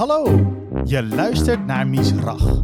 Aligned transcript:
Hallo, 0.00 0.24
je 0.84 1.06
luistert 1.06 1.66
naar 1.66 1.88
Misrach, 1.88 2.62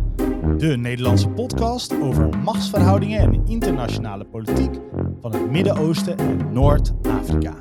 de 0.56 0.77
Nederlandse 0.77 1.29
podcast 1.29 2.01
over 2.01 2.38
machtsverhoudingen 2.38 3.21
en 3.21 3.46
internationale 3.46 4.24
politiek 4.24 4.74
van 5.21 5.32
het 5.32 5.51
Midden-Oosten 5.51 6.19
en 6.19 6.53
Noord-Afrika. 6.53 7.54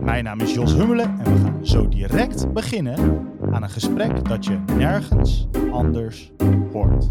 Mijn 0.00 0.24
naam 0.24 0.40
is 0.40 0.54
Jos 0.54 0.74
Hummelen 0.74 1.18
en 1.24 1.32
we 1.32 1.40
gaan 1.40 1.66
zo 1.66 1.88
direct 1.88 2.52
beginnen 2.52 3.26
aan 3.50 3.62
een 3.62 3.70
gesprek 3.70 4.28
dat 4.28 4.44
je 4.44 4.58
nergens 4.76 5.48
anders 5.70 6.32
hoort. 6.72 7.10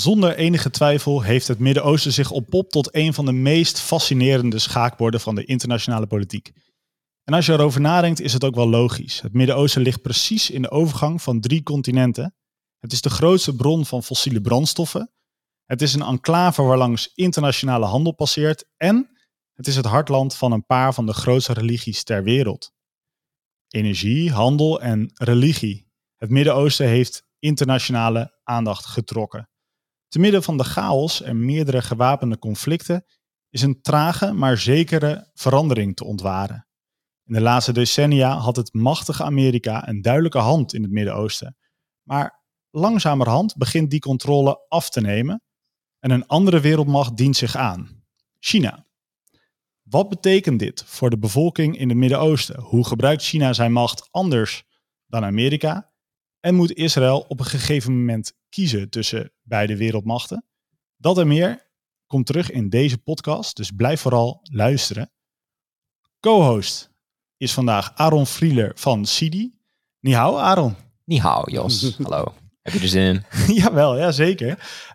Zonder 0.00 0.36
enige 0.36 0.70
twijfel 0.70 1.22
heeft 1.22 1.48
het 1.48 1.58
Midden-Oosten 1.58 2.12
zich 2.12 2.30
oppopt 2.30 2.72
tot 2.72 2.94
een 2.94 3.14
van 3.14 3.24
de 3.24 3.32
meest 3.32 3.80
fascinerende 3.80 4.58
schaakborden 4.58 5.20
van 5.20 5.34
de 5.34 5.44
internationale 5.44 6.06
politiek. 6.06 6.52
En 7.24 7.34
als 7.34 7.46
je 7.46 7.52
erover 7.52 7.80
nadenkt, 7.80 8.20
is 8.20 8.32
het 8.32 8.44
ook 8.44 8.54
wel 8.54 8.68
logisch. 8.68 9.20
Het 9.20 9.32
Midden-Oosten 9.32 9.82
ligt 9.82 10.02
precies 10.02 10.50
in 10.50 10.62
de 10.62 10.70
overgang 10.70 11.22
van 11.22 11.40
drie 11.40 11.62
continenten. 11.62 12.34
Het 12.78 12.92
is 12.92 13.00
de 13.00 13.10
grootste 13.10 13.56
bron 13.56 13.86
van 13.86 14.02
fossiele 14.02 14.40
brandstoffen. 14.40 15.10
Het 15.64 15.82
is 15.82 15.94
een 15.94 16.02
enclave 16.02 16.62
waarlangs 16.62 17.12
internationale 17.14 17.86
handel 17.86 18.12
passeert. 18.14 18.64
En 18.76 19.10
het 19.54 19.66
is 19.66 19.76
het 19.76 19.86
hartland 19.86 20.34
van 20.34 20.52
een 20.52 20.66
paar 20.66 20.94
van 20.94 21.06
de 21.06 21.14
grootste 21.14 21.52
religies 21.52 22.02
ter 22.02 22.22
wereld. 22.22 22.72
Energie, 23.68 24.32
handel 24.32 24.80
en 24.80 25.10
religie. 25.14 25.90
Het 26.16 26.30
Midden-Oosten 26.30 26.86
heeft 26.86 27.24
internationale 27.38 28.40
aandacht 28.42 28.86
getrokken. 28.86 29.50
Te 30.10 30.18
midden 30.18 30.42
van 30.42 30.56
de 30.56 30.64
chaos 30.64 31.22
en 31.22 31.44
meerdere 31.44 31.82
gewapende 31.82 32.38
conflicten 32.38 33.04
is 33.50 33.62
een 33.62 33.80
trage 33.80 34.32
maar 34.32 34.58
zekere 34.58 35.30
verandering 35.34 35.96
te 35.96 36.04
ontwaren. 36.04 36.66
In 37.24 37.34
de 37.34 37.40
laatste 37.40 37.72
decennia 37.72 38.36
had 38.36 38.56
het 38.56 38.74
machtige 38.74 39.24
Amerika 39.24 39.88
een 39.88 40.02
duidelijke 40.02 40.38
hand 40.38 40.74
in 40.74 40.82
het 40.82 40.90
Midden-Oosten. 40.90 41.56
Maar 42.02 42.44
langzamerhand 42.70 43.56
begint 43.56 43.90
die 43.90 44.00
controle 44.00 44.66
af 44.68 44.90
te 44.90 45.00
nemen 45.00 45.42
en 45.98 46.10
een 46.10 46.26
andere 46.26 46.60
wereldmacht 46.60 47.16
dient 47.16 47.36
zich 47.36 47.56
aan: 47.56 48.04
China. 48.38 48.86
Wat 49.82 50.08
betekent 50.08 50.58
dit 50.58 50.84
voor 50.84 51.10
de 51.10 51.18
bevolking 51.18 51.78
in 51.78 51.88
het 51.88 51.98
Midden-Oosten? 51.98 52.60
Hoe 52.60 52.86
gebruikt 52.86 53.22
China 53.22 53.52
zijn 53.52 53.72
macht 53.72 54.08
anders 54.10 54.64
dan 55.06 55.24
Amerika? 55.24 55.92
En 56.40 56.54
moet 56.54 56.72
Israël 56.72 57.20
op 57.28 57.38
een 57.38 57.46
gegeven 57.46 57.98
moment 57.98 58.38
kiezen 58.50 58.90
tussen 58.90 59.32
beide 59.42 59.76
wereldmachten? 59.76 60.44
Dat 60.96 61.18
en 61.18 61.28
meer 61.28 61.68
komt 62.06 62.26
terug 62.26 62.50
in 62.50 62.68
deze 62.68 62.98
podcast, 62.98 63.56
dus 63.56 63.70
blijf 63.70 64.00
vooral 64.00 64.40
luisteren. 64.42 65.10
Co-host 66.20 66.90
is 67.36 67.52
vandaag 67.52 67.92
Aaron 67.94 68.26
Frieler 68.26 68.72
van 68.74 69.06
Sidi. 69.06 69.54
Nihau, 70.00 70.38
Aaron. 70.38 70.76
Nihau, 71.04 71.50
Jos. 71.50 71.96
Hallo. 72.02 72.34
Heb 72.62 72.72
je 72.72 72.80
er 72.80 72.88
zin 72.88 73.02
in? 73.02 73.24
Jawel, 73.62 73.98
ja, 73.98 74.12
zeker. 74.12 74.48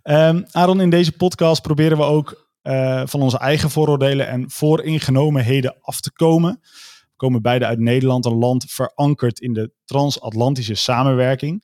Um, 0.04 0.46
Aaron, 0.52 0.82
in 0.82 0.90
deze 0.90 1.12
podcast 1.12 1.62
proberen 1.62 1.98
we 1.98 2.04
ook 2.04 2.52
uh, 2.64 3.02
van 3.06 3.22
onze 3.22 3.38
eigen 3.38 3.70
vooroordelen 3.70 4.28
en 4.28 4.52
vooringenomenheden 4.52 5.78
af 5.82 6.02
te 6.02 6.12
komen. 6.12 6.60
We 6.62 7.16
komen 7.16 7.42
beide 7.42 7.66
uit 7.66 7.80
Nederland, 7.80 8.26
een 8.26 8.38
land 8.38 8.66
verankerd 8.68 9.40
in 9.40 9.54
de 9.54 9.74
transatlantische 9.86 10.76
samenwerking. 10.76 11.64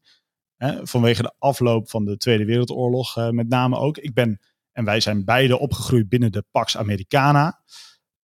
Hè, 0.62 0.88
vanwege 0.88 1.22
de 1.22 1.34
afloop 1.40 1.90
van 1.90 2.06
de 2.06 2.18
Tweede 2.18 2.46
Wereldoorlog 2.46 3.18
uh, 3.18 3.30
met 3.30 3.50
name 3.50 3.78
ook. 3.78 3.98
Ik 3.98 4.14
ben 4.14 4.40
en 4.72 4.86
wij 4.86 5.00
zijn 5.00 5.26
beide 5.26 5.60
opgegroeid 5.60 6.10
binnen 6.10 6.32
de 6.32 6.44
Pax 6.52 6.78
Americana. 6.78 7.62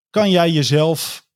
Kan 0.09 0.29
jij 0.29 0.49
jezelf 0.49 1.27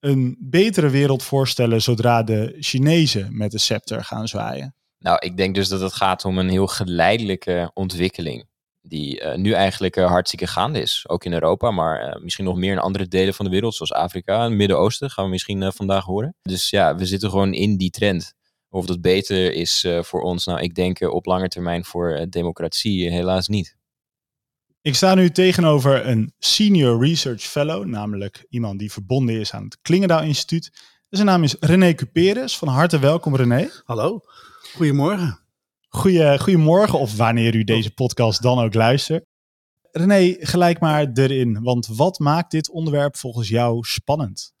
een 0.00 0.36
betere 0.40 0.88
wereld 0.88 1.22
voorstellen 1.22 1.82
zodra 1.82 2.22
de 2.22 2.56
Chinezen 2.58 3.36
met 3.36 3.50
de 3.50 3.58
scepter 3.58 4.04
gaan 4.04 4.28
zwaaien? 4.28 4.74
Nou, 4.98 5.18
ik 5.18 5.36
denk 5.36 5.54
dus 5.54 5.68
dat 5.68 5.80
het 5.80 5.92
gaat 5.92 6.24
om 6.24 6.38
een 6.38 6.48
heel 6.48 6.66
geleidelijke 6.66 7.70
ontwikkeling. 7.74 8.48
Die 8.80 9.20
uh, 9.20 9.34
nu 9.34 9.52
eigenlijk 9.52 9.96
uh, 9.96 10.06
hartstikke 10.06 10.46
gaande 10.46 10.80
is. 10.80 11.04
Ook 11.08 11.24
in 11.24 11.32
Europa, 11.32 11.70
maar 11.70 12.20
misschien 12.22 12.44
nog 12.44 12.56
meer 12.56 12.72
in 12.72 12.78
andere 12.78 13.08
delen 13.08 13.34
van 13.34 13.44
de 13.44 13.50
wereld, 13.50 13.74
zoals 13.74 13.92
Afrika 13.92 14.36
en 14.36 14.42
het 14.42 14.52
Midden-Oosten, 14.52 15.10
gaan 15.10 15.24
we 15.24 15.30
misschien 15.30 15.72
vandaag 15.72 16.04
horen. 16.04 16.36
Dus 16.42 16.70
ja, 16.70 16.94
we 16.94 17.06
zitten 17.06 17.30
gewoon 17.30 17.52
in 17.52 17.76
die 17.76 17.90
trend. 17.90 18.34
Of 18.72 18.86
dat 18.86 19.00
beter 19.00 19.52
is 19.52 19.86
voor 20.00 20.20
ons, 20.20 20.44
nou, 20.44 20.60
ik 20.60 20.74
denk 20.74 21.00
op 21.00 21.26
lange 21.26 21.48
termijn 21.48 21.84
voor 21.84 22.26
democratie 22.28 23.10
helaas 23.10 23.48
niet. 23.48 23.78
Ik 24.82 24.94
sta 24.94 25.14
nu 25.14 25.30
tegenover 25.30 26.06
een 26.06 26.32
senior 26.38 27.06
research 27.06 27.42
fellow, 27.42 27.84
namelijk 27.84 28.46
iemand 28.48 28.78
die 28.78 28.92
verbonden 28.92 29.40
is 29.40 29.52
aan 29.52 29.64
het 29.64 29.78
Klingendaal 29.82 30.22
Instituut. 30.22 30.72
Zijn 31.08 31.26
naam 31.26 31.42
is 31.42 31.56
René 31.60 31.94
Cuperes. 31.94 32.58
Van 32.58 32.68
harte 32.68 32.98
welkom, 32.98 33.36
René. 33.36 33.70
Hallo, 33.84 34.20
goedemorgen. 34.74 35.38
Goeie, 35.88 36.38
goedemorgen, 36.38 36.98
of 36.98 37.16
wanneer 37.16 37.54
u 37.54 37.64
deze 37.64 37.94
podcast 37.94 38.42
dan 38.42 38.58
ook 38.58 38.74
luistert. 38.74 39.24
René, 39.90 40.36
gelijk 40.38 40.80
maar 40.80 41.10
erin, 41.14 41.62
want 41.62 41.86
wat 41.86 42.18
maakt 42.18 42.50
dit 42.50 42.70
onderwerp 42.70 43.16
volgens 43.16 43.48
jou 43.48 43.82
spannend? 43.82 44.54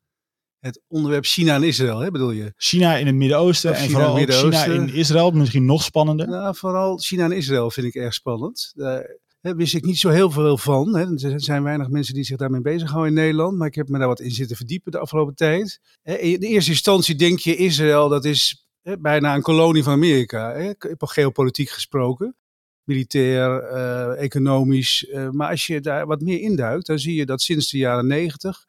Het 0.60 0.82
onderwerp 0.88 1.24
China 1.24 1.54
en 1.54 1.62
Israël, 1.62 1.98
hè, 1.98 2.10
bedoel 2.10 2.30
je? 2.30 2.52
China 2.56 2.96
in 2.96 3.06
het 3.06 3.14
Midden-Oosten 3.14 3.74
en 3.74 3.90
vooral 3.90 4.14
Midden 4.14 4.36
China 4.36 4.64
in 4.64 4.94
Israël, 4.94 5.30
misschien 5.30 5.64
nog 5.64 5.82
spannender. 5.82 6.28
Nou, 6.28 6.56
vooral 6.56 6.98
China 6.98 7.24
en 7.24 7.32
Israël 7.32 7.70
vind 7.70 7.86
ik 7.86 7.94
erg 7.94 8.14
spannend. 8.14 8.72
Daar 8.74 9.56
wist 9.56 9.74
ik 9.74 9.84
niet 9.84 9.98
zo 9.98 10.08
heel 10.08 10.30
veel 10.30 10.58
van. 10.58 10.96
Hè. 10.96 11.30
Er 11.30 11.40
zijn 11.40 11.62
weinig 11.62 11.88
mensen 11.88 12.14
die 12.14 12.24
zich 12.24 12.36
daarmee 12.36 12.60
bezighouden 12.60 13.08
in 13.08 13.18
Nederland, 13.18 13.58
maar 13.58 13.66
ik 13.66 13.74
heb 13.74 13.88
me 13.88 13.98
daar 13.98 14.08
wat 14.08 14.20
in 14.20 14.30
zitten 14.30 14.56
verdiepen 14.56 14.92
de 14.92 14.98
afgelopen 14.98 15.34
tijd. 15.34 15.80
In 16.02 16.40
de 16.40 16.46
eerste 16.46 16.70
instantie 16.70 17.14
denk 17.14 17.38
je 17.38 17.56
Israël, 17.56 18.08
dat 18.08 18.24
is 18.24 18.68
bijna 18.82 19.34
een 19.34 19.42
kolonie 19.42 19.82
van 19.82 19.92
Amerika, 19.92 20.52
hè, 20.52 20.72
geopolitiek 20.98 21.70
gesproken. 21.70 22.34
Militair, 22.84 23.72
uh, 23.72 24.22
economisch. 24.22 25.06
Uh, 25.08 25.30
maar 25.30 25.50
als 25.50 25.66
je 25.66 25.80
daar 25.80 26.06
wat 26.06 26.20
meer 26.20 26.40
induikt, 26.40 26.86
dan 26.86 26.98
zie 26.98 27.14
je 27.14 27.26
dat 27.26 27.42
sinds 27.42 27.70
de 27.70 27.78
jaren 27.78 28.06
negentig, 28.06 28.66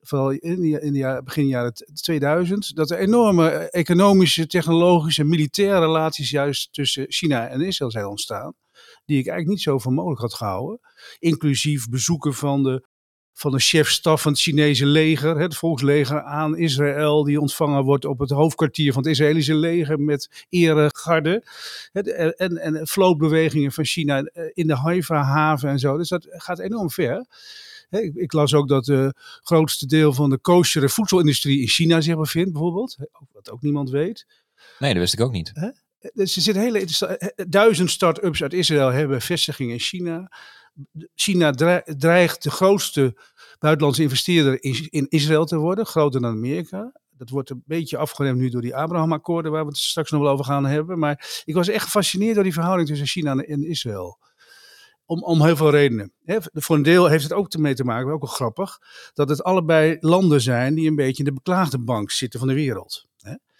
vooral 0.00 0.30
in 0.30 0.60
de, 0.60 0.80
in 0.80 1.24
begin 1.24 1.46
jaren 1.46 1.72
2000, 1.94 2.76
dat 2.76 2.90
er 2.90 2.98
enorme 2.98 3.50
economische, 3.70 4.46
technologische, 4.46 5.24
militaire 5.24 5.80
relaties 5.86 6.30
juist 6.30 6.72
tussen 6.72 7.06
China 7.08 7.48
en 7.48 7.60
Israël 7.60 7.90
zijn 7.90 8.06
ontstaan. 8.06 8.54
Die 9.04 9.18
ik 9.18 9.26
eigenlijk 9.26 9.48
niet 9.48 9.62
zo 9.62 9.78
voor 9.78 9.92
mogelijk 9.92 10.20
had 10.20 10.34
gehouden. 10.34 10.80
Inclusief 11.18 11.88
bezoeken 11.88 12.34
van 12.34 12.62
de 12.62 12.86
van 13.38 13.52
de 13.52 13.58
chefstaf 13.58 14.22
van 14.22 14.32
het 14.32 14.40
Chinese 14.40 14.86
leger, 14.86 15.38
het 15.38 15.56
volksleger, 15.56 16.22
aan 16.22 16.56
Israël, 16.56 17.24
die 17.24 17.40
ontvangen 17.40 17.84
wordt 17.84 18.04
op 18.04 18.18
het 18.18 18.30
hoofdkwartier 18.30 18.92
van 18.92 19.02
het 19.02 19.10
Israëlische 19.10 19.54
leger 19.54 20.00
met 20.00 20.46
eregarde. 20.48 21.44
En, 21.92 22.56
en 22.56 22.86
vlootbewegingen 22.86 23.72
van 23.72 23.84
China 23.84 24.30
in 24.54 24.66
de 24.66 24.76
Haifa-haven 24.76 25.68
en 25.68 25.78
zo. 25.78 25.96
Dus 25.96 26.08
dat 26.08 26.26
gaat 26.28 26.58
enorm 26.58 26.90
ver. 26.90 27.26
Ik, 27.90 28.14
ik, 28.14 28.32
las 28.32 28.54
ook 28.54 28.68
dat 28.68 28.86
het 28.86 29.16
grootste 29.42 29.86
deel 29.86 30.12
van 30.12 30.30
de 30.30 30.38
koosjere 30.38 30.88
voedselindustrie 30.88 31.60
in 31.60 31.68
China 31.68 32.00
zich 32.00 32.16
bevindt, 32.16 32.52
bijvoorbeeld. 32.52 32.96
Wat 33.32 33.50
ook 33.50 33.62
niemand 33.62 33.90
weet. 33.90 34.26
Nee, 34.78 34.92
dat 34.92 35.00
wist 35.00 35.12
ik 35.12 35.20
ook 35.20 35.32
niet. 35.32 35.52
Dus 36.12 36.36
er 36.36 36.42
zitten 36.42 36.62
hele 36.62 36.86
duizend 37.48 37.90
start-ups 37.90 38.42
uit 38.42 38.52
Israël 38.52 38.90
hebben 38.90 39.20
vestigingen 39.20 39.72
in 39.72 39.80
China. 39.80 40.32
China 41.14 41.50
dreigt 41.96 42.42
de 42.42 42.50
grootste 42.50 43.16
buitenlandse 43.58 44.02
investeerder 44.02 44.62
in, 44.90 45.06
Israël 45.08 45.44
te 45.44 45.56
worden, 45.56 45.86
groter 45.86 46.20
dan 46.20 46.30
Amerika. 46.30 46.92
Dat 47.10 47.30
wordt 47.30 47.50
een 47.50 47.62
beetje 47.66 47.96
afgeremd 47.96 48.38
nu 48.38 48.48
door 48.48 48.62
die 48.62 48.76
Abraham-akkoorden, 48.76 49.52
waar 49.52 49.62
we 49.62 49.68
het 49.68 49.78
straks 49.78 50.10
nog 50.10 50.20
wel 50.20 50.30
over 50.30 50.44
gaan 50.44 50.66
hebben. 50.66 50.98
Maar 50.98 51.42
ik 51.44 51.54
was 51.54 51.68
echt 51.68 51.84
gefascineerd 51.84 52.34
door 52.34 52.44
die 52.44 52.52
verhouding 52.52 52.88
tussen 52.88 53.06
China 53.06 53.36
en 53.36 53.64
Israël. 53.64 54.18
Om, 55.10 55.22
om 55.22 55.42
heel 55.42 55.56
veel 55.56 55.70
redenen. 55.70 56.12
voor 56.52 56.76
een 56.76 56.82
deel 56.82 57.06
heeft 57.06 57.22
het 57.22 57.32
ook 57.32 57.52
ermee 57.52 57.74
te 57.74 57.84
maken, 57.84 58.12
ook 58.12 58.22
wel 58.22 58.30
grappig, 58.30 58.78
dat 59.14 59.28
het 59.28 59.42
allebei 59.42 59.96
landen 60.00 60.40
zijn 60.40 60.74
die 60.74 60.88
een 60.88 60.96
beetje 60.96 61.18
in 61.18 61.24
de 61.24 61.32
beklaagde 61.32 61.78
bank 61.78 62.10
zitten 62.10 62.38
van 62.38 62.48
de 62.48 62.54
wereld 62.54 63.08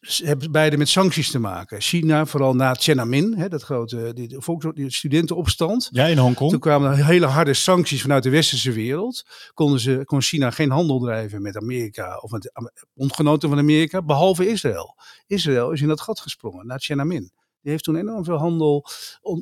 hebben 0.00 0.52
beide 0.52 0.76
met 0.76 0.88
sancties 0.88 1.30
te 1.30 1.38
maken. 1.38 1.80
China, 1.80 2.26
vooral 2.26 2.54
na 2.54 2.74
Tiananmen, 2.74 3.38
hè, 3.38 3.48
dat 3.48 3.62
grote 3.62 4.12
die, 4.14 4.36
volks, 4.38 4.66
die 4.74 4.92
studentenopstand. 4.92 5.88
Ja, 5.92 6.06
in 6.06 6.18
Hongkong. 6.18 6.50
Toen 6.50 6.60
kwamen 6.60 6.90
er 6.90 7.06
hele 7.06 7.26
harde 7.26 7.54
sancties 7.54 8.02
vanuit 8.02 8.22
de 8.22 8.30
westerse 8.30 8.72
wereld. 8.72 9.24
Konden 9.54 9.80
ze, 9.80 10.02
kon 10.04 10.22
China 10.22 10.50
geen 10.50 10.70
handel 10.70 10.98
drijven 10.98 11.42
met 11.42 11.56
Amerika 11.56 12.16
of 12.16 12.30
met 12.30 12.52
bondgenoten 12.94 13.48
van 13.48 13.58
Amerika, 13.58 14.02
behalve 14.02 14.48
Israël. 14.48 14.96
Israël 15.26 15.70
is 15.70 15.80
in 15.80 15.88
dat 15.88 16.00
gat 16.00 16.20
gesprongen, 16.20 16.66
na 16.66 16.76
Tiananmen. 16.76 17.32
Die 17.60 17.70
heeft 17.70 17.84
toen 17.84 17.96
enorm 17.96 18.24
veel 18.24 18.36
handel 18.36 18.86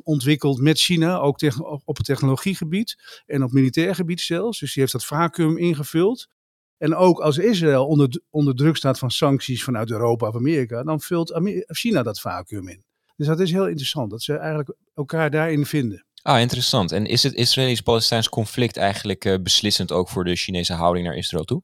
ontwikkeld 0.03 0.59
met 0.59 0.79
China, 0.79 1.17
ook 1.17 1.41
op 1.85 1.97
het 1.97 2.05
technologiegebied 2.05 3.21
en 3.25 3.43
op 3.43 3.51
militair 3.51 3.95
gebied 3.95 4.21
zelfs. 4.21 4.59
Dus 4.59 4.73
die 4.73 4.81
heeft 4.81 4.93
dat 4.93 5.05
vacuüm 5.05 5.57
ingevuld. 5.57 6.27
En 6.77 6.95
ook 6.95 7.19
als 7.19 7.37
Israël 7.37 7.87
onder, 7.87 8.21
onder 8.29 8.55
druk 8.55 8.75
staat 8.75 8.99
van 8.99 9.11
sancties 9.11 9.63
vanuit 9.63 9.91
Europa 9.91 10.27
of 10.27 10.35
Amerika, 10.35 10.83
dan 10.83 11.01
vult 11.01 11.39
China 11.67 12.03
dat 12.03 12.19
vacuüm 12.19 12.67
in. 12.67 12.83
Dus 13.15 13.27
dat 13.27 13.39
is 13.39 13.51
heel 13.51 13.67
interessant, 13.67 14.11
dat 14.11 14.21
ze 14.21 14.37
eigenlijk 14.37 14.75
elkaar 14.93 15.29
daarin 15.29 15.65
vinden. 15.65 16.05
Ah, 16.21 16.39
interessant. 16.39 16.91
En 16.91 17.05
is 17.05 17.23
het 17.23 17.33
Israëlisch-Palestijns 17.33 18.29
conflict 18.29 18.77
eigenlijk 18.77 19.25
uh, 19.25 19.35
beslissend 19.41 19.91
ook 19.91 20.09
voor 20.09 20.23
de 20.23 20.35
Chinese 20.35 20.73
houding 20.73 21.05
naar 21.05 21.15
Israël 21.15 21.43
toe? 21.43 21.63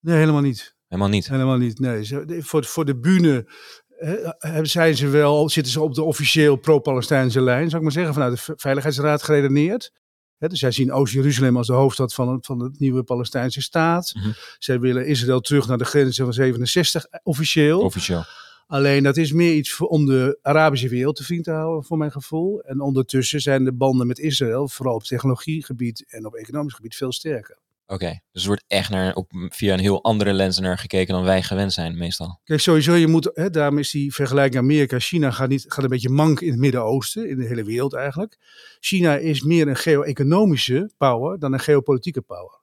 Nee, 0.00 0.16
helemaal 0.16 0.40
niet. 0.40 0.74
Helemaal 0.86 1.10
niet. 1.10 1.28
Helemaal 1.28 1.56
niet. 1.56 1.78
Nee, 1.78 2.04
voor, 2.42 2.64
voor 2.64 2.84
de 2.84 2.98
bühne 2.98 3.52
zijn 4.62 4.96
ze 4.96 5.08
wel, 5.08 5.48
zitten 5.48 5.72
ze 5.72 5.80
op 5.80 5.94
de 5.94 6.02
officieel 6.02 6.56
pro-Palestijnse 6.56 7.40
lijn, 7.40 7.64
zou 7.64 7.76
ik 7.76 7.82
maar 7.82 7.92
zeggen, 7.92 8.14
vanuit 8.14 8.46
de 8.46 8.52
Veiligheidsraad 8.56 9.22
geredeneerd. 9.22 9.92
Dus 10.38 10.58
zij 10.58 10.70
zien 10.70 10.92
Oost-Jeruzalem 10.92 11.56
als 11.56 11.66
de 11.66 11.72
hoofdstad 11.72 12.14
van, 12.14 12.28
het- 12.32 12.46
van 12.46 12.60
het 12.62 12.78
nieuwe 12.78 13.02
Palestijnse 13.02 13.62
staat. 13.62 14.12
Mhm. 14.14 14.30
Zij 14.58 14.80
willen 14.80 15.06
Israël 15.06 15.40
terug 15.40 15.66
naar 15.68 15.78
de 15.78 15.84
grenzen 15.84 16.24
van 16.24 16.32
67 16.34 17.06
officieel. 17.22 17.80
Officieel. 17.80 18.24
Alleen 18.66 19.02
dat 19.02 19.16
is 19.16 19.32
meer 19.32 19.54
iets 19.54 19.72
voor, 19.72 19.86
om 19.88 20.06
de 20.06 20.38
Arabische 20.42 20.88
wereld 20.88 21.16
te 21.16 21.24
vriend 21.24 21.44
te 21.44 21.50
houden, 21.50 21.84
voor 21.84 21.98
mijn 21.98 22.12
gevoel. 22.12 22.60
En 22.60 22.80
ondertussen 22.80 23.40
zijn 23.40 23.64
de 23.64 23.72
banden 23.72 24.06
met 24.06 24.18
Israël, 24.18 24.68
vooral 24.68 24.94
op 24.94 25.02
technologiegebied 25.02 26.04
en 26.08 26.26
op 26.26 26.34
economisch 26.34 26.74
gebied, 26.74 26.94
veel 26.96 27.12
sterker. 27.12 27.58
Oké, 27.92 28.20
dus 28.32 28.42
er 28.42 28.48
wordt 28.48 28.64
echt 28.66 28.90
naar, 28.90 29.14
op, 29.14 29.30
via 29.48 29.72
een 29.72 29.80
heel 29.80 30.02
andere 30.02 30.32
lens 30.32 30.58
naar 30.58 30.78
gekeken 30.78 31.14
dan 31.14 31.24
wij 31.24 31.42
gewend 31.42 31.72
zijn 31.72 31.98
meestal. 31.98 32.40
Kijk, 32.44 32.60
sowieso, 32.60 32.94
je 32.94 33.06
moet, 33.06 33.30
hè, 33.34 33.50
daarom 33.50 33.78
is 33.78 33.90
die 33.90 34.14
vergelijking 34.14 34.62
Amerika-China 34.62 35.30
gaat, 35.30 35.48
niet, 35.48 35.64
gaat 35.68 35.84
een 35.84 35.90
beetje 35.90 36.08
mank 36.08 36.40
in 36.40 36.50
het 36.50 36.58
Midden-Oosten, 36.58 37.28
in 37.28 37.36
de 37.36 37.46
hele 37.46 37.64
wereld 37.64 37.94
eigenlijk. 37.94 38.38
China 38.80 39.16
is 39.16 39.42
meer 39.42 39.68
een 39.68 39.76
geo-economische 39.76 40.90
power 40.96 41.38
dan 41.38 41.52
een 41.52 41.60
geopolitieke 41.60 42.20
power. 42.20 42.60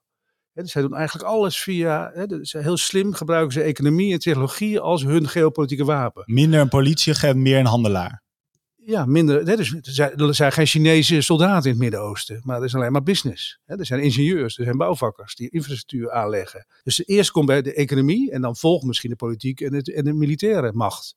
Hè, 0.52 0.62
dus 0.62 0.72
zij 0.72 0.82
doen 0.82 0.94
eigenlijk 0.94 1.28
alles 1.28 1.58
via, 1.62 2.10
hè, 2.14 2.26
dus 2.26 2.52
heel 2.52 2.76
slim 2.76 3.14
gebruiken 3.14 3.52
ze 3.52 3.62
economie 3.62 4.12
en 4.12 4.18
technologie 4.18 4.80
als 4.80 5.02
hun 5.02 5.28
geopolitieke 5.28 5.84
wapen. 5.84 6.22
Minder 6.26 6.60
een 6.60 6.68
politieagent, 6.68 7.36
meer 7.36 7.58
een 7.58 7.66
handelaar. 7.66 8.22
Ja, 8.84 9.04
minder. 9.06 9.44
Dus 9.44 9.74
er, 10.16 10.34
zijn, 10.34 10.52
geen 10.52 10.66
Chinese 10.66 11.20
soldaten 11.20 11.64
in 11.64 11.70
het 11.70 11.78
Midden-Oosten, 11.78 12.40
maar 12.44 12.58
er 12.58 12.64
is 12.64 12.74
alleen 12.74 12.92
maar 12.92 13.02
business. 13.02 13.58
Er 13.66 13.86
zijn 13.86 14.02
ingenieurs, 14.02 14.58
er 14.58 14.64
zijn 14.64 14.76
bouwvakkers 14.76 15.34
die 15.34 15.50
infrastructuur 15.50 16.10
aanleggen. 16.10 16.66
Dus 16.82 17.06
eerst 17.06 17.30
komt 17.30 17.46
bij 17.46 17.62
de 17.62 17.74
economie 17.74 18.30
en 18.30 18.40
dan 18.40 18.56
volgt 18.56 18.84
misschien 18.84 19.10
de 19.10 19.16
politiek 19.16 19.60
en, 19.60 19.74
het, 19.74 19.92
en 19.92 20.04
de 20.04 20.12
militaire 20.12 20.72
macht. 20.72 21.14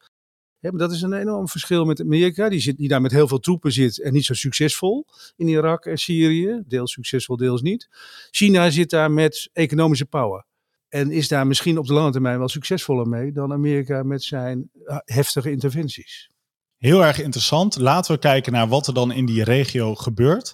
Maar 0.59 0.71
dat 0.71 0.91
is 0.91 1.01
een 1.01 1.13
enorm 1.13 1.47
verschil 1.47 1.85
met 1.85 2.01
Amerika, 2.01 2.49
die, 2.49 2.59
zit, 2.59 2.77
die 2.77 2.87
daar 2.87 3.01
met 3.01 3.11
heel 3.11 3.27
veel 3.27 3.39
troepen 3.39 3.71
zit 3.71 4.01
en 4.01 4.13
niet 4.13 4.25
zo 4.25 4.33
succesvol 4.33 5.05
in 5.35 5.47
Irak 5.47 5.85
en 5.85 5.97
Syrië. 5.97 6.63
Deels 6.67 6.91
succesvol, 6.91 7.37
deels 7.37 7.61
niet. 7.61 7.89
China 8.31 8.69
zit 8.69 8.89
daar 8.89 9.11
met 9.11 9.49
economische 9.53 10.05
power. 10.05 10.45
En 10.89 11.11
is 11.11 11.27
daar 11.27 11.47
misschien 11.47 11.77
op 11.77 11.87
de 11.87 11.93
lange 11.93 12.11
termijn 12.11 12.37
wel 12.37 12.49
succesvoller 12.49 13.07
mee 13.07 13.31
dan 13.31 13.51
Amerika 13.51 14.03
met 14.03 14.23
zijn 14.23 14.69
eh, 14.85 14.97
heftige 15.03 15.51
interventies. 15.51 16.29
Heel 16.83 17.05
erg 17.05 17.21
interessant. 17.21 17.77
Laten 17.77 18.13
we 18.13 18.19
kijken 18.19 18.51
naar 18.51 18.67
wat 18.67 18.87
er 18.87 18.93
dan 18.93 19.11
in 19.11 19.25
die 19.25 19.43
regio 19.43 19.95
gebeurt. 19.95 20.53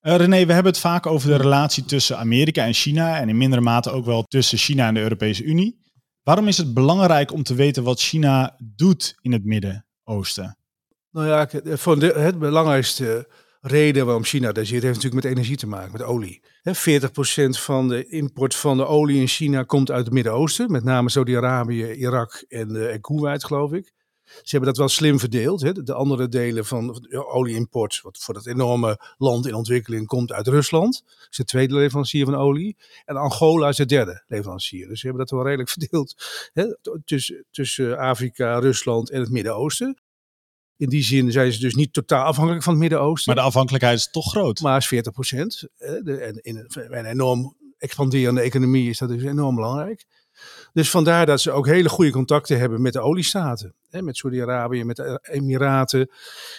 Eh, 0.00 0.16
René, 0.16 0.46
we 0.46 0.52
hebben 0.52 0.72
het 0.72 0.80
vaak 0.80 1.06
over 1.06 1.28
de 1.28 1.36
relatie 1.36 1.84
tussen 1.84 2.18
Amerika 2.18 2.64
en 2.64 2.72
China 2.74 3.18
en 3.20 3.28
in 3.28 3.36
mindere 3.36 3.62
mate 3.62 3.90
ook 3.90 4.04
wel 4.04 4.22
tussen 4.22 4.58
China 4.58 4.86
en 4.86 4.94
de 4.94 5.00
Europese 5.00 5.42
Unie. 5.44 5.78
Waarom 6.22 6.48
is 6.48 6.56
het 6.56 6.74
belangrijk 6.74 7.32
om 7.32 7.42
te 7.42 7.54
weten 7.54 7.82
wat 7.82 8.00
China 8.00 8.56
doet 8.76 9.14
in 9.20 9.32
het 9.32 9.44
Midden-Oosten? 9.44 10.58
Nou 11.10 11.26
ja, 11.26 11.48
ik- 11.50 11.78
voor 11.78 11.98
de, 11.98 12.12
het 12.16 12.38
belangrijkste 12.38 13.28
reden 13.60 14.04
waarom 14.06 14.24
China 14.24 14.52
daar 14.52 14.66
zit, 14.66 14.82
heeft 14.82 14.94
natuurlijk 14.94 15.24
met 15.24 15.32
energie 15.32 15.56
te 15.56 15.66
maken, 15.66 15.92
met 15.92 16.02
olie. 16.02 16.42
Hè, 16.62 16.74
40% 16.74 17.58
van 17.58 17.88
de 17.88 18.06
import 18.08 18.54
van 18.54 18.76
de 18.76 18.86
olie 18.86 19.20
in 19.20 19.28
China 19.28 19.62
komt 19.62 19.90
uit 19.90 20.04
het 20.04 20.14
Midden-Oosten, 20.14 20.70
met 20.72 20.84
name 20.84 21.10
Saudi-Arabië, 21.10 21.92
Irak 21.92 22.44
en, 22.48 22.76
eh, 22.76 22.92
en 22.92 23.00
Kuwait, 23.00 23.44
geloof 23.44 23.72
ik. 23.72 23.92
Ze 24.42 24.50
hebben 24.50 24.68
dat 24.68 24.78
wel 24.78 24.88
slim 24.88 25.18
verdeeld. 25.18 25.60
Hè. 25.60 25.72
De, 25.72 25.82
de 25.82 25.94
andere 25.94 26.28
delen 26.28 26.64
van 26.64 26.86
de 26.86 27.26
olie-import, 27.26 28.00
wat 28.02 28.18
voor 28.18 28.34
dat 28.34 28.46
enorme 28.46 29.14
land 29.18 29.46
in 29.46 29.54
ontwikkeling 29.54 30.06
komt 30.06 30.32
uit 30.32 30.46
Rusland. 30.46 31.02
Dat 31.06 31.26
is 31.30 31.36
de 31.36 31.44
tweede 31.44 31.74
leverancier 31.74 32.24
van 32.24 32.34
olie. 32.34 32.76
En 33.04 33.16
Angola 33.16 33.68
is 33.68 33.76
de 33.76 33.86
derde 33.86 34.24
leverancier. 34.26 34.88
Dus 34.88 35.00
ze 35.00 35.06
hebben 35.06 35.26
dat 35.26 35.36
wel 35.36 35.46
redelijk 35.46 35.70
verdeeld 35.78 36.14
hè, 36.52 36.76
tussen, 37.04 37.44
tussen 37.50 37.98
Afrika, 37.98 38.58
Rusland 38.58 39.10
en 39.10 39.20
het 39.20 39.30
Midden-Oosten. 39.30 40.00
In 40.76 40.88
die 40.88 41.02
zin 41.02 41.32
zijn 41.32 41.52
ze 41.52 41.60
dus 41.60 41.74
niet 41.74 41.92
totaal 41.92 42.24
afhankelijk 42.24 42.62
van 42.64 42.72
het 42.72 42.82
Midden-Oosten. 42.82 43.34
Maar 43.34 43.42
de 43.42 43.48
afhankelijkheid 43.48 43.98
is 43.98 44.10
toch 44.10 44.30
groot. 44.30 44.60
Maar 44.60 44.76
is 44.76 44.86
40 44.86 45.12
procent. 45.12 45.68
En 45.78 46.38
in 46.42 46.66
een 46.74 47.04
enorm 47.04 47.56
expanderende 47.78 48.40
economie 48.40 48.88
is 48.88 48.98
dat 48.98 49.08
dus 49.08 49.22
enorm 49.22 49.54
belangrijk. 49.54 50.04
Dus 50.72 50.90
vandaar 50.90 51.26
dat 51.26 51.40
ze 51.40 51.50
ook 51.50 51.66
hele 51.66 51.88
goede 51.88 52.10
contacten 52.10 52.58
hebben 52.58 52.82
met 52.82 52.92
de 52.92 53.00
oliestaten. 53.00 53.74
Hè, 53.90 54.02
met 54.02 54.16
Saudi-Arabië, 54.16 54.84
met 54.84 54.96
de 54.96 55.18
Emiraten. 55.22 56.10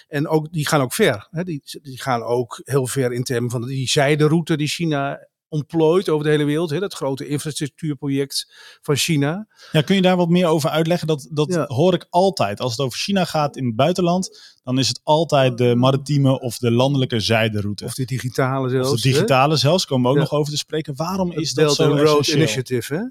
En 0.08 0.28
ook, 0.28 0.52
die 0.52 0.68
gaan 0.68 0.82
ook 0.82 0.94
ver. 0.94 1.28
Hè, 1.32 1.44
die, 1.44 1.62
die 1.82 2.02
gaan 2.02 2.24
ook 2.24 2.62
heel 2.64 2.88
ver 2.88 3.14
in 3.14 3.24
termen 3.24 3.52
van 3.52 3.66
die 3.68 3.88
zijderoute 3.90 4.58
die 4.58 4.68
China 4.68 5.28
ontplooit 5.48 6.10
over 6.10 6.24
de 6.26 6.30
hele 6.32 6.44
wereld. 6.44 6.70
Hè, 6.70 6.80
dat 6.80 6.94
grote 6.94 7.28
infrastructuurproject 7.28 8.54
van 8.82 8.96
China. 8.96 9.48
Ja, 9.72 9.82
kun 9.82 9.96
je 9.96 10.02
daar 10.02 10.16
wat 10.18 10.30
meer 10.30 10.48
over 10.48 10.70
uitleggen? 10.70 11.08
Dat, 11.08 11.28
dat 11.32 11.54
Ja. 11.54 11.66
hoor 11.68 11.94
ik 11.94 12.08
altijd. 12.10 12.60
Als 12.60 12.72
het 12.72 12.82
over 12.82 13.00
China 13.00 13.26
gaat 13.26 13.58
in 13.58 13.66
het 13.66 13.76
buitenland, 13.76 14.56
dan 14.64 14.80
is 14.80 14.88
het 14.88 15.00
altijd 15.04 15.58
de 15.58 15.76
maritieme 15.76 16.40
of 16.40 16.58
de 16.58 16.72
landelijke 16.72 17.20
zijderoute. 17.20 17.86
Of 17.86 17.94
de 17.94 18.06
digitale 18.06 18.70
zelfs. 18.70 18.92
Of 18.92 19.02
de 19.02 19.08
hè. 19.10 19.14
digitale 19.14 19.56
zelfs, 19.56 19.86
komen 19.86 20.04
we 20.04 20.10
ook 20.10 20.16
Ja. 20.16 20.22
nog 20.22 20.40
over 20.40 20.52
te 20.52 20.58
spreken. 20.58 20.96
Waarom 20.96 21.32
is 21.32 21.54
dat 21.54 21.76
zo 21.76 21.92
and 21.92 22.00
Road? 22.00 22.28
Initiative. 22.28 22.94
Hè? 22.96 23.02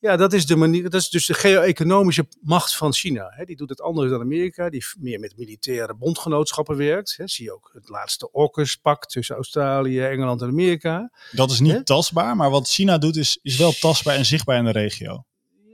Ja, 0.00 0.16
dat 0.16 0.32
is, 0.32 0.46
de 0.46 0.56
manier, 0.56 0.82
dat 0.82 1.00
is 1.00 1.08
dus 1.08 1.26
de 1.26 1.34
geo-economische 1.34 2.26
macht 2.40 2.76
van 2.76 2.92
China. 2.92 3.26
Hè? 3.30 3.44
Die 3.44 3.56
doet 3.56 3.68
het 3.68 3.80
anders 3.80 4.10
dan 4.10 4.20
Amerika, 4.20 4.70
die 4.70 4.84
meer 4.98 5.20
met 5.20 5.36
militaire 5.36 5.94
bondgenootschappen 5.94 6.76
werkt. 6.76 7.14
Hè? 7.16 7.26
Zie 7.28 7.44
je 7.44 7.52
ook 7.54 7.70
het 7.74 7.88
laatste 7.88 8.30
AUKUS-pact 8.32 9.10
tussen 9.10 9.34
Australië, 9.36 10.00
Engeland 10.00 10.42
en 10.42 10.48
Amerika. 10.48 11.10
Dat 11.32 11.50
is 11.50 11.60
niet 11.60 11.72
Hè? 11.72 11.84
tastbaar, 11.84 12.36
maar 12.36 12.50
wat 12.50 12.68
China 12.68 12.98
doet 12.98 13.16
is, 13.16 13.38
is 13.42 13.56
wel 13.56 13.72
tastbaar 13.72 14.14
en 14.16 14.24
zichtbaar 14.24 14.58
in 14.58 14.64
de 14.64 14.70
regio. 14.70 15.24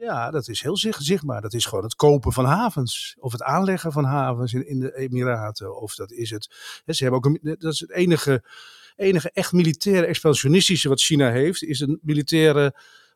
Ja, 0.00 0.31
dat 0.31 0.49
is 0.49 0.61
heel 0.62 0.76
zicht- 0.76 1.05
zichtbaar. 1.05 1.41
Dat 1.41 1.55
is 1.55 1.67
gewoon 1.67 1.85
het 1.85 1.94
kopen 1.94 2.32
van 2.32 2.44
havens. 2.44 3.17
Of 3.19 3.32
het 3.32 3.43
aanleggen 3.43 3.93
van 3.93 4.05
havens 4.05 4.53
in, 4.53 4.69
in 4.69 4.81
de 4.81 4.97
Emiraten. 4.97 5.81
Of 5.81 5.94
dat 5.94 6.12
is 6.12 6.31
het. 6.31 6.55
hè, 6.85 6.93
Ze 6.93 7.03
hebben 7.03 7.21
ook 7.25 7.38
een, 7.43 7.56
dat 7.59 7.73
is 7.73 7.81
het 7.81 7.91
enige, 7.93 8.44
enige 8.97 9.31
echt 9.31 9.53
militaire 9.53 10.06
expansionistische 10.06 10.88
wat 10.88 11.00
China 11.03 11.31
heeft. 11.31 11.62
Is 11.62 11.81
een 11.81 11.99
militaire 12.03 12.75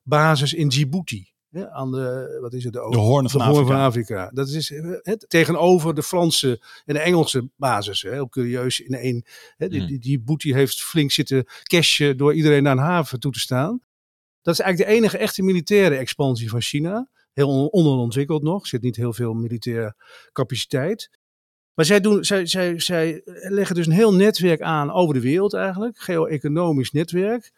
basis 0.09 0.53
in 0.55 0.69
Djibouti. 0.69 1.33
hè, 1.51 1.71
aan 1.71 1.91
de, 1.91 2.39
wat 2.41 2.53
is 2.53 2.65
het, 2.65 2.73
de, 2.73 2.87
De 2.91 2.97
hoornen 2.99 3.31
van 3.31 3.41
Hoorn 3.43 3.77
Afrika. 3.77 4.31
Dat 4.35 4.49
is 4.49 4.71
eh, 4.73 4.91
het, 5.03 5.25
tegenover 5.29 5.95
de 5.95 6.03
Franse 6.03 6.63
en 6.85 6.95
de 6.95 7.01
Engelse 7.01 7.51
basis. 7.57 8.03
Hè, 8.03 8.11
heel 8.13 8.29
curieus 8.29 8.81
in 8.81 8.95
één. 8.95 9.25
Hè, 9.57 9.69
die, 9.69 9.81
Hmm. 9.81 10.37
die, 10.39 10.55
heeft 10.55 10.83
flink 10.83 11.11
zitten 11.11 11.45
cashen 11.63 12.17
door 12.17 12.35
iedereen 12.35 12.63
naar 12.63 12.73
een 12.73 12.83
haven 12.83 13.21
toe 13.21 13.33
te 13.33 13.39
staan. 13.41 13.81
Dat 14.43 14.55
is 14.55 14.61
eigenlijk 14.61 14.91
de 14.91 14.97
enige 14.97 15.19
echte 15.19 15.43
militaire 15.43 15.97
expansie 15.97 16.49
van 16.51 16.61
China. 16.61 17.09
Heel 17.33 17.49
on- 17.49 17.71
onderontwikkeld 17.71 18.43
nog. 18.43 18.67
Zit 18.67 18.83
niet 18.83 18.97
heel 18.97 19.13
veel 19.13 19.35
militaire 19.35 19.95
capaciteit. 20.33 21.11
Maar 21.79 21.87
zij, 21.87 22.01
doen, 22.01 22.25
zij, 22.25 22.47
zij, 22.47 22.81
zij 22.81 23.23
leggen 23.49 23.75
dus 23.75 23.87
een 23.87 23.93
heel 23.93 24.15
netwerk 24.15 24.61
aan 24.61 24.93
over 24.93 25.15
de 25.15 25.21
wereld 25.21 25.55
eigenlijk. 25.55 25.99
Geo-economisch 25.99 26.91
netwerk. 26.91 27.53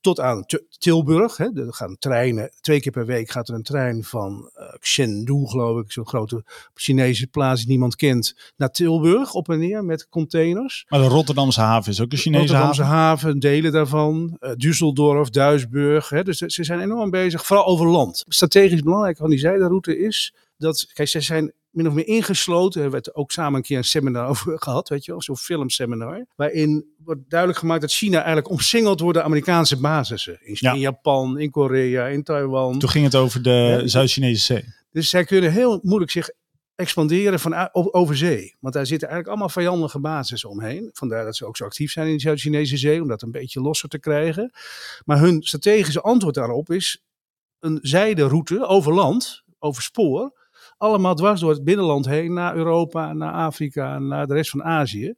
Tot 0.00 0.20
aan 0.20 0.44
Tilburg. 0.78 1.36
Hè. 1.36 1.44
Er 1.54 1.74
gaan 1.74 1.96
treinen, 1.98 2.50
twee 2.60 2.80
keer 2.80 2.92
per 2.92 3.06
week 3.06 3.30
gaat 3.30 3.48
er 3.48 3.54
een 3.54 3.62
trein 3.62 4.04
van 4.04 4.50
eh 4.54 4.64
Chengdu, 4.80 5.46
geloof 5.46 5.82
ik. 5.82 5.92
Zo'n 5.92 6.06
grote 6.06 6.44
Chinese 6.74 7.26
plaats 7.26 7.60
die 7.60 7.68
niemand 7.70 7.96
kent. 7.96 8.52
Naar 8.56 8.70
Tilburg 8.70 9.34
op 9.34 9.48
en 9.48 9.58
neer 9.58 9.84
met 9.84 10.08
containers. 10.08 10.84
Maar 10.88 11.00
de 11.00 11.06
Rotterdamse 11.06 11.60
haven 11.60 11.92
is 11.92 12.00
ook 12.00 12.12
een 12.12 12.18
Chinese 12.18 12.40
Rotterdamse 12.40 12.82
haven. 12.82 12.96
haven, 12.96 13.38
delen 13.38 13.72
daarvan. 13.72 14.36
eh 14.40 14.50
Düsseldorf, 14.50 15.30
Duisburg. 15.30 16.08
Hè, 16.08 16.22
dus 16.22 16.38
ze 16.38 16.64
zijn 16.64 16.80
enorm 16.80 17.10
bezig, 17.10 17.46
vooral 17.46 17.66
over 17.66 17.86
land. 17.86 18.24
Strategisch 18.28 18.82
belangrijk 18.82 19.16
van 19.16 19.30
die 19.30 19.38
zijderoute 19.38 19.98
is 19.98 20.34
dat, 20.56 20.90
kijk, 20.92 21.08
ze 21.08 21.20
zijn 21.20 21.52
min 21.72 21.86
of 21.88 21.94
meer 21.94 22.06
ingesloten. 22.06 22.80
Hebben 22.80 23.00
we 23.00 23.06
het 23.08 23.16
ook 23.16 23.30
samen 23.30 23.54
een 23.54 23.62
keer 23.62 23.76
een 23.76 23.84
seminar 23.84 24.28
over 24.32 24.58
gehad, 24.58 24.88
weet 24.88 25.04
je 25.04 25.10
wel, 25.10 25.22
zo'n 25.22 25.36
filmseminar. 25.36 26.26
Waarin 26.36 26.94
wordt 27.04 27.20
duidelijk 27.28 27.58
gemaakt 27.60 27.80
dat 27.80 27.92
China 27.92 28.16
eigenlijk 28.16 28.50
omsingeld 28.50 29.00
wordt 29.00 29.16
door 29.16 29.26
Amerikaanse 29.26 29.80
basissen. 29.80 30.38
In, 30.46 30.56
Ja. 30.60 30.72
in 30.72 30.78
Japan, 30.78 31.38
in 31.38 31.50
Korea, 31.50 32.06
in 32.06 32.22
Taiwan. 32.22 32.78
Toen 32.78 32.88
ging 32.88 33.04
het 33.04 33.14
over 33.14 33.42
de 33.42 33.50
Ja. 33.80 33.86
Zuid-Chinese 33.86 34.42
zee. 34.44 34.64
Dus 34.90 35.08
zij 35.10 35.24
kunnen 35.24 35.52
heel 35.52 35.80
moeilijk 35.82 36.10
zich 36.10 36.30
expanderen 36.74 37.40
van, 37.40 37.68
over 37.72 38.16
zee. 38.16 38.56
Want 38.60 38.74
daar 38.74 38.86
zitten 38.86 39.08
eigenlijk 39.08 39.28
allemaal 39.38 39.62
vijandige 39.62 40.00
bases 40.00 40.44
omheen. 40.44 40.90
Vandaar 40.92 41.24
dat 41.24 41.36
ze 41.36 41.46
ook 41.46 41.56
zo 41.56 41.64
actief 41.64 41.92
zijn 41.92 42.06
in 42.06 42.12
de 42.14 42.20
Zuid-Chinese 42.20 42.76
zee, 42.76 43.02
om 43.02 43.08
dat 43.08 43.22
een 43.22 43.30
beetje 43.30 43.60
losser 43.60 43.88
te 43.88 43.98
krijgen. 43.98 44.52
Maar 45.04 45.18
hun 45.18 45.42
strategische 45.42 46.00
antwoord 46.00 46.34
daarop 46.34 46.70
is 46.70 47.02
een 47.58 47.78
zijderoute 47.82 48.66
over 48.66 48.94
land, 48.94 49.42
over 49.58 49.82
spoor. 49.82 50.40
Allemaal 50.82 51.14
dwars 51.14 51.40
door 51.40 51.50
het 51.50 51.64
binnenland 51.64 52.06
heen, 52.06 52.32
naar 52.32 52.56
Europa, 52.56 53.12
naar 53.12 53.32
Afrika, 53.32 53.98
naar 53.98 54.26
de 54.26 54.34
rest 54.34 54.50
van 54.50 54.62
Azië. 54.62 55.14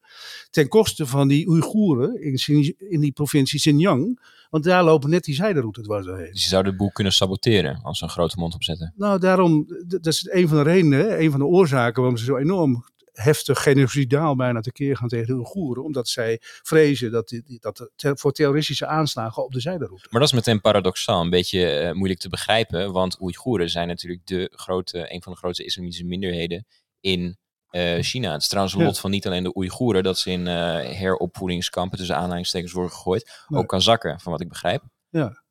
Ten 0.50 0.68
koste 0.68 1.06
van 1.06 1.28
die 1.28 1.48
Oeigoeren 1.48 2.22
in, 2.22 2.74
in 2.78 3.00
die 3.00 3.12
provincie 3.12 3.58
Xinjiang. 3.58 4.20
Want 4.50 4.64
daar 4.64 4.84
lopen 4.84 5.10
net 5.10 5.24
die 5.24 5.34
zijderoute 5.34 5.82
dwars 5.82 6.06
doorheen. 6.06 6.32
Dus 6.32 6.42
je 6.42 6.48
zou 6.48 6.64
de 6.64 6.76
boel 6.76 6.90
kunnen 6.90 7.12
saboteren 7.12 7.80
als 7.82 7.98
ze 7.98 8.04
een 8.04 8.10
grote 8.10 8.38
mond 8.38 8.54
opzetten. 8.54 8.92
Nou, 8.96 9.18
daarom, 9.18 9.66
dat 9.86 10.06
is 10.06 10.28
een 10.30 10.48
van 10.48 10.56
de 10.56 10.62
redenen, 10.62 11.22
een 11.22 11.30
van 11.30 11.40
de 11.40 11.46
oorzaken 11.46 12.00
waarom 12.02 12.18
ze 12.18 12.24
zo 12.24 12.36
enorm 12.36 12.84
heftig 13.14 13.62
genocidaal 13.62 14.36
bijna 14.36 14.60
tekeer 14.60 14.96
gaan 14.96 15.08
tegen 15.08 15.26
de 15.26 15.34
Oeigoeren. 15.34 15.84
Omdat 15.84 16.08
zij 16.08 16.38
vrezen 16.40 17.10
dat, 17.10 17.28
die, 17.28 17.58
dat 17.60 17.88
voor 17.96 18.32
terroristische 18.32 18.86
aanslagen 18.86 19.44
op 19.44 19.52
de 19.52 19.60
zijderoute. 19.60 20.06
Maar 20.10 20.20
dat 20.20 20.28
is 20.28 20.34
meteen 20.34 20.60
paradoxaal, 20.60 21.20
een 21.20 21.30
beetje 21.30 21.66
eh, 21.66 21.92
moeilijk 21.92 22.20
te 22.20 22.28
begrijpen. 22.28 22.92
Want 22.92 23.20
Oeigoeren 23.20 23.70
zijn 23.70 23.88
natuurlijk 23.88 24.26
de 24.26 24.52
grote, 24.54 25.12
een 25.12 25.22
van 25.22 25.32
de 25.32 25.38
grootste 25.38 25.64
islamitische 25.64 26.04
minderheden 26.04 26.66
in 27.00 27.38
uh, 27.70 27.98
China. 28.00 28.32
Het 28.32 28.42
is 28.42 28.48
trouwens 28.48 28.76
een 28.76 28.84
lot 28.84 29.00
van 29.00 29.10
niet 29.10 29.26
alleen 29.26 29.42
de 29.42 29.56
Oeigoeren, 29.56 30.02
dat 30.02 30.18
ze 30.18 30.30
in 30.30 30.40
uh, 30.40 30.54
heropvoedingskampen 30.80 31.98
tussen 31.98 32.16
aanhalingstekens 32.16 32.72
worden 32.72 32.92
gegooid. 32.92 33.44
Nee. 33.48 33.60
Ook 33.60 33.68
Kazakken, 33.68 34.20
van 34.20 34.32
wat 34.32 34.40
ik 34.40 34.48
begrijp. 34.48 34.82
Ja. 35.08 35.42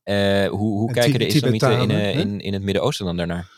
Hoe 0.50 0.78
hoe 0.78 0.92
kijken 0.92 1.20
de 1.20 1.26
islamieten 1.26 1.80
in, 1.80 1.90
in, 1.90 2.40
in 2.40 2.54
het 2.54 2.64
Midden-Oosten 2.64 3.06
dan 3.06 3.18
daarnaar? 3.18 3.50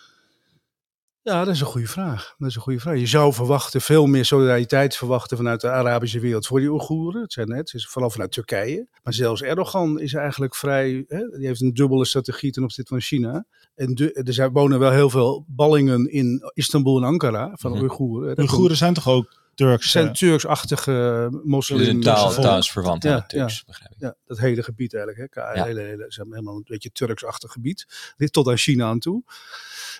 Ja, 1.25 1.43
dat 1.43 1.53
is 1.53 1.59
een 1.59 1.65
goede 1.65 1.87
vraag. 1.87 2.35
Dat 2.37 2.49
is 2.49 2.55
een 2.55 2.61
goede 2.61 2.79
vraag. 2.79 2.99
Je 2.99 3.05
zou 3.05 3.33
verwachten, 3.33 3.81
veel 3.81 4.05
meer 4.05 4.25
solidariteit 4.25 4.95
verwachten 4.95 5.37
vanuit 5.37 5.61
de 5.61 5.69
Arabische 5.69 6.19
wereld 6.19 6.47
voor 6.47 6.59
die 6.59 6.71
Oeigoeren. 6.71 7.21
Het 7.21 7.33
zijn 7.33 7.47
net, 7.47 7.73
is 7.73 7.87
vooral 7.87 8.09
vanuit 8.09 8.31
Turkije. 8.31 8.87
Maar 9.03 9.13
zelfs 9.13 9.41
Erdogan 9.41 9.99
is 9.99 10.13
eigenlijk 10.13 10.55
vrij, 10.55 11.05
hè, 11.07 11.37
die 11.37 11.47
heeft 11.47 11.61
een 11.61 11.73
dubbele 11.73 12.05
strategie 12.05 12.51
ten 12.51 12.63
opzichte 12.63 12.93
van 12.93 13.01
China. 13.01 13.45
En 13.75 13.95
de, 13.95 14.13
er 14.13 14.33
zijn, 14.33 14.51
wonen 14.51 14.79
wel 14.79 14.91
heel 14.91 15.09
veel 15.09 15.45
ballingen 15.47 16.11
in 16.11 16.51
Istanbul 16.53 16.97
en 16.97 17.03
Ankara 17.03 17.51
van 17.53 17.71
mm 17.71 17.77
-hmm. 17.77 17.85
Oeigoeren. 17.85 18.39
Oeigoeren 18.39 18.77
zijn 18.77 18.93
toch 18.93 19.07
ook 19.07 19.43
Turks? 19.55 19.91
zijn 19.91 20.13
Turks-achtige 20.13 21.29
moslims. 21.43 22.05
taal, 22.05 22.33
taal 22.33 22.57
is 22.57 22.71
verwant 22.71 23.03
ja, 23.03 23.13
aan 23.13 23.27
Turks, 23.27 23.57
ja, 23.57 23.63
begrijp 23.65 23.91
ik. 23.91 23.99
Ja, 23.99 24.15
dat 24.25 24.37
hele 24.37 24.63
gebied 24.63 24.95
eigenlijk. 24.95 25.35
Hè. 25.35 25.41
Ja. 25.41 25.63
Hele, 25.63 25.81
hele, 25.81 26.07
helemaal 26.29 26.55
een 26.55 26.63
beetje 26.65 26.91
Turks-achtig 26.91 27.51
gebied. 27.51 28.13
Dit 28.17 28.33
tot 28.33 28.47
aan 28.47 28.57
China 28.57 28.85
aan 28.85 28.99
toe. 28.99 29.23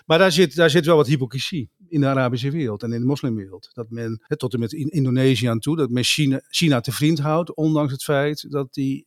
Maar 0.06 0.18
daar 0.18 0.32
zit, 0.32 0.54
daar 0.54 0.70
zit 0.70 0.86
wel 0.86 0.96
wat 0.96 1.06
hypocrisie 1.06 1.70
in 1.88 2.00
de 2.00 2.06
Arabische 2.06 2.50
wereld 2.50 2.82
en 2.82 2.92
in 2.92 3.00
de 3.00 3.06
moslimwereld. 3.06 3.70
Dat 3.72 3.90
men, 3.90 4.22
tot 4.36 4.54
en 4.54 4.60
met 4.60 4.72
in 4.72 4.88
Indonesië 4.88 5.46
aan 5.46 5.58
toe, 5.58 5.76
dat 5.76 5.90
men 5.90 6.04
China, 6.04 6.40
China 6.48 6.80
te 6.80 6.92
vriend 6.92 7.18
houdt, 7.18 7.54
ondanks 7.54 7.92
het 7.92 8.04
feit 8.04 8.50
dat 8.50 8.74
die 8.74 9.06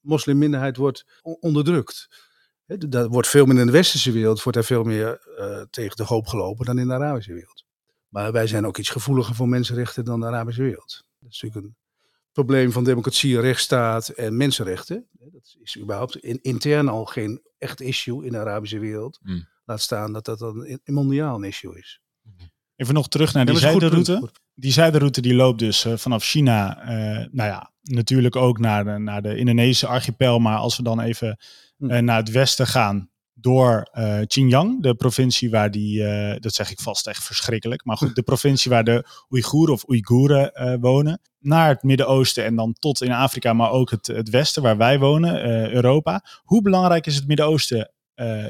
moslimminderheid 0.00 0.76
wordt 0.76 1.04
onderdrukt. 1.40 2.08
Dat 2.66 3.08
wordt 3.08 3.28
veel 3.28 3.46
meer 3.46 3.58
in 3.58 3.66
de 3.66 3.72
westerse 3.72 4.12
wereld, 4.12 4.42
wordt 4.42 4.58
er 4.58 4.64
veel 4.64 4.82
meer 4.82 5.20
uh, 5.38 5.62
tegen 5.70 5.96
de 5.96 6.04
hoop 6.04 6.26
gelopen 6.26 6.66
dan 6.66 6.78
in 6.78 6.86
de 6.86 6.94
Arabische 6.94 7.32
wereld. 7.32 7.64
Maar 8.08 8.32
wij 8.32 8.46
zijn 8.46 8.66
ook 8.66 8.78
iets 8.78 8.88
gevoeliger 8.88 9.34
voor 9.34 9.48
mensenrechten 9.48 10.04
dan 10.04 10.20
de 10.20 10.26
Arabische 10.26 10.62
wereld. 10.62 11.04
Dat 11.18 11.30
is 11.30 11.40
natuurlijk 11.40 11.66
een 11.66 11.76
probleem 12.32 12.72
van 12.72 12.84
democratie, 12.84 13.40
rechtsstaat 13.40 14.08
en 14.08 14.36
mensenrechten. 14.36 15.08
Dat 15.12 15.56
is 15.62 15.78
überhaupt 15.78 16.16
in, 16.16 16.38
intern 16.42 16.88
al 16.88 17.04
geen 17.04 17.42
echt 17.58 17.80
issue 17.80 18.24
in 18.24 18.32
de 18.32 18.38
Arabische 18.38 18.78
wereld. 18.78 19.18
Mm. 19.22 19.48
Laat 19.70 19.80
staan 19.80 20.12
dat 20.12 20.24
dat 20.24 20.38
dan 20.38 20.66
in, 20.66 20.80
mondiaal 20.84 21.36
een 21.36 21.44
issue 21.44 21.78
is. 21.78 22.00
Even 22.76 22.94
nog 22.94 23.08
terug 23.08 23.32
naar 23.32 23.44
die 23.44 23.54
ja, 23.54 23.60
zijderoute. 23.60 24.30
Die 24.54 24.72
zijderoute 24.72 25.20
die 25.20 25.34
loopt 25.34 25.58
dus 25.58 25.84
uh, 25.84 25.96
vanaf 25.96 26.24
China, 26.24 26.82
uh, 26.82 27.26
nou 27.30 27.48
ja, 27.48 27.72
natuurlijk 27.82 28.36
ook 28.36 28.58
naar 28.58 28.84
de, 28.84 28.98
naar 28.98 29.22
de 29.22 29.36
Indonesische 29.36 29.86
archipel. 29.86 30.38
Maar 30.38 30.56
als 30.56 30.76
we 30.76 30.82
dan 30.82 31.00
even 31.00 31.38
uh, 31.78 31.98
naar 31.98 32.16
het 32.16 32.30
westen 32.30 32.66
gaan, 32.66 33.10
door 33.32 33.90
Xinjiang, 34.26 34.82
de 34.82 34.94
provincie 34.94 35.50
waar 35.50 35.70
die, 35.70 36.02
dat 36.40 36.54
zeg 36.54 36.70
ik 36.70 36.80
vast 36.80 37.06
echt 37.06 37.24
verschrikkelijk, 37.24 37.84
maar 37.84 37.96
goed, 37.96 38.14
de 38.14 38.22
provincie 38.32 38.70
waar 38.70 38.84
de 38.84 39.04
Oeigoeren 39.30 39.74
of 39.74 39.88
Oeigoeren 39.88 40.80
wonen, 40.80 41.20
naar 41.38 41.68
het 41.68 41.82
Midden-Oosten 41.82 42.44
en 42.44 42.56
dan 42.56 42.72
tot 42.72 43.02
in 43.02 43.12
Afrika, 43.12 43.52
maar 43.52 43.70
ook 43.70 43.90
het, 43.90 44.06
het 44.06 44.30
Westen 44.30 44.62
waar 44.62 44.76
wij 44.76 44.98
wonen, 44.98 45.44
Europa. 45.72 46.24
Hoe 46.42 46.62
belangrijk 46.62 47.06
is 47.06 47.14
het 47.14 47.26
Midden-Oosten 47.26 47.92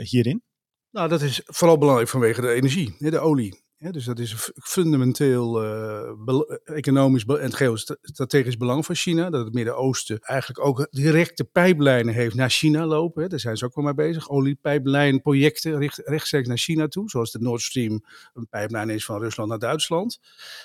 hierin? 0.02 0.42
Nou, 0.90 1.08
dat 1.08 1.22
is 1.22 1.40
vooral 1.44 1.78
belangrijk 1.78 2.08
vanwege 2.08 2.40
de 2.40 2.52
energie, 2.52 2.94
de 2.98 3.18
olie. 3.18 3.68
Dus 3.78 4.04
dat 4.04 4.18
is 4.18 4.50
fundamenteel 4.62 5.64
uh, 5.64 6.40
economisch 6.64 7.24
en 7.24 7.52
geostrategisch 7.52 8.56
belang 8.56 8.86
van 8.86 8.94
China. 8.94 9.30
Dat 9.30 9.44
het 9.44 9.54
Midden-Oosten 9.54 10.18
eigenlijk 10.18 10.66
ook 10.66 10.86
directe 10.90 11.44
pijplijnen 11.44 12.14
heeft 12.14 12.34
naar 12.34 12.50
China 12.50 12.86
lopen. 12.86 13.28
Daar 13.28 13.40
zijn 13.40 13.56
ze 13.56 13.64
ook 13.64 13.74
wel 13.74 13.84
mee 13.84 13.94
bezig. 13.94 14.28
Oliepijplijnprojecten 14.28 15.78
rechtstreeks 16.04 16.48
naar 16.48 16.58
China 16.58 16.88
toe. 16.88 17.10
Zoals 17.10 17.30
de 17.30 17.38
Nord 17.38 17.60
Stream 17.60 18.04
een 18.34 18.48
pijplijn 18.48 18.90
is 18.90 19.04
van 19.04 19.20
Rusland 19.20 19.48
naar 19.48 19.58
Duitsland. 19.58 20.20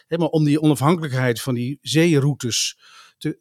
Maar 0.08 0.28
om 0.28 0.44
die 0.44 0.62
onafhankelijkheid 0.62 1.42
van 1.42 1.54
die 1.54 1.78
zeeroutes 1.82 2.80
te, 3.18 3.40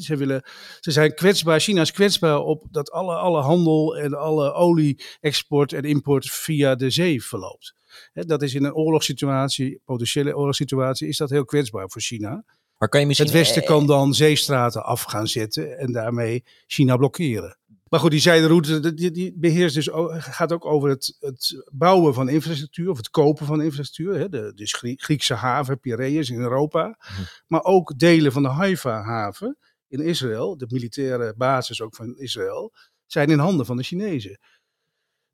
ze, 0.00 0.16
willen, 0.16 0.42
ze 0.80 0.90
zijn 0.90 1.14
kwetsbaar, 1.14 1.60
China 1.60 1.80
is 1.80 1.92
kwetsbaar 1.92 2.38
op 2.38 2.66
dat 2.70 2.90
alle, 2.90 3.14
alle 3.14 3.40
handel 3.40 3.96
en 3.96 4.14
alle 4.14 4.52
olie-export 4.52 5.72
en 5.72 5.82
import 5.82 6.30
via 6.30 6.74
de 6.74 6.90
zee 6.90 7.24
verloopt. 7.24 7.74
Dat 8.12 8.42
is 8.42 8.54
in 8.54 8.64
een 8.64 8.74
oorlogssituatie, 8.74 9.80
potentiële 9.84 10.36
oorlogssituatie, 10.36 11.08
is 11.08 11.16
dat 11.16 11.30
heel 11.30 11.44
kwetsbaar 11.44 11.90
voor 11.90 12.00
China. 12.00 12.44
Maar 12.78 12.88
kan 12.88 13.00
je 13.00 13.06
misschien... 13.06 13.28
Het 13.28 13.36
Westen 13.36 13.64
kan 13.64 13.86
dan 13.86 14.14
zeestraten 14.14 14.84
af 14.84 15.02
gaan 15.02 15.26
zetten 15.26 15.78
en 15.78 15.92
daarmee 15.92 16.44
China 16.66 16.96
blokkeren. 16.96 17.58
Maar 17.88 18.00
goed, 18.02 18.10
die 18.10 18.20
zijderoute 18.20 18.94
die, 18.94 19.10
die 19.10 19.32
beheerst 19.36 19.74
dus, 19.74 19.88
gaat 20.08 20.52
ook 20.52 20.64
over 20.64 20.88
het, 20.88 21.16
het, 21.20 21.64
bouwen 21.72 22.14
van 22.14 22.28
infrastructuur 22.28 22.90
of 22.90 22.96
het 22.96 23.10
kopen 23.10 23.46
van 23.46 23.62
infrastructuur. 23.62 24.18
Hè. 24.18 24.28
De, 24.28 24.52
dus 24.54 24.74
Griekse 24.96 25.34
haven, 25.34 25.80
Piraeus 25.80 26.30
in 26.30 26.40
Europa. 26.40 26.96
Hm. 26.98 27.22
Maar 27.46 27.62
ook 27.62 27.98
delen 27.98 28.32
van 28.32 28.42
de 28.42 28.48
Haifa-haven 28.48 29.58
in 29.94 30.00
Israël, 30.00 30.56
de 30.56 30.66
militaire 30.68 31.34
basis 31.36 31.80
ook 31.80 31.94
van 31.94 32.16
Israël, 32.16 32.72
zijn 33.06 33.30
in 33.30 33.38
handen 33.38 33.66
van 33.66 33.76
de 33.76 33.82
Chinezen. 33.82 34.38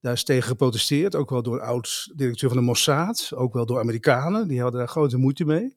Daar 0.01 0.13
is 0.13 0.25
tegen 0.25 0.49
geprotesteerd, 0.49 1.15
ook 1.15 1.31
wel 1.31 1.43
door 1.43 1.61
oud-directeur 1.61 2.49
van 2.49 2.59
de 2.59 2.65
Mossad, 2.65 3.31
ook 3.35 3.53
wel 3.53 3.67
door 3.67 3.79
Amerikanen, 3.79 4.49
die 4.49 4.61
hadden 4.61 4.81
daar 4.81 4.89
grote 4.89 5.17
moeite 5.17 5.45
mee. 5.45 5.77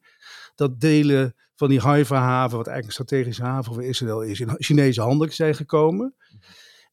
Dat 0.54 0.80
delen 0.80 1.34
van 1.54 1.68
die 1.68 1.80
Haifa-haven, 1.80 2.56
wat 2.56 2.66
eigenlijk 2.66 2.86
een 2.86 3.04
strategische 3.04 3.42
haven 3.42 3.74
voor 3.74 3.84
Israël 3.84 4.22
is, 4.22 4.40
in 4.40 4.54
Chinese 4.58 5.00
handen 5.00 5.32
zijn 5.32 5.54
gekomen. 5.54 6.14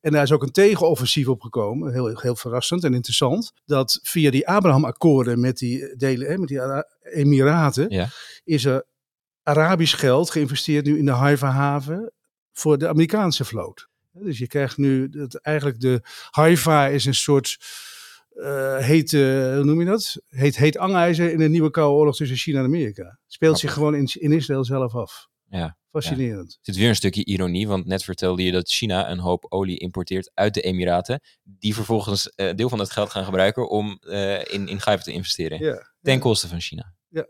En 0.01 0.11
daar 0.11 0.23
is 0.23 0.31
ook 0.31 0.43
een 0.43 0.51
tegenoffensief 0.51 1.27
op 1.27 1.41
gekomen, 1.41 1.93
heel, 1.93 2.17
heel 2.17 2.35
verrassend 2.35 2.83
en 2.83 2.93
interessant. 2.93 3.51
Dat 3.65 3.99
via 4.01 4.31
die 4.31 4.47
Abraham-akkoorden 4.47 5.39
met 5.39 5.57
die 5.57 5.95
delen, 5.95 6.39
met 6.39 6.49
die 6.49 6.85
Emiraten, 7.01 7.89
ja. 7.89 8.07
is 8.43 8.65
er 8.65 8.85
Arabisch 9.43 9.99
geld 9.99 10.29
geïnvesteerd 10.29 10.85
nu 10.85 10.97
in 10.97 11.05
de 11.05 11.11
Haifa-haven 11.11 12.11
voor 12.51 12.77
de 12.77 12.87
Amerikaanse 12.87 13.45
vloot. 13.45 13.87
Dus 14.11 14.37
je 14.37 14.47
krijgt 14.47 14.77
nu 14.77 15.09
dat 15.09 15.35
eigenlijk 15.35 15.79
de 15.79 16.01
Haifa 16.29 16.87
is 16.87 17.05
een 17.05 17.15
soort 17.15 17.57
uh, 18.33 18.77
heet, 18.77 19.11
uh, 19.11 19.55
hoe 19.55 19.63
noem 19.63 19.79
je 19.79 19.85
dat? 19.85 20.21
Heet, 20.27 20.57
heet 20.57 20.77
angijzer 20.77 21.31
in 21.31 21.41
een 21.41 21.51
nieuwe 21.51 21.71
koude 21.71 21.95
oorlog 21.95 22.15
tussen 22.15 22.37
China 22.37 22.59
en 22.59 22.65
Amerika. 22.65 23.19
Speelt 23.27 23.59
zich 23.59 23.73
gewoon 23.73 23.95
in, 23.95 24.09
in 24.13 24.31
Israël 24.31 24.65
zelf 24.65 24.95
af. 24.95 25.27
Ja, 25.49 25.77
Fascinerend. 25.91 26.51
Ja. 26.51 26.57
Er 26.57 26.73
zit 26.73 26.75
weer 26.75 26.89
een 26.89 26.95
stukje 26.95 27.25
ironie, 27.25 27.67
want 27.67 27.85
net 27.85 28.03
vertelde 28.03 28.43
je 28.43 28.51
dat 28.51 28.69
China 28.69 29.09
een 29.09 29.19
hoop 29.19 29.45
olie 29.49 29.77
importeert 29.77 30.31
uit 30.33 30.53
de 30.53 30.61
Emiraten, 30.61 31.21
die 31.43 31.73
vervolgens 31.73 32.33
uh, 32.35 32.53
deel 32.53 32.69
van 32.69 32.77
dat 32.77 32.91
geld 32.91 33.09
gaan 33.09 33.25
gebruiken 33.25 33.69
om 33.69 33.99
in, 34.49 34.67
in 34.67 34.79
Haifa 34.83 35.03
te 35.03 35.11
investeren. 35.11 35.59
Ja, 35.59 35.91
ten 36.01 36.19
koste 36.19 36.47
van 36.47 36.61
China. 36.61 36.93
Ja. 37.07 37.25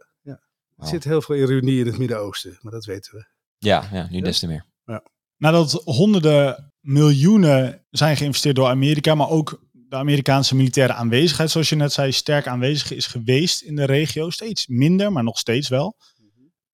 Er 0.81 0.87
zit 0.87 1.03
heel 1.03 1.21
veel 1.21 1.35
ironie 1.35 1.79
in 1.79 1.85
het 1.85 1.97
Midden-Oosten, 1.97 2.57
maar 2.61 2.71
dat 2.71 2.85
weten 2.85 3.15
we. 3.15 3.25
Ja, 3.57 3.89
ja 3.91 4.07
nu 4.09 4.21
des 4.21 4.39
te 4.39 4.47
meer. 4.47 4.65
Ja. 4.85 5.03
Nadat 5.37 5.71
honderden 5.71 6.73
miljoenen 6.79 7.85
zijn 7.89 8.17
geïnvesteerd 8.17 8.55
door 8.55 8.67
Amerika, 8.67 9.15
maar 9.15 9.29
ook 9.29 9.63
de 9.71 9.95
Amerikaanse 9.95 10.55
militaire 10.55 10.93
aanwezigheid, 10.93 11.51
zoals 11.51 11.69
je 11.69 11.75
net 11.75 11.93
zei, 11.93 12.11
sterk 12.11 12.47
aanwezig 12.47 12.91
is 12.91 13.07
geweest 13.07 13.61
in 13.61 13.75
de 13.75 13.85
regio. 13.85 14.29
Steeds 14.29 14.67
minder, 14.67 15.11
maar 15.11 15.23
nog 15.23 15.39
steeds 15.39 15.69
wel. 15.69 15.97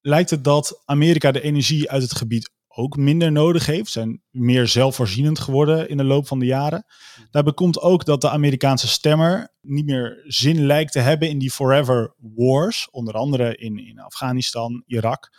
Lijkt 0.02 0.30
het 0.30 0.44
dat 0.44 0.82
Amerika 0.86 1.32
de 1.32 1.42
energie 1.42 1.90
uit 1.90 2.02
het 2.02 2.16
gebied 2.16 2.52
ook 2.77 2.98
minder 2.98 3.31
nodig 3.31 3.65
heeft, 3.65 3.91
zijn 3.91 4.22
meer 4.29 4.67
zelfvoorzienend 4.67 5.39
geworden 5.39 5.89
in 5.89 5.98
de 5.98 6.03
loop 6.03 6.27
van 6.27 6.39
de 6.39 6.46
jaren. 6.46 6.86
Daarbij 7.31 7.53
komt 7.53 7.79
ook 7.79 8.05
dat 8.05 8.22
de 8.22 8.29
Amerikaanse 8.29 8.88
stemmer 8.88 9.53
niet 9.62 9.86
meer 9.86 10.24
zin 10.25 10.65
lijkt 10.65 10.91
te 10.91 11.00
hebben 11.00 11.29
in 11.29 11.39
die 11.39 11.51
forever 11.51 12.13
wars, 12.17 12.89
onder 12.89 13.13
andere 13.13 13.55
in, 13.55 13.77
in 13.88 14.00
Afghanistan, 14.00 14.84
Irak. 14.86 15.29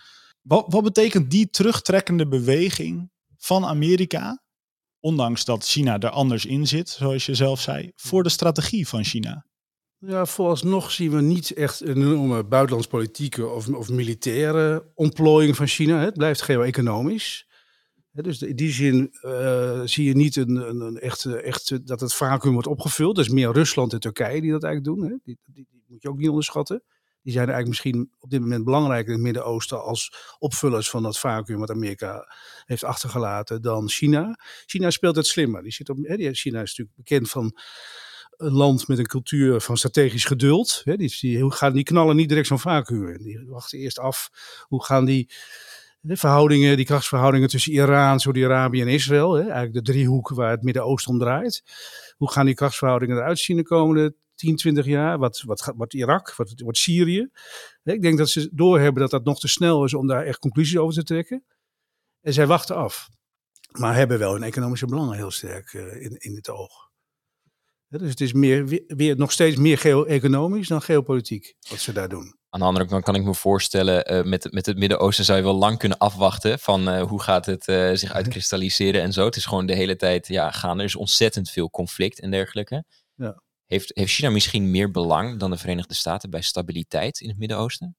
Wat, 0.42 0.64
wat 0.68 0.82
betekent 0.82 1.30
die 1.30 1.50
terugtrekkende 1.50 2.28
beweging 2.28 3.10
van 3.36 3.64
Amerika, 3.64 4.42
ondanks 5.00 5.44
dat 5.44 5.66
China 5.66 5.98
er 5.98 6.10
anders 6.10 6.46
in 6.46 6.66
zit, 6.66 6.88
zoals 6.88 7.26
je 7.26 7.34
zelf 7.34 7.60
zei, 7.60 7.92
voor 7.94 8.22
de 8.22 8.28
strategie 8.28 8.88
van 8.88 9.04
China? 9.04 9.47
Ja, 10.00 10.26
vooralsnog 10.26 10.90
zien 10.90 11.10
we 11.10 11.20
niet 11.20 11.52
echt 11.52 11.80
een 11.80 11.96
enorme 11.96 12.44
buitenlandspolitieke 12.44 13.46
of, 13.46 13.68
of 13.68 13.88
militaire 13.88 14.90
ontplooiing 14.94 15.56
van 15.56 15.66
China. 15.66 16.00
Het 16.00 16.14
blijft 16.14 16.42
geo-economisch. 16.42 17.46
Dus 18.10 18.42
in 18.42 18.56
die 18.56 18.70
zin 18.70 19.16
uh, 19.22 19.80
zie 19.84 20.04
je 20.04 20.14
niet 20.14 20.36
een, 20.36 20.56
een, 20.56 20.80
een 20.80 20.98
echt, 20.98 21.24
echt 21.24 21.86
dat 21.86 22.00
het 22.00 22.14
vacuüm 22.14 22.52
wordt 22.52 22.68
opgevuld. 22.68 23.16
Dus 23.16 23.28
meer 23.28 23.52
Rusland 23.52 23.92
en 23.92 24.00
Turkije 24.00 24.40
die 24.40 24.50
dat 24.50 24.62
eigenlijk 24.62 24.96
doen. 24.96 25.10
Hè. 25.10 25.16
Die, 25.24 25.38
die, 25.44 25.66
die, 25.70 25.84
moet 25.86 26.02
je 26.02 26.08
ook 26.08 26.18
niet 26.18 26.28
onderschatten. 26.28 26.82
Die 27.22 27.32
zijn 27.32 27.48
eigenlijk 27.48 27.68
misschien 27.68 28.10
op 28.18 28.30
dit 28.30 28.40
moment 28.40 28.64
belangrijker 28.64 29.08
in 29.08 29.14
het 29.14 29.22
Midden-Oosten 29.22 29.82
als 29.82 30.34
opvullers 30.38 30.90
van 30.90 31.02
dat 31.02 31.18
vacuüm 31.18 31.58
wat 31.58 31.70
Amerika 31.70 32.32
heeft 32.64 32.84
achtergelaten 32.84 33.62
dan 33.62 33.88
China. 33.88 34.38
China 34.66 34.90
speelt 34.90 35.16
het 35.16 35.26
slimmer. 35.26 35.62
Die 35.62 35.72
zit 35.72 35.88
op, 35.88 35.98
hè, 36.02 36.14
China 36.32 36.62
is 36.62 36.76
natuurlijk 36.76 36.96
bekend 36.96 37.30
van 37.30 37.56
een 38.38 38.52
land 38.52 38.88
met 38.88 38.98
een 38.98 39.06
cultuur 39.06 39.60
van 39.60 39.76
strategisch 39.76 40.24
geduld. 40.24 40.80
Hè, 40.84 40.96
die, 40.96 41.16
die, 41.20 41.50
gaan, 41.50 41.72
die 41.72 41.82
knallen 41.82 42.16
niet 42.16 42.28
direct 42.28 42.46
zo'n 42.46 42.58
vacuüm. 42.58 43.22
Die 43.22 43.44
wachten 43.46 43.78
eerst 43.78 43.98
af. 43.98 44.30
Hoe 44.62 44.84
gaan 44.84 45.04
die 45.04 45.30
de 46.00 46.16
verhoudingen, 46.16 46.76
die 46.76 46.86
krachtsverhoudingen 46.86 47.48
tussen 47.48 47.72
Iran, 47.72 48.20
Saudi-Arabië 48.20 48.80
en 48.80 48.88
Israël, 48.88 49.32
hè, 49.32 49.42
eigenlijk 49.42 49.72
de 49.72 49.92
driehoek 49.92 50.28
waar 50.28 50.50
het 50.50 50.62
Midden-Oosten 50.62 51.12
om 51.12 51.18
draait. 51.18 51.62
Hoe 52.16 52.30
gaan 52.30 52.46
die 52.46 52.54
krachtsverhoudingen 52.54 53.16
eruit 53.16 53.38
zien 53.38 53.56
de 53.56 53.62
komende 53.62 54.14
10, 54.34 54.56
20 54.56 54.86
jaar? 54.86 55.18
Wat, 55.18 55.42
wat 55.46 55.72
wordt 55.76 55.94
Irak? 55.94 56.34
Wat 56.36 56.52
wordt 56.56 56.78
Syrië? 56.78 57.28
Ik 57.84 58.02
denk 58.02 58.18
dat 58.18 58.28
ze 58.28 58.50
doorhebben 58.52 59.02
dat 59.02 59.10
dat 59.10 59.24
nog 59.24 59.40
te 59.40 59.48
snel 59.48 59.84
is 59.84 59.94
om 59.94 60.06
daar 60.06 60.24
echt 60.24 60.38
conclusies 60.38 60.78
over 60.78 60.94
te 60.94 61.02
trekken. 61.02 61.44
En 62.20 62.32
zij 62.32 62.46
wachten 62.46 62.76
af. 62.76 63.08
Maar 63.78 63.94
hebben 63.94 64.18
wel 64.18 64.32
hun 64.32 64.42
economische 64.42 64.86
belangen 64.86 65.16
heel 65.16 65.30
sterk 65.30 65.72
uh, 65.72 66.02
in, 66.02 66.16
in 66.18 66.34
het 66.34 66.48
oog. 66.50 66.87
Dus 67.88 68.10
het 68.10 68.20
is 68.20 68.32
meer, 68.32 68.82
weer, 68.86 69.16
nog 69.16 69.32
steeds 69.32 69.56
meer 69.56 69.78
geo-economisch 69.78 70.68
dan 70.68 70.82
geopolitiek 70.82 71.54
wat 71.70 71.78
ze 71.78 71.92
daar 71.92 72.08
doen. 72.08 72.36
Aan 72.50 72.60
de 72.60 72.66
andere 72.66 72.86
kant 72.86 73.04
kan 73.04 73.14
ik 73.14 73.24
me 73.24 73.34
voorstellen, 73.34 74.12
uh, 74.12 74.24
met, 74.24 74.52
met 74.52 74.66
het 74.66 74.78
Midden-Oosten 74.78 75.24
zou 75.24 75.38
je 75.38 75.44
wel 75.44 75.54
lang 75.54 75.78
kunnen 75.78 75.98
afwachten 75.98 76.58
van 76.58 76.88
uh, 76.88 77.02
hoe 77.02 77.22
gaat 77.22 77.46
het 77.46 77.68
uh, 77.68 77.94
zich 77.94 78.12
uitkristalliseren 78.20 79.02
en 79.02 79.12
zo. 79.12 79.24
Het 79.24 79.36
is 79.36 79.46
gewoon 79.46 79.66
de 79.66 79.74
hele 79.74 79.96
tijd 79.96 80.28
ja, 80.28 80.50
gaan. 80.50 80.78
Er 80.78 80.84
is 80.84 80.96
ontzettend 80.96 81.50
veel 81.50 81.70
conflict 81.70 82.20
en 82.20 82.30
dergelijke. 82.30 82.84
Ja. 83.14 83.42
Heeft, 83.66 83.90
heeft 83.94 84.12
China 84.12 84.30
misschien 84.30 84.70
meer 84.70 84.90
belang 84.90 85.38
dan 85.38 85.50
de 85.50 85.56
Verenigde 85.56 85.94
Staten 85.94 86.30
bij 86.30 86.40
stabiliteit 86.40 87.20
in 87.20 87.28
het 87.28 87.38
Midden-Oosten? 87.38 87.96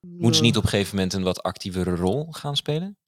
Moeten 0.00 0.34
ze 0.34 0.42
niet 0.42 0.56
op 0.56 0.62
een 0.62 0.68
gegeven 0.68 0.94
moment 0.94 1.12
een 1.12 1.22
wat 1.22 1.42
actievere 1.42 1.96
rol 1.96 2.26
gaan 2.30 2.56
spelen? 2.56 2.98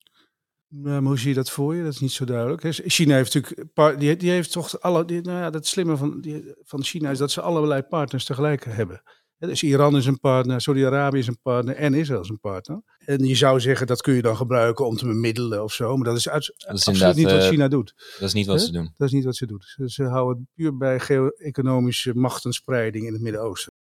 Maar 0.69 1.03
hoe 1.03 1.19
zie 1.19 1.29
je 1.29 1.35
dat 1.35 1.51
voor 1.51 1.75
je? 1.75 1.83
Dat 1.83 1.93
is 1.93 2.01
niet 2.01 2.13
zo 2.13 2.25
duidelijk. 2.25 2.63
China 2.71 3.15
heeft 3.15 3.35
natuurlijk, 3.35 4.01
die, 4.01 4.17
die 4.17 4.31
heeft 4.31 4.53
toch 4.53 4.81
alle, 4.81 5.05
die, 5.05 5.21
nou 5.21 5.39
ja, 5.39 5.51
het 5.51 5.67
slimme 5.67 5.97
van, 5.97 6.21
die, 6.21 6.55
van 6.63 6.83
China 6.83 7.11
is 7.11 7.19
dat 7.19 7.31
ze 7.31 7.41
allerlei 7.41 7.83
partners 7.83 8.25
tegelijk 8.25 8.65
hebben. 8.65 9.03
Dus 9.39 9.63
Iran 9.63 9.97
is 9.97 10.07
een 10.07 10.21
partner, 10.21 10.61
Saudi-Arabië 10.61 11.19
is 11.19 11.27
een 11.27 11.41
partner 11.43 11.77
en 11.77 11.95
Israël 11.95 12.21
is 12.21 12.29
een 12.29 12.41
partner. 12.41 12.83
En 12.99 13.25
je 13.25 13.35
zou 13.35 13.61
zeggen 13.61 13.87
dat 13.87 14.01
kun 14.01 14.15
je 14.15 14.23
dan 14.23 14.37
gebruiken 14.37 14.87
om 14.87 14.97
te 14.97 15.07
bemiddelen 15.07 15.63
of 15.63 15.73
zo. 15.73 15.97
Maar 15.97 16.07
dat 16.07 16.17
is, 16.17 16.29
uit, 16.29 16.55
Dat 16.57 16.77
is 16.77 16.89
absoluut 16.89 17.17
niet 17.17 17.31
wat 17.31 17.41
eh, 17.41 17.49
China 17.49 17.69
doet. 17.69 17.95
Dat 18.19 18.29
is 18.29 18.33
niet 18.33 18.47
wat 18.47 18.61
ze 18.61 18.73
doen. 18.73 18.93
Dat 18.97 19.07
is 19.07 19.13
niet 19.13 19.25
wat 19.25 19.37
ze 19.37 19.47
doet. 19.47 19.65
Ze, 19.65 19.89
ze 19.89 20.05
houden 20.05 20.37
het 20.37 20.49
puur 20.55 20.77
bij 20.77 21.01
geo-economische 21.01 22.15
machtenspreiding 22.15 23.07
in 23.07 23.13
het 23.13 23.23
Midden-Oosten. 23.23 23.73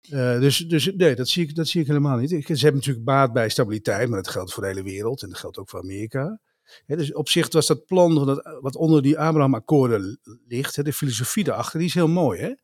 Eh, 0.00 0.40
dus, 0.40 0.58
dus 0.58 0.94
nee, 0.94 1.14
dat 1.14 1.28
zie, 1.28 1.42
ik, 1.42 1.54
dat 1.54 1.68
zie 1.68 1.80
ik 1.80 1.86
helemaal 1.86 2.16
niet. 2.18 2.30
Ze 2.30 2.36
hebben 2.52 2.74
natuurlijk 2.74 3.04
baat 3.04 3.32
bij 3.32 3.48
stabiliteit, 3.48 4.08
maar 4.08 4.22
dat 4.22 4.32
geldt 4.32 4.52
voor 4.52 4.62
de 4.62 4.68
hele 4.68 4.82
wereld 4.82 5.22
en 5.22 5.28
dat 5.28 5.38
geldt 5.38 5.58
ook 5.58 5.68
voor 5.68 5.80
Amerika. 5.80 6.40
Hè, 6.86 6.96
dus 6.96 7.12
op 7.12 7.28
zich 7.28 7.52
was 7.52 7.66
dat 7.66 7.86
plan 7.86 8.26
dat, 8.26 8.58
wat 8.60 8.76
onder 8.76 9.02
die 9.02 9.18
Abraham-akkoorden 9.18 10.20
ligt, 10.48 10.84
de 10.84 10.92
filosofie 10.92 11.44
daarachter, 11.44 11.78
die 11.78 11.88
is 11.88 11.94
heel 11.94 12.08
mooi. 12.08 12.56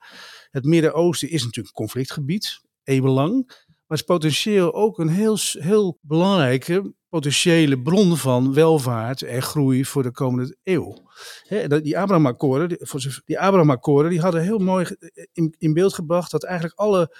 Het 0.50 0.64
Midden-Oosten 0.64 1.30
is 1.30 1.40
natuurlijk 1.40 1.66
een 1.66 1.82
conflictbegebied, 1.82 2.60
eeuwenlang. 2.84 3.63
Maar 3.94 4.02
is 4.02 4.08
potentieel 4.08 4.74
ook 4.74 4.98
een 4.98 5.08
heel, 5.08 5.38
heel 5.58 5.98
belangrijke 6.00 6.94
potentiële 7.08 7.82
bron 7.82 8.16
van 8.16 8.54
welvaart 8.54 9.22
en 9.22 9.42
groei 9.42 9.84
voor 9.84 10.02
de 10.02 10.10
komende 10.10 10.56
eeuw. 10.62 11.10
Die 11.82 11.98
Abraham-akkoorden, 11.98 12.68
die, 12.68 12.78
zover- 12.82 13.22
die 14.10 14.20
hadden 14.20 14.42
heel 14.42 14.58
mooi 14.58 14.86
in, 15.32 15.54
in 15.58 15.72
beeld 15.72 15.94
gebracht 15.94 16.30
dat 16.30 16.44
eigenlijk 16.44 16.78
alle 16.78 17.16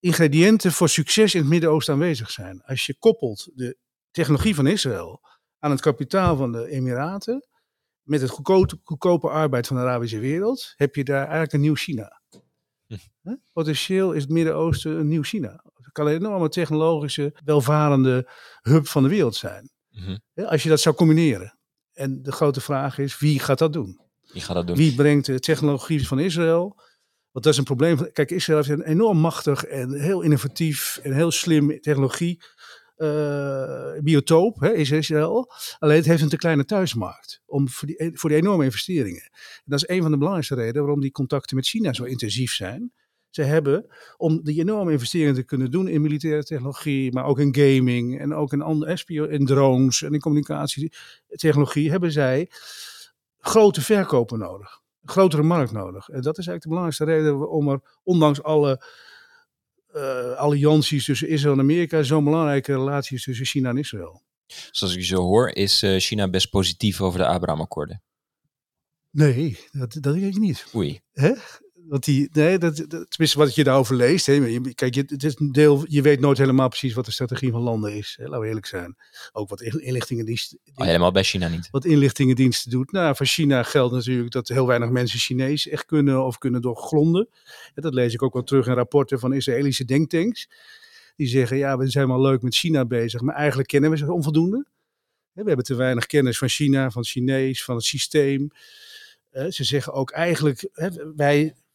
ingrediënten 0.00 0.72
voor 0.72 0.88
succes 0.88 1.34
in 1.34 1.40
het 1.40 1.50
Midden-Oosten 1.50 1.94
aanwezig 1.94 2.30
zijn. 2.30 2.62
Als 2.64 2.86
je 2.86 2.96
koppelt 2.98 3.48
de 3.54 3.76
technologie 4.10 4.54
van 4.54 4.66
Israël 4.66 5.20
aan 5.58 5.70
het 5.70 5.80
kapitaal 5.80 6.36
van 6.36 6.52
de 6.52 6.68
Emiraten, 6.68 7.46
met 8.02 8.20
het 8.20 8.30
goedkope, 8.30 8.78
goedkope 8.82 9.28
arbeid 9.28 9.66
van 9.66 9.76
de 9.76 9.82
Arabische 9.82 10.18
wereld, 10.18 10.72
heb 10.76 10.94
je 10.94 11.04
daar 11.04 11.22
eigenlijk 11.22 11.52
een 11.52 11.60
nieuw 11.60 11.74
China. 11.74 12.22
Hm. 13.22 13.34
Potentieel 13.52 14.12
is 14.12 14.22
het 14.22 14.30
Midden-Oosten 14.30 14.98
een 14.98 15.08
nieuw 15.08 15.22
China. 15.22 15.64
Het 15.88 15.96
kan 15.96 16.06
een 16.06 16.14
enorme 16.14 16.48
technologische, 16.48 17.34
welvarende 17.44 18.28
hub 18.62 18.86
van 18.86 19.02
de 19.02 19.08
wereld 19.08 19.36
zijn. 19.36 19.70
Mhm. 19.90 20.16
Als 20.46 20.62
je 20.62 20.68
dat 20.68 20.80
zou 20.80 20.94
combineren. 20.94 21.58
En 21.92 22.22
de 22.22 22.32
grote 22.32 22.60
vraag 22.60 22.98
is, 22.98 23.18
wie 23.18 23.38
gaat 23.38 23.58
dat 23.58 23.72
doen? 23.72 24.00
Wie 24.32 24.42
gaat 24.42 24.54
dat 24.56 24.66
doen? 24.66 24.76
Wie 24.76 24.94
brengt 24.94 25.26
de 25.26 25.40
technologie 25.40 26.06
van 26.06 26.18
Israël? 26.18 26.76
Want 27.30 27.44
dat 27.44 27.52
is 27.52 27.58
een 27.58 27.64
probleem. 27.64 28.12
Kijk, 28.12 28.30
Israël 28.30 28.62
heeft 28.62 28.80
een 28.80 28.86
enorm 28.86 29.18
machtig 29.18 29.64
en 29.64 30.00
heel 30.00 30.20
innovatief 30.22 30.98
en 31.02 31.12
heel 31.12 31.30
slim 31.30 31.80
technologie. 31.80 32.42
eh, 32.96 33.92
biotoop 34.02 34.60
hè, 34.60 34.72
is 34.74 34.90
Israël. 34.90 35.52
Alleen 35.78 35.96
het 35.96 36.06
heeft 36.06 36.22
een 36.22 36.28
te 36.28 36.36
kleine 36.36 36.64
thuismarkt 36.64 37.40
om 37.46 37.68
voor, 37.68 37.88
die, 37.88 38.10
voor 38.14 38.28
die 38.30 38.38
enorme 38.38 38.64
investeringen. 38.64 39.22
En 39.22 39.62
dat 39.64 39.82
is 39.82 39.88
een 39.88 40.02
van 40.02 40.10
de 40.10 40.16
belangrijkste 40.16 40.54
redenen 40.54 40.82
waarom 40.82 41.00
die 41.00 41.10
contacten 41.10 41.56
met 41.56 41.66
China 41.66 41.92
zo 41.92 42.04
intensief 42.04 42.52
zijn. 42.52 42.92
Ze 43.30 43.42
hebben, 43.42 43.86
om 44.16 44.44
die 44.44 44.60
enorme 44.60 44.92
investeringen 44.92 45.34
te 45.34 45.42
kunnen 45.42 45.70
doen 45.70 45.88
in 45.88 46.00
militaire 46.00 46.44
technologie, 46.44 47.12
maar 47.12 47.24
ook 47.24 47.38
in 47.38 47.54
gaming 47.54 48.20
en 48.20 48.34
ook 48.34 48.52
in, 48.52 48.62
andere, 48.62 48.96
spio- 48.96 49.24
in 49.24 49.46
drones 49.46 50.02
en 50.02 50.12
in 50.12 50.20
communicatietechnologie, 50.20 51.90
hebben 51.90 52.12
zij 52.12 52.50
grote 53.38 53.80
verkopen 53.80 54.38
nodig. 54.38 54.80
Een 55.02 55.08
grotere 55.08 55.42
markt 55.42 55.72
nodig. 55.72 56.08
En 56.08 56.20
dat 56.20 56.38
is 56.38 56.46
eigenlijk 56.46 56.62
de 56.62 56.68
belangrijkste 56.68 57.04
reden 57.04 57.38
waarom 57.38 57.68
er, 57.68 57.80
ondanks 58.02 58.42
alle 58.42 58.84
eh, 59.88 60.32
allianties 60.32 61.04
tussen 61.04 61.28
Israël 61.28 61.54
en 61.54 61.60
Amerika, 61.60 62.02
zo'n 62.02 62.24
belangrijke 62.24 62.72
relatie 62.72 63.16
is 63.16 63.22
tussen 63.22 63.46
China 63.46 63.68
en 63.68 63.76
Israël. 63.76 64.22
Zoals 64.70 64.94
ik 64.94 65.00
je 65.00 65.06
zo 65.06 65.22
hoor, 65.22 65.48
is 65.48 65.82
eh, 65.82 65.98
China 65.98 66.28
best 66.28 66.50
positief 66.50 67.00
over 67.00 67.18
de 67.18 67.26
Abraham-akkoorden. 67.26 68.02
Nee, 69.10 69.58
dat, 69.70 69.96
dat 70.00 70.14
denk 70.14 70.34
ik 70.34 70.38
niet. 70.38 70.66
Oei. 70.74 71.00
Hè? 71.12 71.32
Want 71.88 72.04
die, 72.04 72.28
nee, 72.32 72.58
dat, 72.58 72.76
dat, 72.76 72.88
tenminste 73.10 73.38
wat 73.38 73.54
je 73.54 73.64
daarover 73.64 73.94
leest. 73.96 74.26
Hè, 74.26 74.60
kijk, 74.74 74.94
je, 74.94 75.04
het 75.06 75.24
is 75.24 75.38
een 75.38 75.52
deel, 75.52 75.84
je 75.88 76.02
weet 76.02 76.20
nooit 76.20 76.38
helemaal 76.38 76.68
precies 76.68 76.94
wat 76.94 77.04
de 77.04 77.10
strategie 77.10 77.50
van 77.50 77.60
landen 77.60 77.94
is. 77.96 78.14
Hè, 78.18 78.24
laten 78.24 78.40
we 78.40 78.46
eerlijk 78.46 78.66
zijn. 78.66 78.96
Ook 79.32 79.48
wat 79.48 79.60
in- 79.60 79.82
inlichtingendienst, 79.82 80.56
Oh, 80.74 80.86
helemaal 80.86 81.12
bij 81.12 81.22
China 81.22 81.48
niet. 81.48 81.68
wat 81.70 81.84
inlichtingendiensten 81.84 82.70
doet. 82.70 82.92
Nou, 82.92 83.16
voor 83.16 83.26
China 83.26 83.62
geldt 83.62 83.94
natuurlijk 83.94 84.30
dat 84.30 84.48
heel 84.48 84.66
weinig 84.66 84.90
mensen 84.90 85.18
Chinees 85.18 85.68
echt 85.68 85.84
kunnen 85.84 86.24
of 86.24 86.38
kunnen 86.38 86.62
doorgronden. 86.62 87.28
En 87.74 87.82
dat 87.82 87.94
lees 87.94 88.12
ik 88.14 88.22
ook 88.22 88.32
wel 88.32 88.42
terug 88.42 88.66
in 88.66 88.72
rapporten 88.74 89.18
van 89.18 89.32
Israëlische 89.32 89.84
denktanks. 89.84 90.48
Die 91.16 91.26
zeggen, 91.26 91.56
ja, 91.56 91.76
we 91.78 91.88
zijn 91.90 92.08
wel 92.08 92.20
leuk 92.20 92.42
met 92.42 92.54
China 92.54 92.84
bezig, 92.84 93.20
maar 93.20 93.34
eigenlijk 93.34 93.68
kennen 93.68 93.90
we 93.90 93.96
ze 93.96 94.12
onvoldoende. 94.12 94.66
We 95.32 95.42
hebben 95.44 95.64
te 95.64 95.74
weinig 95.74 96.06
kennis 96.06 96.38
van 96.38 96.48
China, 96.48 96.90
van 96.90 97.04
Chinees, 97.04 97.64
van 97.64 97.74
het 97.74 97.84
systeem. 97.84 98.50
Ze 99.48 99.64
zeggen 99.64 99.92
ook 99.92 100.10
eigenlijk, 100.10 100.68
hè, 100.72 100.88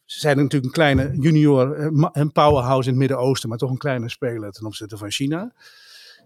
wij 0.06 0.16
zijn 0.20 0.36
natuurlijk 0.36 0.64
een 0.64 0.70
kleine 0.70 1.16
junior, 1.20 1.72
eh, 1.72 2.08
een 2.12 2.32
powerhouse 2.32 2.88
in 2.88 2.94
het 2.94 3.08
Midden-Oosten, 3.08 3.48
maar 3.48 3.58
toch 3.58 3.70
een 3.70 3.76
kleine 3.76 4.08
speler 4.08 4.52
ten 4.52 4.66
opzichte 4.66 4.96
van 4.96 5.10
China. 5.10 5.52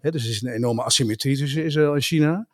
Dus 0.01 0.25
er 0.25 0.31
is 0.31 0.43
een 0.43 0.53
enorme 0.53 0.83
asymmetrie 0.83 1.37
tussen 1.37 1.65
Israël 1.65 1.95
en 1.95 2.01
China 2.01 2.49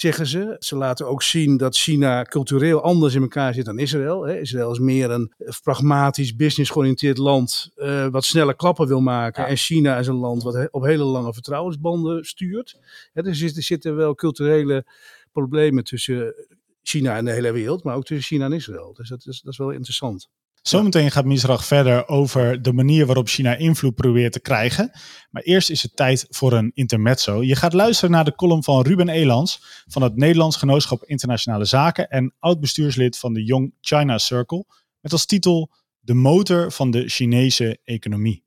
zeggen 0.00 0.26
ze. 0.26 0.56
Ze 0.58 0.76
laten 0.76 1.06
ook 1.06 1.22
zien 1.22 1.56
dat 1.56 1.76
China 1.76 2.22
cultureel 2.22 2.82
anders 2.82 3.14
in 3.14 3.22
elkaar 3.22 3.54
zit 3.54 3.64
dan 3.64 3.78
Israël. 3.78 4.26
Israël 4.26 4.72
is 4.72 4.78
meer 4.78 5.10
een 5.10 5.32
pragmatisch, 5.62 6.36
business-georiënteerd 6.36 7.18
land 7.18 7.70
eh, 7.74 8.06
wat 8.06 8.24
snelle 8.24 8.54
klappen 8.54 8.86
wil 8.86 9.00
maken. 9.00 9.42
Ja. 9.42 9.48
En 9.48 9.56
China 9.56 9.98
is 9.98 10.06
een 10.06 10.14
land 10.14 10.42
wat 10.42 10.54
he- 10.54 10.66
op 10.70 10.82
hele 10.82 11.04
lange 11.04 11.32
vertrouwensbanden 11.32 12.24
stuurt. 12.24 12.78
Dus 13.12 13.40
er 13.40 13.62
zitten 13.62 13.96
wel 13.96 14.14
culturele 14.14 14.86
problemen 15.32 15.84
tussen 15.84 16.34
China 16.82 17.16
en 17.16 17.24
de 17.24 17.32
hele 17.32 17.52
wereld, 17.52 17.84
maar 17.84 17.96
ook 17.96 18.04
tussen 18.04 18.26
China 18.26 18.44
en 18.44 18.52
Israël. 18.52 18.92
Dus 18.94 19.08
dat 19.08 19.26
is, 19.26 19.40
dat 19.40 19.52
is 19.52 19.58
wel 19.58 19.70
interessant. 19.70 20.28
Zometeen 20.68 21.10
gaat 21.10 21.24
Misrach 21.24 21.64
verder 21.64 22.08
over 22.08 22.62
de 22.62 22.72
manier 22.72 23.06
waarop 23.06 23.28
China 23.28 23.56
invloed 23.56 23.94
probeert 23.94 24.32
te 24.32 24.40
krijgen. 24.40 24.90
Maar 25.30 25.42
eerst 25.42 25.70
is 25.70 25.82
het 25.82 25.96
tijd 25.96 26.26
voor 26.30 26.52
een 26.52 26.70
intermezzo. 26.74 27.42
Je 27.42 27.56
gaat 27.56 27.72
luisteren 27.72 28.10
naar 28.10 28.24
de 28.24 28.34
column 28.34 28.64
van 28.64 28.82
Ruben 28.82 29.08
Elans 29.08 29.62
van 29.86 30.02
het 30.02 30.16
Nederlands 30.16 30.56
Genootschap 30.56 31.04
Internationale 31.04 31.64
Zaken 31.64 32.08
en 32.08 32.34
oud-bestuurslid 32.38 33.18
van 33.18 33.32
de 33.32 33.44
Young 33.44 33.74
China 33.80 34.18
Circle. 34.18 34.64
Met 35.00 35.12
als 35.12 35.26
titel 35.26 35.70
De 35.98 36.14
motor 36.14 36.72
van 36.72 36.90
de 36.90 37.08
Chinese 37.08 37.78
economie. 37.84 38.44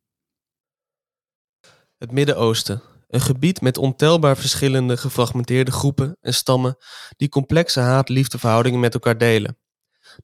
Het 1.97 2.11
Midden-Oosten. 2.11 2.81
Een 3.07 3.21
gebied 3.21 3.61
met 3.61 3.77
ontelbaar 3.77 4.37
verschillende 4.37 4.97
gefragmenteerde 4.97 5.71
groepen 5.71 6.17
en 6.21 6.33
stammen 6.33 6.77
die 7.17 7.29
complexe 7.29 7.79
haat-liefdeverhoudingen 7.79 8.79
met 8.79 8.93
elkaar 8.93 9.17
delen. 9.17 9.60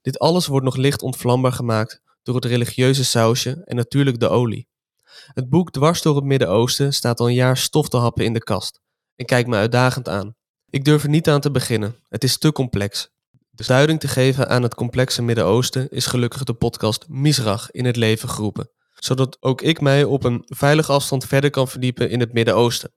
Dit 0.00 0.18
alles 0.18 0.46
wordt 0.46 0.64
nog 0.64 0.76
licht 0.76 1.02
ontvlambaar 1.02 1.52
gemaakt 1.52 2.00
door 2.22 2.34
het 2.34 2.44
religieuze 2.44 3.04
sausje 3.04 3.62
en 3.64 3.76
natuurlijk 3.76 4.20
de 4.20 4.28
olie. 4.28 4.68
Het 5.32 5.48
boek 5.48 5.70
Dwars 5.70 6.02
door 6.02 6.16
het 6.16 6.24
Midden-Oosten 6.24 6.92
staat 6.92 7.20
al 7.20 7.28
een 7.28 7.34
jaar 7.34 7.56
stof 7.56 7.88
te 7.88 7.96
happen 7.96 8.24
in 8.24 8.32
de 8.32 8.42
kast 8.42 8.80
en 9.16 9.26
kijkt 9.26 9.48
me 9.48 9.56
uitdagend 9.56 10.08
aan. 10.08 10.36
Ik 10.70 10.84
durf 10.84 11.02
er 11.02 11.08
niet 11.08 11.28
aan 11.28 11.40
te 11.40 11.50
beginnen, 11.50 11.96
het 12.08 12.24
is 12.24 12.38
te 12.38 12.52
complex. 12.52 13.10
De 13.50 13.64
duiding 13.66 14.00
te 14.00 14.08
geven 14.08 14.48
aan 14.48 14.62
het 14.62 14.74
complexe 14.74 15.22
Midden-Oosten 15.22 15.88
is 15.90 16.06
gelukkig 16.06 16.44
de 16.44 16.54
podcast 16.54 17.08
Misrach 17.08 17.70
in 17.70 17.84
het 17.84 17.96
leven 17.96 18.28
geroepen 18.28 18.70
zodat 18.98 19.36
ook 19.40 19.62
ik 19.62 19.80
mij 19.80 20.04
op 20.04 20.24
een 20.24 20.42
veilige 20.46 20.92
afstand 20.92 21.24
verder 21.24 21.50
kan 21.50 21.68
verdiepen 21.68 22.10
in 22.10 22.20
het 22.20 22.32
Midden-Oosten. 22.32 22.92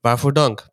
Waarvoor 0.00 0.32
dank. 0.32 0.68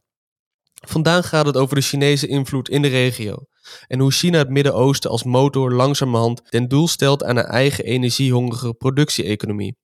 Vandaag 0.88 1.30
gaat 1.30 1.46
het 1.46 1.58
over 1.58 1.76
de 1.76 1.82
Chinese 1.82 2.28
invloed 2.28 2.70
in 2.70 2.82
de 2.82 2.88
regio 2.88 3.46
en 3.88 3.99
hoe 3.99 4.12
China 4.12 4.38
het 4.38 4.49
Midden-Oosten 4.49 5.10
als 5.10 5.23
motor 5.23 5.73
langzamerhand 5.73 6.51
ten 6.51 6.67
doel 6.67 6.88
stelt 6.88 7.23
aan 7.23 7.38
een 7.38 7.45
eigen 7.45 7.84
energiehongerige 7.84 8.73
productie-economie. 8.73 9.77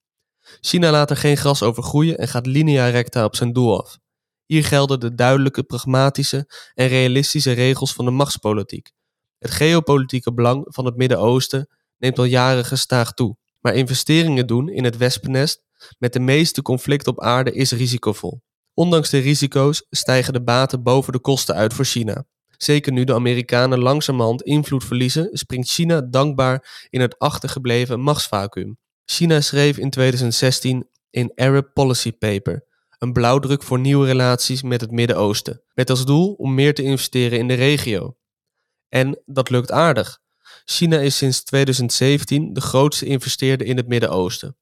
China 0.61 0.91
laat 0.91 1.09
er 1.09 1.17
geen 1.17 1.37
gras 1.37 1.63
over 1.63 1.83
groeien 1.83 2.17
en 2.17 2.27
gaat 2.27 2.45
linea 2.45 2.87
recta 2.87 3.25
op 3.25 3.35
zijn 3.35 3.53
doel 3.53 3.81
af. 3.81 3.97
Hier 4.45 4.63
gelden 4.63 4.99
de 4.99 5.15
duidelijke, 5.15 5.63
pragmatische 5.63 6.49
en 6.73 6.87
realistische 6.87 7.51
regels 7.51 7.93
van 7.93 8.05
de 8.05 8.11
machtspolitiek. 8.11 8.91
Het 9.39 9.51
geopolitieke 9.51 10.33
belang 10.33 10.65
van 10.65 10.85
het 10.85 10.95
Midden-Oosten 10.95 11.67
neemt 11.97 12.19
al 12.19 12.23
jaren 12.23 12.65
gestaag 12.65 13.13
toe, 13.13 13.37
maar 13.59 13.75
investeringen 13.75 14.47
doen 14.47 14.69
in 14.69 14.83
het 14.83 14.97
wespennest 14.97 15.63
met 15.99 16.13
de 16.13 16.19
meeste 16.19 16.61
conflicten 16.61 17.11
op 17.11 17.21
aarde 17.21 17.51
is 17.51 17.71
risicovol. 17.71 18.41
Ondanks 18.73 19.09
de 19.09 19.17
risico's 19.17 19.85
stijgen 19.89 20.33
de 20.33 20.43
baten 20.43 20.83
boven 20.83 21.13
de 21.13 21.19
kosten 21.19 21.55
uit 21.55 21.73
voor 21.73 21.85
China. 21.85 22.25
Zeker 22.63 22.91
nu 22.91 23.03
de 23.03 23.13
Amerikanen 23.13 23.79
langzamerhand 23.79 24.41
invloed 24.41 24.83
verliezen, 24.83 25.29
springt 25.31 25.69
China 25.69 26.01
dankbaar 26.01 26.87
in 26.89 27.01
het 27.01 27.19
achtergebleven 27.19 27.99
machtsvacuum. 27.99 28.77
China 29.05 29.41
schreef 29.41 29.77
in 29.77 29.89
2016 29.89 30.87
een 31.11 31.31
Arab 31.35 31.73
Policy 31.73 32.11
Paper, 32.11 32.65
een 32.97 33.13
blauwdruk 33.13 33.63
voor 33.63 33.79
nieuwe 33.79 34.05
relaties 34.05 34.61
met 34.61 34.81
het 34.81 34.91
Midden-Oosten, 34.91 35.61
met 35.73 35.89
als 35.89 36.05
doel 36.05 36.33
om 36.33 36.53
meer 36.53 36.73
te 36.73 36.83
investeren 36.83 37.37
in 37.39 37.47
de 37.47 37.53
regio. 37.53 38.17
En 38.89 39.21
dat 39.25 39.49
lukt 39.49 39.71
aardig. 39.71 40.19
China 40.65 40.99
is 40.99 41.17
sinds 41.17 41.43
2017 41.43 42.53
de 42.53 42.61
grootste 42.61 43.05
investeerder 43.05 43.67
in 43.67 43.77
het 43.77 43.87
Midden-Oosten. 43.87 44.57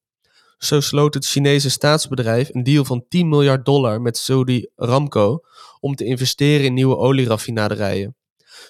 Zo 0.63 0.79
sloot 0.79 1.13
het 1.13 1.25
Chinese 1.25 1.69
staatsbedrijf 1.69 2.49
een 2.53 2.63
deal 2.63 2.85
van 2.85 3.05
10 3.09 3.29
miljard 3.29 3.65
dollar 3.65 4.01
met 4.01 4.17
Saudi 4.17 4.67
Aramco 4.75 5.43
om 5.79 5.95
te 5.95 6.05
investeren 6.05 6.65
in 6.65 6.73
nieuwe 6.73 6.97
olieraffinaderijen. 6.97 8.15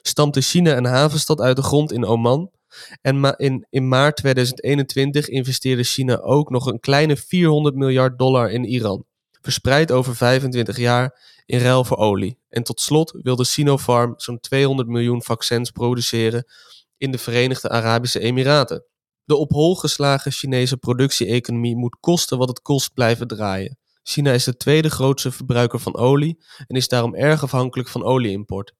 Stampte 0.02 0.42
China 0.42 0.78
een 0.78 0.86
havenstad 0.86 1.42
uit 1.42 1.56
de 1.56 1.62
grond 1.62 1.92
in 1.92 2.06
Oman 2.06 2.52
en 3.02 3.36
in, 3.38 3.66
in 3.70 3.88
maart 3.88 4.16
2021 4.16 5.28
investeerde 5.28 5.84
China 5.84 6.20
ook 6.20 6.50
nog 6.50 6.66
een 6.66 6.80
kleine 6.80 7.18
400 7.18 7.76
miljard 7.76 8.18
dollar 8.18 8.52
in 8.52 8.64
Iran, 8.64 9.06
verspreid 9.42 9.92
over 9.92 10.16
25 10.16 10.78
jaar 10.78 11.20
in 11.46 11.60
ruil 11.60 11.84
voor 11.84 11.98
olie. 11.98 12.38
En 12.50 12.64
tot 12.64 12.82
slot 12.82 13.14
wilde 13.22 13.44
Sinopharm 13.44 14.14
zo'n 14.18 14.40
200 14.40 14.88
miljoen 14.88 15.24
vaccins 15.24 15.72
produceren 15.72 16.46
in 16.98 17.12
de 17.12 17.18
Verenigde 17.18 17.70
Arabische 17.70 18.20
Emiraten. 18.20 18.86
De 19.24 19.36
op 19.36 19.52
hol 19.52 19.76
geslagen 19.76 20.32
Chinese 20.32 20.78
productie-economie 20.78 21.76
moet 21.76 21.98
kosten 22.00 22.38
wat 22.38 22.48
het 22.48 22.62
kost 22.62 22.94
blijven 22.94 23.28
draaien. 23.28 23.78
China 24.04 24.32
is 24.32 24.44
de 24.44 24.58
tweede 24.58 24.90
grootste 24.90 25.32
verbruiker 25.32 25.80
van 25.80 25.96
olie 25.96 26.44
en 26.68 26.76
is 26.76 26.88
daarom 26.88 27.16
erg 27.16 27.44
afhankelijk 27.44 27.90
van 27.90 28.04
olieimport. 28.04 28.74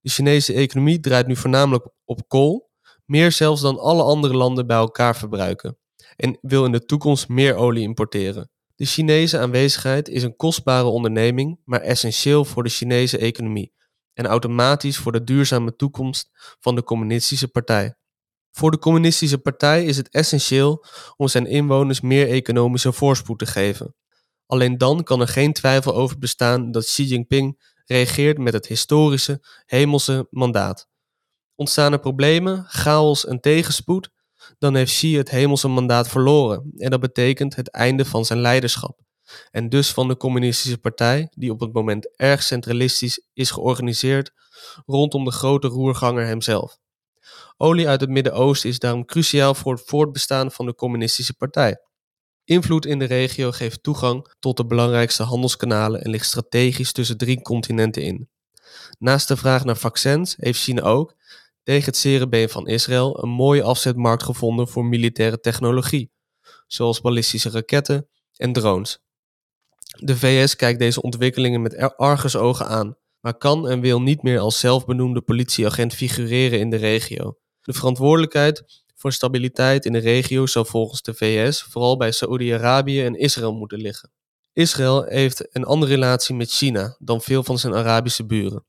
De 0.00 0.10
Chinese 0.10 0.52
economie 0.52 1.00
draait 1.00 1.26
nu 1.26 1.36
voornamelijk 1.36 1.88
op 2.04 2.28
kool, 2.28 2.70
meer 3.04 3.32
zelfs 3.32 3.60
dan 3.60 3.78
alle 3.78 4.02
andere 4.02 4.34
landen 4.34 4.66
bij 4.66 4.76
elkaar 4.76 5.16
verbruiken, 5.16 5.78
en 6.16 6.38
wil 6.40 6.64
in 6.64 6.72
de 6.72 6.84
toekomst 6.84 7.28
meer 7.28 7.54
olie 7.54 7.82
importeren. 7.82 8.50
De 8.74 8.84
Chinese 8.84 9.38
aanwezigheid 9.38 10.08
is 10.08 10.22
een 10.22 10.36
kostbare 10.36 10.86
onderneming, 10.86 11.60
maar 11.64 11.80
essentieel 11.80 12.44
voor 12.44 12.62
de 12.62 12.70
Chinese 12.70 13.18
economie 13.18 13.72
en 14.14 14.26
automatisch 14.26 14.98
voor 14.98 15.12
de 15.12 15.24
duurzame 15.24 15.76
toekomst 15.76 16.30
van 16.60 16.74
de 16.74 16.82
Communistische 16.82 17.48
Partij. 17.48 17.96
Voor 18.50 18.70
de 18.70 18.78
Communistische 18.78 19.38
Partij 19.38 19.84
is 19.84 19.96
het 19.96 20.08
essentieel 20.08 20.84
om 21.16 21.28
zijn 21.28 21.46
inwoners 21.46 22.00
meer 22.00 22.28
economische 22.28 22.92
voorspoed 22.92 23.38
te 23.38 23.46
geven. 23.46 23.94
Alleen 24.46 24.78
dan 24.78 25.02
kan 25.02 25.20
er 25.20 25.28
geen 25.28 25.52
twijfel 25.52 25.94
over 25.94 26.18
bestaan 26.18 26.70
dat 26.70 26.84
Xi 26.84 27.04
Jinping 27.04 27.72
reageert 27.84 28.38
met 28.38 28.52
het 28.52 28.66
historische, 28.66 29.40
hemelse 29.66 30.26
mandaat. 30.30 30.88
Ontstaan 31.54 31.92
er 31.92 31.98
problemen, 31.98 32.64
chaos 32.68 33.26
en 33.26 33.40
tegenspoed, 33.40 34.10
dan 34.58 34.74
heeft 34.74 34.92
Xi 34.92 35.16
het 35.16 35.30
hemelse 35.30 35.68
mandaat 35.68 36.08
verloren 36.08 36.72
en 36.76 36.90
dat 36.90 37.00
betekent 37.00 37.56
het 37.56 37.70
einde 37.70 38.04
van 38.04 38.24
zijn 38.24 38.40
leiderschap. 38.40 39.00
En 39.50 39.68
dus 39.68 39.92
van 39.92 40.08
de 40.08 40.16
Communistische 40.16 40.78
Partij, 40.78 41.28
die 41.30 41.50
op 41.50 41.60
het 41.60 41.72
moment 41.72 42.16
erg 42.16 42.42
centralistisch 42.42 43.26
is 43.32 43.50
georganiseerd 43.50 44.32
rondom 44.86 45.24
de 45.24 45.32
grote 45.32 45.68
roerganger 45.68 46.26
hemzelf. 46.26 46.78
Olie 47.60 47.88
uit 47.88 48.00
het 48.00 48.10
Midden-Oosten 48.10 48.70
is 48.70 48.78
daarom 48.78 49.04
cruciaal 49.04 49.54
voor 49.54 49.72
het 49.72 49.82
voortbestaan 49.86 50.52
van 50.52 50.66
de 50.66 50.74
Communistische 50.74 51.34
Partij. 51.34 51.80
Invloed 52.44 52.86
in 52.86 52.98
de 52.98 53.04
regio 53.04 53.52
geeft 53.52 53.82
toegang 53.82 54.34
tot 54.38 54.56
de 54.56 54.66
belangrijkste 54.66 55.22
handelskanalen 55.22 56.02
en 56.02 56.10
ligt 56.10 56.26
strategisch 56.26 56.92
tussen 56.92 57.16
drie 57.16 57.42
continenten 57.42 58.02
in. 58.02 58.28
Naast 58.98 59.28
de 59.28 59.36
vraag 59.36 59.64
naar 59.64 59.76
vaccins 59.76 60.36
heeft 60.36 60.60
China 60.60 60.82
ook, 60.82 61.14
tegen 61.62 61.84
het 61.84 61.96
zere 61.96 62.48
van 62.48 62.68
Israël, 62.68 63.22
een 63.22 63.28
mooie 63.28 63.62
afzetmarkt 63.62 64.22
gevonden 64.22 64.68
voor 64.68 64.84
militaire 64.84 65.40
technologie, 65.40 66.10
zoals 66.66 67.00
ballistische 67.00 67.50
raketten 67.50 68.08
en 68.36 68.52
drones. 68.52 68.98
De 69.96 70.16
VS 70.16 70.56
kijkt 70.56 70.78
deze 70.78 71.02
ontwikkelingen 71.02 71.62
met 71.62 71.96
argusogen 71.96 72.66
aan, 72.66 72.96
maar 73.20 73.38
kan 73.38 73.68
en 73.68 73.80
wil 73.80 74.02
niet 74.02 74.22
meer 74.22 74.38
als 74.38 74.58
zelfbenoemde 74.58 75.20
politieagent 75.20 75.94
figureren 75.94 76.58
in 76.58 76.70
de 76.70 76.76
regio. 76.76 77.38
De 77.68 77.74
verantwoordelijkheid 77.74 78.82
voor 78.94 79.12
stabiliteit 79.12 79.84
in 79.84 79.92
de 79.92 79.98
regio 79.98 80.46
zou 80.46 80.66
volgens 80.66 81.02
de 81.02 81.14
VS 81.14 81.62
vooral 81.62 81.96
bij 81.96 82.12
Saoedi-Arabië 82.12 83.04
en 83.04 83.14
Israël 83.14 83.52
moeten 83.52 83.78
liggen. 83.78 84.12
Israël 84.52 85.04
heeft 85.04 85.56
een 85.56 85.64
andere 85.64 85.92
relatie 85.92 86.34
met 86.34 86.50
China 86.50 86.96
dan 86.98 87.20
veel 87.20 87.42
van 87.42 87.58
zijn 87.58 87.74
Arabische 87.74 88.26
buren. 88.26 88.64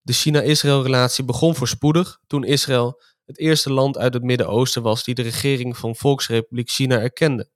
De 0.00 0.12
China-Israël-relatie 0.12 1.24
begon 1.24 1.54
voorspoedig 1.54 2.20
toen 2.26 2.44
Israël 2.44 3.02
het 3.24 3.38
eerste 3.38 3.72
land 3.72 3.98
uit 3.98 4.14
het 4.14 4.22
Midden-Oosten 4.22 4.82
was 4.82 5.04
die 5.04 5.14
de 5.14 5.22
regering 5.22 5.76
van 5.76 5.96
Volksrepubliek 5.96 6.70
China 6.70 6.98
erkende. 6.98 7.50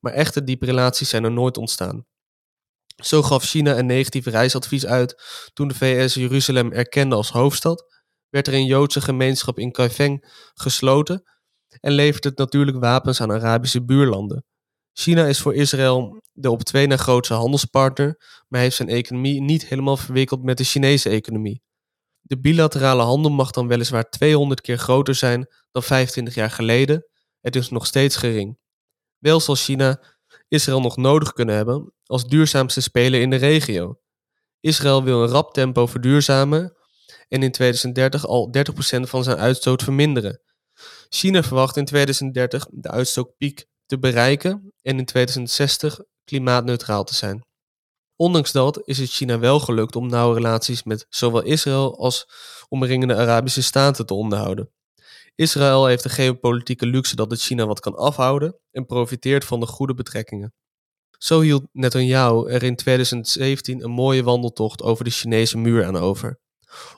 Maar 0.00 0.12
echte 0.12 0.44
diepe 0.44 0.64
relaties 0.64 1.08
zijn 1.08 1.24
er 1.24 1.32
nooit 1.32 1.56
ontstaan. 1.56 2.06
Zo 3.02 3.22
gaf 3.22 3.44
China 3.44 3.78
een 3.78 3.86
negatief 3.86 4.26
reisadvies 4.26 4.86
uit 4.86 5.22
toen 5.54 5.68
de 5.68 5.74
VS 5.74 6.14
Jeruzalem 6.14 6.72
erkende 6.72 7.14
als 7.14 7.30
hoofdstad 7.30 7.93
werd 8.34 8.46
er 8.46 8.54
een 8.54 8.66
Joodse 8.66 9.00
gemeenschap 9.00 9.58
in 9.58 9.72
Kaifeng 9.72 10.24
gesloten 10.54 11.22
en 11.80 11.92
levert 11.92 12.24
het 12.24 12.38
natuurlijk 12.38 12.76
wapens 12.78 13.20
aan 13.20 13.32
Arabische 13.32 13.84
buurlanden. 13.84 14.44
China 14.92 15.26
is 15.26 15.40
voor 15.40 15.54
Israël 15.54 16.22
de 16.32 16.50
op 16.50 16.62
twee 16.62 16.86
na 16.86 16.96
grootste 16.96 17.34
handelspartner, 17.34 18.42
maar 18.48 18.60
heeft 18.60 18.76
zijn 18.76 18.88
economie 18.88 19.40
niet 19.40 19.66
helemaal 19.66 19.96
verwikkeld 19.96 20.42
met 20.42 20.58
de 20.58 20.64
Chinese 20.64 21.08
economie. 21.08 21.62
De 22.20 22.40
bilaterale 22.40 23.02
handel 23.02 23.30
mag 23.30 23.50
dan 23.50 23.68
weliswaar 23.68 24.10
200 24.10 24.60
keer 24.60 24.78
groter 24.78 25.14
zijn 25.14 25.48
dan 25.72 25.82
25 25.82 26.34
jaar 26.34 26.50
geleden, 26.50 27.06
het 27.40 27.56
is 27.56 27.68
nog 27.68 27.86
steeds 27.86 28.16
gering. 28.16 28.58
Wel 29.18 29.40
zal 29.40 29.54
China 29.54 30.02
Israël 30.48 30.80
nog 30.80 30.96
nodig 30.96 31.32
kunnen 31.32 31.54
hebben 31.54 31.92
als 32.04 32.26
duurzaamste 32.26 32.80
speler 32.80 33.20
in 33.20 33.30
de 33.30 33.36
regio. 33.36 33.98
Israël 34.60 35.02
wil 35.02 35.22
een 35.22 35.28
rap 35.28 35.52
tempo 35.52 35.86
verduurzamen 35.86 36.76
en 37.28 37.42
in 37.42 37.52
2030 37.52 38.26
al 38.26 38.52
30% 38.98 39.00
van 39.00 39.24
zijn 39.24 39.36
uitstoot 39.36 39.82
verminderen. 39.82 40.40
China 41.08 41.42
verwacht 41.42 41.76
in 41.76 41.84
2030 41.84 42.66
de 42.70 42.90
uitstootpiek 42.90 43.66
te 43.86 43.98
bereiken 43.98 44.72
en 44.82 44.98
in 44.98 45.04
2060 45.04 46.00
klimaatneutraal 46.24 47.04
te 47.04 47.14
zijn. 47.14 47.46
Ondanks 48.16 48.52
dat 48.52 48.80
is 48.84 48.98
het 48.98 49.10
China 49.10 49.38
wel 49.38 49.60
gelukt 49.60 49.96
om 49.96 50.08
nauwe 50.08 50.34
relaties 50.34 50.82
met 50.82 51.06
zowel 51.08 51.42
Israël 51.42 51.98
als 51.98 52.26
omringende 52.68 53.16
Arabische 53.16 53.62
staten 53.62 54.06
te 54.06 54.14
onderhouden. 54.14 54.72
Israël 55.34 55.86
heeft 55.86 56.02
de 56.02 56.08
geopolitieke 56.08 56.86
luxe 56.86 57.16
dat 57.16 57.30
het 57.30 57.40
China 57.40 57.66
wat 57.66 57.80
kan 57.80 57.96
afhouden 57.96 58.58
en 58.70 58.86
profiteert 58.86 59.44
van 59.44 59.60
de 59.60 59.66
goede 59.66 59.94
betrekkingen. 59.94 60.54
Zo 61.18 61.40
hield 61.40 61.62
Netanyahu 61.72 62.48
er 62.50 62.62
in 62.62 62.76
2017 62.76 63.84
een 63.84 63.90
mooie 63.90 64.22
wandeltocht 64.22 64.82
over 64.82 65.04
de 65.04 65.10
Chinese 65.10 65.58
muur 65.58 65.84
aan 65.84 65.96
over. 65.96 66.38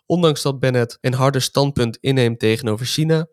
Ondanks 0.06 0.42
dat 0.42 0.60
Bennett 0.60 0.98
een 1.00 1.14
harder 1.14 1.42
standpunt 1.42 1.98
inneemt 2.00 2.38
tegenover 2.38 2.86
China, 2.86 3.26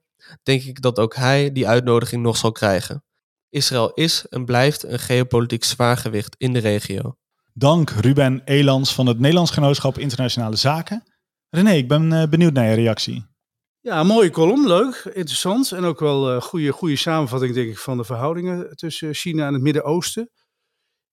denk 0.44 0.64
ik 0.64 0.82
dat 0.82 1.00
ook 1.00 1.16
hij 1.16 1.52
die 1.52 1.68
uitnodiging 1.68 2.22
nog 2.22 2.38
zal 2.38 2.52
krijgen. 2.52 3.04
Israël 3.50 3.92
is 3.94 4.26
en 4.30 4.46
blijft 4.46 4.84
een 4.84 5.00
geopolitiek 5.00 5.64
zwaargewicht 5.64 6.36
in 6.38 6.54
de 6.54 6.60
regio. 6.60 7.16
Dank 7.54 7.90
Ruben 7.90 8.42
Elans 8.46 8.94
van 8.94 9.06
het 9.06 9.20
Nederlands 9.20 9.52
Genootschap 9.52 9.98
Internationale 9.98 10.56
Zaken. 10.56 11.04
René, 11.50 11.72
ik 11.72 11.88
ben 11.88 12.14
eh, 12.14 12.28
benieuwd 12.30 12.54
naar 12.54 12.70
je 12.70 12.76
reactie. 12.76 13.26
Ja, 13.80 14.04
mooie 14.04 14.30
column, 14.30 14.68
leuk, 14.68 15.12
interessant 15.14 15.72
en 15.72 15.84
ook 15.84 16.00
wel 16.00 16.36
uh, 16.36 16.42
goede, 16.42 16.72
goede 16.72 16.96
samenvatting 16.96 17.54
denk 17.54 17.70
ik 17.70 17.78
van 17.78 17.98
de 17.98 18.04
verhoudingen 18.04 18.76
tussen 18.76 19.14
China 19.14 19.48
en 19.48 19.54
het 19.54 19.62
Midden-Oosten. 19.62 20.30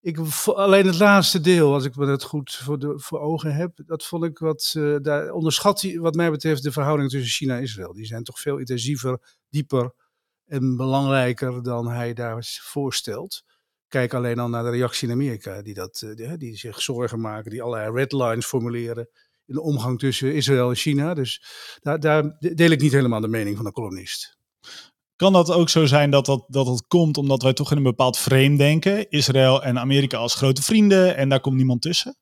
Ik, 0.03 0.19
alleen 0.47 0.87
het 0.87 0.99
laatste 0.99 1.41
deel, 1.41 1.73
als 1.73 1.85
ik 1.85 1.97
me 1.97 2.07
dat 2.07 2.23
goed 2.23 2.55
voor, 2.55 2.79
de, 2.79 2.99
voor 2.99 3.21
ogen 3.21 3.55
heb, 3.55 3.73
dat 3.87 4.05
vond 4.05 4.25
ik 4.25 4.39
wat. 4.39 4.75
Uh, 4.77 4.97
daar 5.03 5.31
onderschat, 5.31 5.87
wat 5.95 6.15
mij 6.15 6.31
betreft, 6.31 6.63
de 6.63 6.73
verhoudingen 6.73 7.11
tussen 7.11 7.31
China 7.31 7.57
en 7.57 7.63
Israël. 7.63 7.93
Die 7.93 8.07
zijn 8.07 8.25
toch 8.25 8.41
veel 8.41 8.59
intensiever, 8.59 9.37
dieper 9.49 9.95
en 10.47 10.77
belangrijker 10.77 11.63
dan 11.63 11.89
hij 11.89 12.13
daar 12.13 12.61
voorstelt. 12.63 13.43
Kijk 13.89 14.15
alleen 14.15 14.39
al 14.39 14.49
naar 14.49 14.63
de 14.63 14.71
reactie 14.71 15.09
in 15.09 15.15
Amerika, 15.15 15.63
die, 15.63 15.75
dat, 15.75 16.07
die, 16.15 16.37
die 16.37 16.57
zich 16.57 16.83
zorgen 16.83 17.21
maken, 17.21 17.51
die 17.51 17.63
allerlei 17.63 17.93
red 17.93 18.13
lines 18.13 18.47
formuleren 18.47 19.09
in 19.47 19.55
de 19.55 19.61
omgang 19.61 19.99
tussen 19.99 20.35
Israël 20.35 20.69
en 20.69 20.77
China. 20.77 21.15
Dus 21.15 21.43
daar, 21.81 22.01
daar 22.01 22.37
deel 22.39 22.71
ik 22.71 22.81
niet 22.81 22.93
helemaal 22.93 23.21
de 23.21 23.29
mening 23.29 23.57
van 23.57 23.65
de 23.65 23.73
columnist. 23.73 24.40
Kan 25.21 25.33
dat 25.33 25.51
ook 25.51 25.69
zo 25.69 25.87
zijn 25.87 26.11
dat 26.11 26.27
dat, 26.27 26.45
dat 26.49 26.67
het 26.67 26.87
komt 26.87 27.17
omdat 27.17 27.43
wij 27.43 27.53
toch 27.53 27.71
in 27.71 27.77
een 27.77 27.83
bepaald 27.83 28.19
frame 28.19 28.57
denken? 28.57 29.11
Israël 29.11 29.63
en 29.63 29.79
Amerika 29.79 30.17
als 30.17 30.35
grote 30.35 30.63
vrienden 30.63 31.17
en 31.17 31.29
daar 31.29 31.41
komt 31.41 31.57
niemand 31.57 31.83
tussen? 31.83 32.17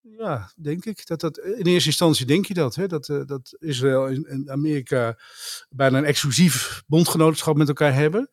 Ja, 0.00 0.52
denk 0.56 0.84
ik. 0.84 1.06
Dat 1.06 1.20
dat, 1.20 1.38
in 1.38 1.66
eerste 1.66 1.88
instantie 1.88 2.26
denk 2.26 2.46
je 2.46 2.54
dat. 2.54 2.74
Hè? 2.74 2.86
Dat, 2.86 3.08
uh, 3.08 3.24
dat 3.26 3.56
Israël 3.58 4.08
en, 4.08 4.24
en, 4.24 4.50
Amerika 4.50 5.18
bijna 5.68 5.98
een 5.98 6.04
exclusief 6.04 6.82
bondgenootschap 6.86 7.56
met 7.56 7.68
elkaar 7.68 7.94
hebben. 7.94 8.30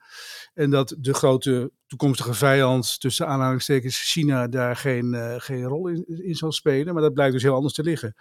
En 0.55 0.69
dat 0.69 0.95
de 0.99 1.13
grote 1.13 1.71
toekomstige 1.87 2.33
vijand 2.33 2.99
tussen 2.99 3.27
aanhalingstekens 3.27 4.11
China 4.11 4.47
daar 4.47 4.75
geen, 4.75 5.13
uh, 5.13 5.35
geen 5.37 5.63
rol 5.63 5.87
in, 5.87 6.05
in, 6.07 6.35
zal 6.35 6.51
spelen. 6.51 6.93
Maar 6.93 7.03
dat 7.03 7.13
blijkt 7.13 7.33
dus 7.33 7.43
heel 7.43 7.53
anders 7.53 7.73
te 7.73 7.83
liggen. 7.83 8.15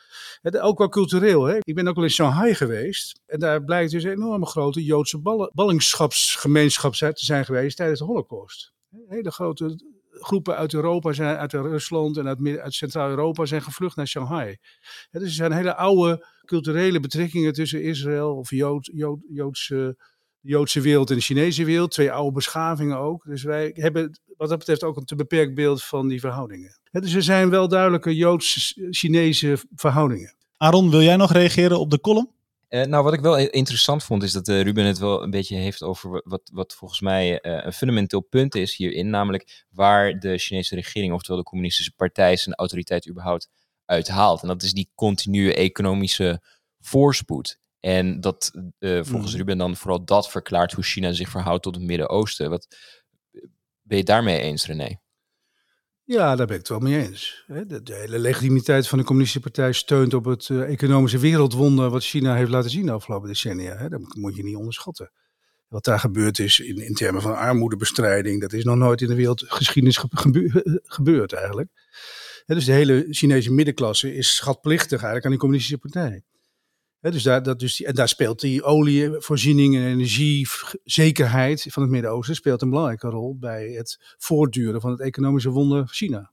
Ook 0.60 0.78
wel 0.78 0.88
cultureel. 0.88 1.44
Hè? 1.44 1.56
Ik 1.60 1.74
ben 1.74 1.88
ook 1.88 1.96
al 1.96 2.02
in 2.02 2.10
Shanghai 2.10 2.54
geweest. 2.54 3.20
En 3.26 3.38
daar 3.38 3.64
blijkt 3.64 3.90
dus 3.90 4.04
een 4.04 4.10
enorme 4.10 4.46
grote 4.46 4.84
Joodse 4.84 5.48
ballingschapsgemeenschap 5.52 6.94
te 6.94 7.12
zijn 7.14 7.44
geweest 7.44 7.76
tijdens 7.76 7.98
de 7.98 8.04
Holocaust. 8.04 8.72
Hele 9.08 9.30
grote 9.30 9.78
groepen 10.10 10.56
uit 10.56 10.74
Europa 10.74 11.12
zijn, 11.12 11.36
uit 11.36 11.52
Rusland 11.52 12.16
en 12.16 12.26
uit, 12.28 12.58
uit 12.58 12.74
Centraal-Europa 12.74 13.44
zijn 13.44 13.62
gevlucht 13.62 13.96
naar 13.96 14.06
Shanghai. 14.06 14.56
dus 15.10 15.22
er 15.22 15.30
zijn 15.30 15.52
hele 15.52 15.76
oude 15.76 16.26
culturele 16.44 17.00
betrekkingen 17.00 17.52
tussen 17.52 17.82
Israël 17.82 18.36
of 18.36 18.50
Jood, 18.50 18.90
Joodse, 19.28 19.96
de 20.44 20.50
Joodse 20.50 20.80
wereld 20.80 21.11
en 21.11 21.16
de 21.16 21.22
Chinese 21.22 21.64
wereld. 21.64 21.90
Twee 21.90 22.12
oude 22.12 22.33
beschavingen 22.33 22.98
ook. 22.98 23.24
Dus 23.24 23.42
wij 23.42 23.70
hebben 23.74 24.18
wat 24.37 24.48
dat 24.48 24.59
betreft 24.59 24.83
ook 24.83 24.96
een 24.96 25.04
te 25.04 25.14
beperkt 25.14 25.54
beeld 25.54 25.83
van 25.83 26.09
die 26.09 26.20
verhoudingen. 26.20 26.78
dus 26.90 27.14
er 27.14 27.22
zijn 27.22 27.50
wel 27.50 27.68
duidelijke 27.68 28.14
Joods-Chinese 28.14 29.59
verhoudingen. 29.74 30.35
Aaron, 30.57 30.90
wil 30.90 31.02
jij 31.02 31.16
nog 31.16 31.33
reageren 31.33 31.80
op 31.80 31.90
de 31.90 32.00
column? 32.00 32.30
Uh, 32.68 32.85
nou, 32.85 33.04
wat 33.04 33.12
ik 33.12 33.20
wel 33.20 33.38
interessant 33.38 34.04
vond, 34.04 34.22
is 34.22 34.33
dat 34.33 34.48
uh, 34.48 34.61
Ruben 34.61 34.85
het 34.85 34.98
wel 34.98 35.22
een 35.22 35.30
beetje 35.30 35.57
heeft 35.57 35.83
over 35.83 36.22
wat, 36.24 36.50
wat 36.52 36.74
volgens 36.74 37.00
mij 37.00 37.30
uh, 37.30 37.64
een 37.64 37.72
fundamenteel 37.72 38.20
punt 38.20 38.54
is 38.54 38.76
hierin. 38.76 39.11
Namelijk 39.11 39.64
waar 39.70 40.18
de 40.18 40.38
Chinese 40.38 40.74
regering, 40.74 41.12
oftewel 41.12 41.38
de 41.38 41.48
communistische 41.48 41.92
partij, 41.92 42.37
zijn 42.37 42.54
autoriteit 42.54 43.09
überhaupt 43.09 43.48
uithaalt. 43.85 44.42
En 44.42 44.48
dat 44.48 44.62
is 44.62 44.72
die 44.72 44.90
continue 44.94 45.54
economische 45.54 46.42
voorspoed. 46.80 47.59
En 47.84 48.20
dat 48.20 48.50
volgens 48.78 49.32
mm. 49.32 49.38
Ruben 49.38 49.58
dan 49.58 49.76
vooral 49.76 50.04
dat 50.04 50.30
verklaart 50.30 50.72
hoe 50.72 50.84
China 50.84 51.12
zich 51.12 51.28
verhoudt 51.28 51.62
tot 51.62 51.74
het 51.74 51.84
Midden-Oosten. 51.84 52.50
Wat 52.50 52.76
ben 53.82 53.98
je 53.98 54.04
daarmee 54.04 54.40
eens, 54.40 54.66
René? 54.66 54.96
Ja, 56.04 56.36
daar 56.36 56.46
ben 56.46 56.54
ik 56.54 56.60
het 56.60 56.68
wel 56.68 56.78
mee 56.78 57.06
eens. 57.06 57.44
De, 57.46 57.82
de, 57.82 57.94
hele 57.94 58.18
legitimiteit 58.18 58.88
van 58.88 58.98
de 58.98 59.04
communistische 59.04 59.50
partij 59.50 59.72
steunt 59.72 60.14
op 60.14 60.24
het 60.24 60.48
uh, 60.48 60.70
economische 60.72 61.18
wereldwonder 61.18 61.90
wat 61.90 62.04
China 62.04 62.34
heeft 62.34 62.50
laten 62.50 62.70
zien 62.70 62.86
de 62.86 62.92
afgelopen 62.92 63.28
decennia. 63.28 63.88
Dat 63.88 64.14
moet 64.14 64.36
je 64.36 64.44
niet 64.44 64.56
onderschatten. 64.56 65.10
Wat 65.68 65.84
daar 65.84 66.00
gebeurd 66.00 66.38
is 66.38 66.60
in, 66.60 66.76
in 66.76 66.94
termen 66.94 67.22
van 67.22 67.36
armoedebestrijding, 67.36 68.40
dat 68.40 68.52
is 68.52 68.64
nog 68.64 68.76
nooit 68.76 69.00
in 69.00 69.08
de 69.08 69.14
wereldgeschiedenis 69.14 70.04
gebeurd 70.98 71.32
eigenlijk. 71.32 71.68
dus 72.46 72.64
de 72.64 72.72
hele 72.72 73.06
Chinese 73.10 73.52
middenklasse 73.52 74.14
is 74.14 74.34
schatplichtig 74.34 74.90
eigenlijk 74.90 75.24
aan 75.24 75.30
die 75.30 75.40
communistische 75.40 75.78
partij 75.78 76.24
dus 77.12 77.22
daar, 77.22 77.42
dat 77.42 77.58
dus 77.58 77.82
en 77.82 77.94
daar 77.94 78.08
speelt 78.08 78.40
die 78.40 78.62
olievoorziening 78.62 79.76
en 79.76 79.82
energiezekerheid 79.82 81.66
van 81.68 81.82
het 81.82 81.92
Midden-Oosten 81.92 82.34
speelt 82.34 82.62
een 82.62 82.70
belangrijke 82.70 83.08
rol 83.08 83.36
bij 83.38 83.68
het 83.68 84.14
voortduren 84.18 84.80
van 84.80 84.90
het 84.90 85.00
economische 85.00 85.50
wonder 85.50 85.88
China. 85.88 86.32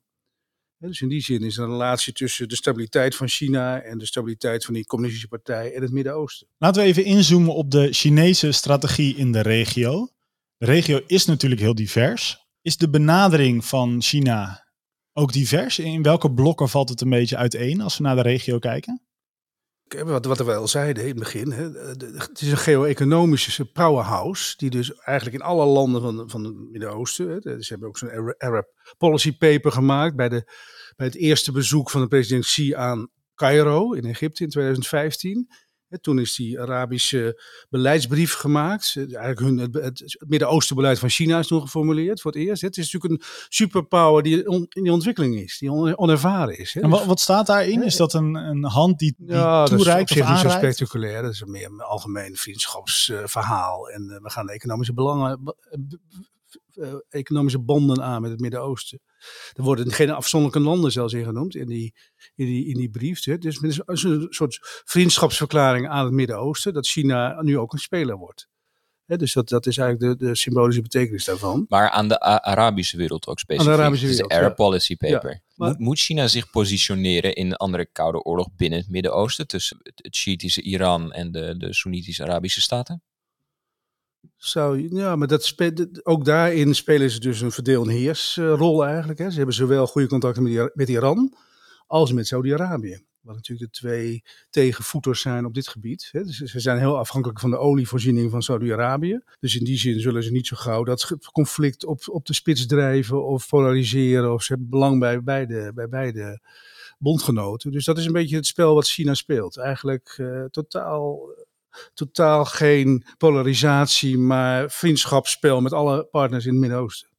dus 0.77 1.01
in 1.01 1.07
die 1.07 1.21
zin 1.21 1.43
is 1.43 1.57
er 1.57 1.63
een 1.63 1.69
relatie 1.69 2.13
tussen 2.13 2.49
de 2.49 2.55
stabiliteit 2.55 3.15
van 3.15 3.27
China 3.27 3.81
en 3.81 3.97
de 3.97 4.05
stabiliteit 4.05 4.65
van 4.65 4.73
die 4.73 4.85
communistische 4.85 5.29
partij 5.29 5.73
en 5.73 5.81
het 5.81 5.91
Midden-Oosten. 5.91 6.47
Laten 6.57 6.81
we 6.81 6.87
even 6.87 7.05
inzoomen 7.05 7.55
op 7.55 7.71
de 7.71 7.93
Chinese 7.93 8.51
strategie 8.51 9.15
in 9.15 9.31
de 9.31 9.41
regio. 9.41 10.09
De 10.57 10.65
regio 10.65 11.01
is 11.07 11.25
natuurlijk 11.25 11.61
heel 11.61 11.75
divers. 11.75 12.47
Is 12.61 12.77
de 12.77 12.89
benadering 12.89 13.65
van 13.65 14.01
China 14.01 14.67
ook 15.13 15.33
divers? 15.33 15.79
In 15.79 16.03
welke 16.03 16.33
blokken 16.33 16.69
valt 16.69 16.89
het 16.89 17.01
een 17.01 17.09
beetje 17.09 17.37
uiteen 17.37 17.81
als 17.81 17.97
we 17.97 18.03
naar 18.03 18.15
de 18.15 18.21
regio 18.21 18.59
kijken? 18.59 19.01
Wat, 19.93 20.25
wat 20.25 20.37
we 20.37 20.55
al 20.55 20.67
zeiden 20.67 21.03
in 21.03 21.09
het 21.09 21.19
begin, 21.19 21.51
hè, 21.51 21.63
het 22.17 22.41
is 22.41 22.51
een 22.51 22.57
geo-economische 22.57 23.65
powerhouse, 23.65 24.57
die 24.57 24.69
dus 24.69 24.93
eigenlijk 24.93 25.37
in 25.37 25.45
alle 25.45 25.65
landen 25.65 26.01
van, 26.01 26.29
van 26.29 26.43
het 26.43 26.55
Midden-Oosten, 26.71 27.41
ze 27.41 27.67
hebben 27.67 27.87
ook 27.87 27.97
zo'n 27.97 28.35
Arab 28.37 28.67
Policy 28.97 29.37
Paper 29.37 29.71
gemaakt 29.71 30.15
bij, 30.15 30.29
de, 30.29 30.43
bij 30.95 31.05
het 31.07 31.15
eerste 31.15 31.51
bezoek 31.51 31.89
van 31.89 32.01
de 32.01 32.07
president 32.07 32.45
Xi 32.45 32.73
aan 32.73 33.09
Cairo 33.35 33.93
in 33.93 34.05
Egypte 34.05 34.43
in 34.43 34.49
2015 34.49 35.47
toen 36.01 36.19
is 36.19 36.35
die 36.35 36.59
Arabische 36.59 37.41
beleidsbrief 37.69 38.33
gemaakt. 38.33 38.95
Eigenlijk 38.95 39.39
hun, 39.39 39.57
het, 39.57 39.73
het 39.73 40.23
Midden-Oostenbeleid 40.27 40.99
van 40.99 41.09
China 41.09 41.39
is 41.39 41.47
toen 41.47 41.61
geformuleerd 41.61 42.21
voor 42.21 42.31
het 42.31 42.41
eerst. 42.41 42.61
Het 42.61 42.77
is 42.77 42.91
natuurlijk 42.91 43.21
een 43.21 43.27
superpower 43.49 44.23
die 44.23 44.43
in 44.69 44.83
die 44.83 44.91
ontwikkeling 44.91 45.35
is, 45.35 45.57
die 45.57 45.97
onervaren 45.97 46.57
is. 46.57 46.75
En 46.75 46.89
wat, 46.89 47.05
wat 47.05 47.19
staat 47.19 47.47
daarin? 47.47 47.83
Is 47.83 47.95
dat 47.95 48.13
een, 48.13 48.35
een 48.35 48.63
hand 48.63 48.99
die, 48.99 49.15
die 49.17 49.35
ja, 49.35 49.65
toereikt 49.65 50.09
dat 50.09 50.17
is 50.17 50.29
niet 50.29 50.39
zo 50.39 50.49
spectaculair. 50.49 51.21
Dat 51.21 51.31
is 51.31 51.43
meer 51.43 51.65
een 51.65 51.81
algemeen 51.81 52.35
vriendschapsverhaal. 52.35 53.89
En 53.89 54.09
uh, 54.11 54.21
we 54.21 54.29
gaan 54.29 54.45
de 54.45 54.53
economische 54.53 54.93
belangen 54.93 55.55
uh, 56.77 56.93
economische 57.09 57.59
banden 57.59 58.03
aan 58.03 58.21
met 58.21 58.31
het 58.31 58.39
Midden-Oosten. 58.39 58.99
Er 59.53 59.63
worden 59.63 59.91
geen 59.91 60.09
afzonderlijke 60.09 60.69
landen 60.69 60.91
zelfs 60.91 61.13
in 61.13 61.23
genoemd 61.23 61.55
in 61.55 61.67
die, 61.67 61.93
in 62.35 62.45
die, 62.45 62.67
in 62.67 62.77
die 62.77 62.89
brief. 62.89 63.23
Hè. 63.23 63.37
Dus 63.37 63.55
het 63.55 63.63
is 63.87 64.03
een 64.03 64.27
soort 64.29 64.59
vriendschapsverklaring 64.85 65.89
aan 65.89 66.05
het 66.05 66.13
Midden-Oosten 66.13 66.73
dat 66.73 66.87
China 66.87 67.41
nu 67.41 67.57
ook 67.57 67.73
een 67.73 67.79
speler 67.79 68.17
wordt. 68.17 68.47
dus 69.05 69.33
dat, 69.33 69.49
dat 69.49 69.65
is 69.65 69.77
eigenlijk 69.77 70.19
de, 70.19 70.25
de 70.25 70.35
symbolische 70.35 70.81
betekenis 70.81 71.25
daarvan. 71.25 71.65
Maar 71.69 71.89
aan 71.89 72.07
de 72.07 72.19
Arabische 72.19 72.97
wereld 72.97 73.27
ook 73.27 73.39
specifiek. 73.39 73.69
Aan 73.69 73.75
de 73.75 73.81
Arabische 73.81 74.07
wereld, 74.07 74.29
de 74.29 74.35
Arab 74.35 74.55
Policy 74.55 74.95
Paper. 74.95 75.43
moet, 75.55 75.79
moet 75.79 75.99
China 75.99 76.27
zich 76.27 76.49
positioneren 76.49 77.35
in 77.35 77.45
een 77.45 77.55
andere 77.55 77.85
koude 77.91 78.23
oorlog 78.23 78.47
binnen 78.55 78.79
het 78.79 78.89
Midden-Oosten 78.89 79.47
tussen 79.47 79.77
het 79.81 80.15
Shiïtische 80.15 80.61
Iran 80.61 81.11
en 81.11 81.31
de, 81.31 81.57
de 81.57 81.73
Soenitische 81.73 82.23
Arabische 82.23 82.61
staten? 82.61 83.03
Ja, 84.89 85.15
maar 85.15 85.27
dat 85.27 85.53
ook 86.03 86.25
daarin 86.25 86.75
spelen 86.75 87.09
ze 87.09 87.19
dus 87.19 87.41
een 87.41 87.51
verdeel- 87.51 87.83
en 87.83 87.89
heersrol 87.89 88.85
eigenlijk. 88.85 89.19
Hè. 89.19 89.29
Ze 89.29 89.37
hebben 89.37 89.55
zowel 89.55 89.87
goede 89.87 90.07
contacten 90.07 90.71
met, 90.73 90.89
Iran 90.89 91.33
als 91.87 92.11
met 92.11 92.27
Saudi-Arabië. 92.27 93.03
Wat 93.21 93.35
natuurlijk 93.35 93.71
de 93.71 93.79
twee 93.79 94.23
tegenvoeters 94.49 95.21
zijn 95.21 95.45
op 95.45 95.53
dit 95.53 95.67
gebied. 95.67 96.09
Hè. 96.11 96.23
Dus 96.23 96.37
ze 96.37 96.59
zijn 96.59 96.79
heel 96.79 96.97
afhankelijk 96.97 97.39
van 97.39 97.49
de 97.49 97.57
olievoorziening 97.57 98.31
van 98.31 98.41
Saudi-Arabië. 98.41 99.19
Dus 99.39 99.55
in 99.55 99.63
die 99.63 99.77
zin 99.77 99.99
zullen 99.99 100.23
ze 100.23 100.31
niet 100.31 100.47
zo 100.47 100.55
gauw 100.55 100.83
dat 100.83 101.11
conflict 101.31 101.85
op, 101.85 102.01
op 102.09 102.25
de 102.25 102.33
spits 102.33 102.65
drijven 102.65 103.25
of 103.25 103.47
polariseren. 103.47 104.33
Of 104.33 104.43
ze 104.43 104.53
hebben 104.53 104.69
belang 104.69 104.99
bij 104.99 105.23
beide, 105.23 105.71
bij 105.73 105.87
beide 105.89 106.41
bondgenoten. 106.99 107.71
Dus 107.71 107.85
dat 107.85 107.97
is 107.97 108.05
een 108.05 108.11
beetje 108.11 108.35
het 108.35 108.45
spel 108.45 108.73
wat 108.73 108.87
China 108.87 109.13
speelt. 109.13 109.57
Eigenlijk 109.57 110.15
uh, 110.17 110.43
totaal 110.43 111.19
totaal 111.93 112.45
geen 112.45 113.05
polarisatie, 113.17 114.17
maar 114.17 114.71
vriendschapsspel 114.71 115.61
met 115.61 115.73
alle 115.73 116.05
partners 116.05 116.45
in 116.45 116.51
het 116.51 116.59
Midden-Oosten. 116.59 117.09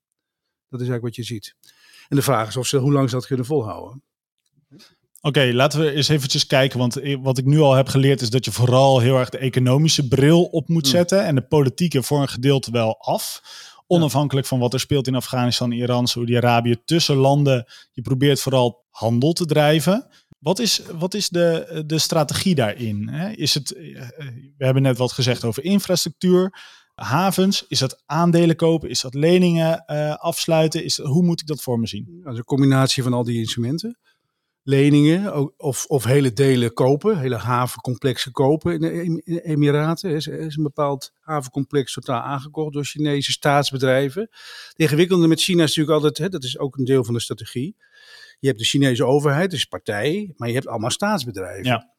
Dat 0.69 0.81
is 0.81 0.89
eigenlijk 0.89 1.17
wat 1.17 1.27
je 1.27 1.35
ziet. 1.35 1.55
En 2.09 2.17
de 2.17 2.23
vraag 2.23 2.49
is 2.49 2.57
of 2.57 2.67
ze, 2.67 2.77
hoe 2.77 2.93
lang 2.93 3.09
ze 3.09 3.15
dat 3.15 3.27
kunnen 3.27 3.47
volhouden. 3.47 4.03
Oké, 5.21 5.51
laten 5.53 5.81
we 5.81 5.93
eens 5.93 6.09
eventjes 6.09 6.47
kijken. 6.47 6.79
Want 6.79 7.01
wat 7.21 7.39
ik 7.39 7.45
nu 7.45 7.59
al 7.59 7.75
heb 7.75 7.89
geleerd 7.89 8.21
is 8.21 8.31
dat 8.31 8.45
je 8.45 8.53
vooral 8.53 8.99
heel 9.01 9.19
erg 9.19 9.29
de 9.29 9.39
economische 9.39 10.09
bril 10.09 10.45
op 10.45 10.69
moet 10.69 10.83
hmm. 10.83 10.91
zetten. 10.91 11.25
En 11.25 11.35
de 11.35 11.43
politieke 11.47 12.03
voor 12.03 12.21
een 12.21 12.29
gedeelte 12.29 12.71
wel 12.71 12.99
af. 12.99 13.43
Onafhankelijk 13.87 14.47
van 14.47 14.59
wat 14.59 14.73
er 14.73 14.81
speelt 14.81 15.07
in 15.07 15.15
Afghanistan, 15.15 15.73
Iran, 15.73 16.07
Saudi-Arabië. 16.07 16.77
Tussen 16.85 17.17
landen. 17.17 17.67
Je 17.93 18.03
probeert 18.03 18.41
vooral 18.41 18.85
handel 18.91 19.33
te 19.33 19.47
drijven. 19.47 20.09
Wat 20.43 20.59
is, 20.59 20.83
wat 20.99 21.15
is 21.15 21.29
de, 21.29 21.83
de 21.87 21.99
strategie 21.99 22.55
daarin? 22.55 23.09
Is 23.35 23.55
het, 23.55 23.73
eh, 23.73 24.09
we 24.57 24.65
hebben 24.65 24.83
net 24.83 24.99
wat 24.99 25.13
gezegd 25.13 25.45
over 25.45 25.65
infrastructuur, 25.65 26.61
havens. 26.95 27.65
Is 27.69 27.79
dat 27.79 28.03
aandelen 28.07 28.57
kopen? 28.57 28.89
Is 28.89 29.01
dat 29.01 29.15
leningen 29.15 29.85
uh, 29.87 30.15
afsluiten? 30.15 30.85
Is, 30.85 30.99
hoe 30.99 31.23
moet 31.23 31.41
ik 31.41 31.47
dat 31.47 31.63
voor 31.63 31.79
me 31.79 31.87
zien? 31.87 32.21
Dat 32.25 32.37
een 32.37 32.45
combinatie 32.45 33.03
van 33.03 33.13
al 33.13 33.25
die 33.25 33.39
instrumenten. 33.39 33.99
Leningen 34.63 35.59
of, 35.61 35.87
of 35.87 36.05
hele 36.05 36.33
delen 36.33 36.73
kopen, 36.73 37.19
hele 37.19 37.37
havencomplexen 37.37 38.33
kopen 38.33 38.73
in 38.73 39.23
de 39.25 39.43
Emiraten. 39.43 40.11
Er 40.11 40.17
is, 40.17 40.27
een 40.27 40.63
bepaald 40.63 41.13
havencomplex 41.21 41.93
totaal 41.93 42.21
aangekocht 42.21 42.73
door 42.73 42.85
Chinese 42.85 43.33
staatsbedrijven. 43.33 44.29
De 44.73 44.83
ingewikkelde 44.83 45.27
met 45.27 45.41
China 45.41 45.63
is 45.63 45.77
natuurlijk 45.77 46.05
altijd, 46.05 46.19
hè, 46.19 46.29
dat 46.29 46.45
is 46.45 46.59
ook 46.59 46.77
een 46.77 46.85
deel 46.85 47.05
van 47.05 47.15
de 47.15 47.21
strategie 47.21 47.77
je 48.43 48.49
hebt 48.49 48.59
de 48.59 48.67
Chinese 48.67 49.05
overheid, 49.05 49.51
dus 49.51 49.65
partij, 49.65 50.33
maar 50.37 50.49
je 50.49 50.55
hebt 50.55 50.67
allemaal 50.67 50.91
staatsbedrijven. 50.91 51.65
Ja. 51.65 51.91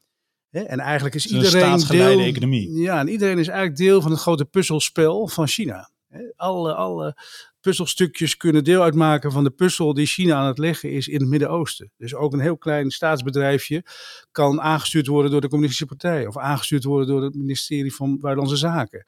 En 0.50 0.80
eigenlijk 0.80 1.16
is 1.16 1.26
iedereen 1.26 1.80
deel, 1.88 2.20
economie. 2.20 2.72
Ja, 2.82 3.00
en 3.00 3.08
iedereen 3.08 3.38
is 3.38 3.48
eigenlijk 3.48 3.78
deel 3.78 4.02
van 4.02 4.12
het 4.12 4.20
grote 4.20 4.46
puzzelspel 4.46 5.28
van 5.28 5.48
China. 5.48 5.90
Alle, 6.36 6.74
alle 6.74 7.18
puzzelstukjes 7.62 8.38
kunnen 8.38 8.64
deel 8.64 8.82
uitmaken 8.82 9.32
van 9.32 9.44
de 9.44 9.50
puzzel 9.50 9.94
die 9.94 10.06
China 10.06 10.36
aan 10.36 10.48
het 10.48 10.58
leggen 10.58 10.92
is 10.92 11.08
in 11.08 11.20
het 11.20 11.30
Midden-Oosten. 11.30 11.92
Dus 11.98 12.16
ook 12.16 12.34
een 12.34 12.40
heel 12.40 12.58
klein 12.58 12.92
staatsbedrijfje 12.92 13.86
kan 14.32 14.62
aangestuurd 14.62 15.08
worden 15.08 15.32
door 15.32 15.42
de 15.42 15.50
Communistische 15.50 15.96
Partij 15.96 16.28
of 16.28 16.38
aangestuurd 16.38 16.84
worden 16.84 17.08
door 17.08 17.24
het 17.24 17.36
ministerie 17.36 17.96
van 17.96 18.20
Buitenlandse 18.20 18.58
Zaken. 18.58 19.04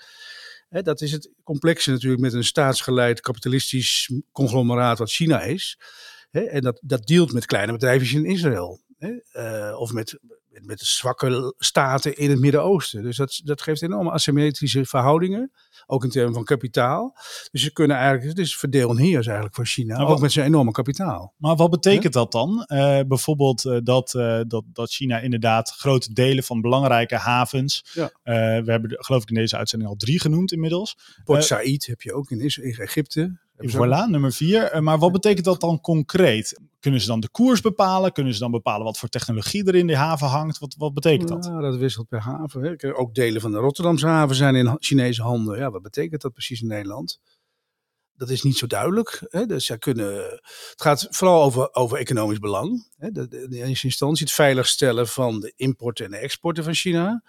dat 0.69 1.01
is 1.01 1.11
het 1.11 1.31
complexe 1.43 1.91
natuurlijk 1.91 2.21
met 2.21 2.33
een 2.33 2.43
staatsgeleid 2.43 3.21
kapitalistisch 3.21 4.11
conglomeraat 4.31 4.97
wat 4.97 5.11
China 5.11 5.41
is. 5.41 5.77
En 6.41 6.61
dat, 6.61 6.81
dat 6.83 7.07
dealt 7.07 7.33
met 7.33 7.45
kleine 7.45 7.71
bedrijfjes 7.71 8.13
in 8.13 8.25
Israël. 8.25 8.83
Uh, 9.33 9.75
of 9.79 9.91
met 9.91 10.19
met 10.61 10.79
de 10.79 10.85
zwakke 10.85 11.53
staten 11.57 12.17
in 12.17 12.29
het 12.29 12.39
Midden-Oosten. 12.39 13.03
Dus 13.03 13.17
dat, 13.17 13.41
dat 13.43 13.61
geeft 13.61 13.81
enorme 13.81 14.11
asymmetrische 14.11 14.85
verhoudingen, 14.85 15.51
ook 15.85 16.03
in 16.03 16.09
termen 16.09 16.33
van 16.33 16.43
kapitaal. 16.43 17.17
Dus 17.51 17.61
ze 17.61 17.73
kunnen 17.73 17.97
eigenlijk, 17.97 18.27
het 18.27 18.39
is 18.45 18.57
verdeel 18.57 18.89
en 18.89 18.97
heers 18.97 19.25
eigenlijk 19.25 19.55
voor 19.55 19.65
China, 19.65 19.97
ook 19.97 20.19
met 20.19 20.31
zijn 20.31 20.45
enorme 20.45 20.71
kapitaal. 20.71 21.33
Maar 21.37 21.55
wat 21.55 21.69
betekent 21.69 22.13
dat 22.13 22.31
dan? 22.31 22.65
Uh, 22.67 22.99
bijvoorbeeld 23.07 23.65
uh, 23.65 23.77
dat, 23.83 24.13
uh, 24.13 24.41
dat, 24.47 24.63
dat 24.73 24.91
China 24.91 25.19
inderdaad 25.19 25.69
grote 25.69 26.13
delen 26.13 26.43
van 26.43 26.61
belangrijke 26.61 27.15
havens, 27.15 27.85
ja. 27.93 28.11
we 28.23 28.71
hebben 28.71 28.95
geloof 29.03 29.21
ik 29.21 29.29
in 29.29 29.35
deze 29.35 29.57
uitzending 29.57 29.91
al 29.91 29.97
drie 29.97 30.19
genoemd 30.19 30.51
inmiddels. 30.51 30.97
Port 31.23 31.43
Said 31.43 31.85
heb 31.85 32.01
je 32.01 32.13
ook 32.13 32.31
in 32.31 32.41
Egypte. 32.41 33.43
Voilà, 33.57 34.09
nummer 34.09 34.31
vier. 34.31 34.83
maar 34.83 34.99
wat 34.99 35.11
betekent 35.11 35.45
dat 35.45 35.61
dan 35.61 35.81
concreet? 35.81 36.59
Kunnen 36.79 37.01
ze 37.01 37.07
dan 37.07 37.19
de 37.19 37.29
koers 37.29 37.61
bepalen? 37.61 38.11
Kunnen 38.11 38.33
ze 38.33 38.39
dan 38.39 38.51
bepalen 38.51 38.85
wat 38.85 38.97
voor 38.97 39.09
technologie 39.09 39.65
er 39.65 39.75
in 39.75 39.87
de 39.87 39.95
haven 39.95 40.27
hangt? 40.27 40.59
Wat, 40.59 40.75
wat 40.77 40.93
betekent 40.93 41.29
dat? 41.29 41.45
Ja, 41.45 41.59
dat 41.59 41.75
wisselt 41.75 42.07
per 42.07 42.19
haven. 42.19 42.63
Hè. 42.63 42.95
Ook 42.95 43.15
delen 43.15 43.41
van 43.41 43.51
de 43.51 43.57
Rotterdamse 43.57 44.07
haven 44.07 44.35
zijn 44.35 44.55
in 44.55 44.75
Chinese 44.79 45.21
handen. 45.21 45.57
Ja, 45.57 45.71
wat 45.71 45.81
betekent 45.81 46.21
dat 46.21 46.33
precies 46.33 46.61
in 46.61 46.67
Nederland? 46.67 47.19
Dat 48.17 48.29
is 48.29 48.41
niet 48.43 48.57
zo 48.57 48.67
duidelijk. 48.67 49.25
Hè. 49.29 49.45
Dus 49.45 49.65
zij 49.65 49.77
kunnen, 49.77 50.15
het 50.15 50.73
gaat 50.75 51.07
vooral 51.09 51.43
over, 51.43 51.73
over 51.73 51.97
economisch 51.97 52.39
belang. 52.39 52.87
Hè. 52.97 53.11
De, 53.11 53.27
de, 53.27 53.41
in 53.41 53.51
eerste 53.51 53.87
instantie 53.87 54.25
het 54.25 54.35
veiligstellen 54.35 55.07
van 55.07 55.39
de 55.39 55.53
importen 55.55 56.05
en 56.05 56.11
de 56.11 56.17
exporten 56.17 56.63
van 56.63 56.73
China. 56.73 57.23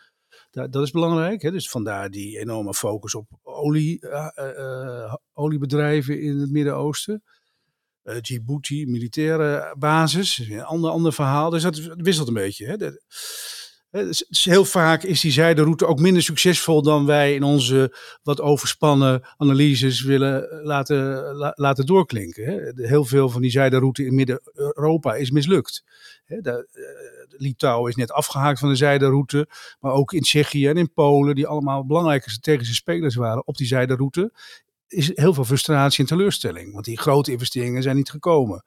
Dat, 0.57 0.73
dat 0.73 0.83
is 0.83 0.90
belangrijk. 0.90 1.42
Hè. 1.42 1.51
Dus 1.51 1.69
vandaar 1.69 2.11
die 2.11 2.38
enorme 2.38 2.75
focus 2.75 3.14
op 3.14 3.27
olie, 3.42 3.99
uh, 4.01 4.29
uh, 4.37 5.14
oliebedrijven 5.33 6.21
in 6.21 6.38
het 6.38 6.51
Midden-Oosten 6.51 7.23
Djibouti, 8.21 8.87
militaire 8.87 9.75
basis. 9.79 10.38
Een 10.38 10.64
ander, 10.64 10.90
ander 10.90 11.12
verhaal. 11.12 11.51
Dus 11.51 11.62
dat 11.62 11.77
wisselt 11.97 12.29
een 12.29 12.35
beetje. 12.35 12.66
Hè. 12.66 12.77
Heel 14.28 14.64
vaak 14.64 15.02
is 15.02 15.20
die 15.20 15.32
zijderoute 15.32 15.87
ook 15.87 15.98
minder 15.98 16.22
succesvol 16.22 16.82
dan 16.82 17.06
wij 17.06 17.35
in 17.35 17.42
onze 17.42 17.96
wat 18.22 18.40
overspannen 18.40 19.22
analyses 19.37 20.02
willen 20.02 20.62
laten, 20.62 21.35
laten 21.54 21.87
doorklinken. 21.87 22.72
Heel 22.76 23.04
veel 23.04 23.28
van 23.28 23.40
die 23.40 23.50
zijderoute 23.50 24.04
in 24.04 24.14
Midden-Europa 24.14 25.14
is 25.14 25.30
mislukt. 25.30 25.85
Uh, 26.26 26.54
Litouwen 27.28 27.90
is 27.90 27.96
net 27.96 28.12
afgehaakt 28.12 28.59
van 28.59 28.68
de 28.68 28.76
zijderoute, 28.76 29.48
maar 29.80 29.92
ook 29.92 30.12
in 30.12 30.22
Tsjechië 30.22 30.68
en 30.68 30.76
in 30.76 30.92
Polen, 30.92 31.35
die 31.35 31.46
allemaal 31.46 31.87
belangrijke 31.87 32.30
strategische 32.30 32.74
spelers 32.74 33.14
waren 33.14 33.46
op 33.46 33.56
die 33.56 33.66
zijderoute, 33.66 34.32
is 34.88 35.11
heel 35.14 35.35
veel 35.35 35.44
frustratie 35.44 36.00
en 36.00 36.06
teleurstelling. 36.06 36.72
Want 36.72 36.85
die 36.85 36.98
grote 36.98 37.32
investeringen 37.32 37.82
zijn 37.82 37.96
niet 37.96 38.11
gekomen. 38.11 38.64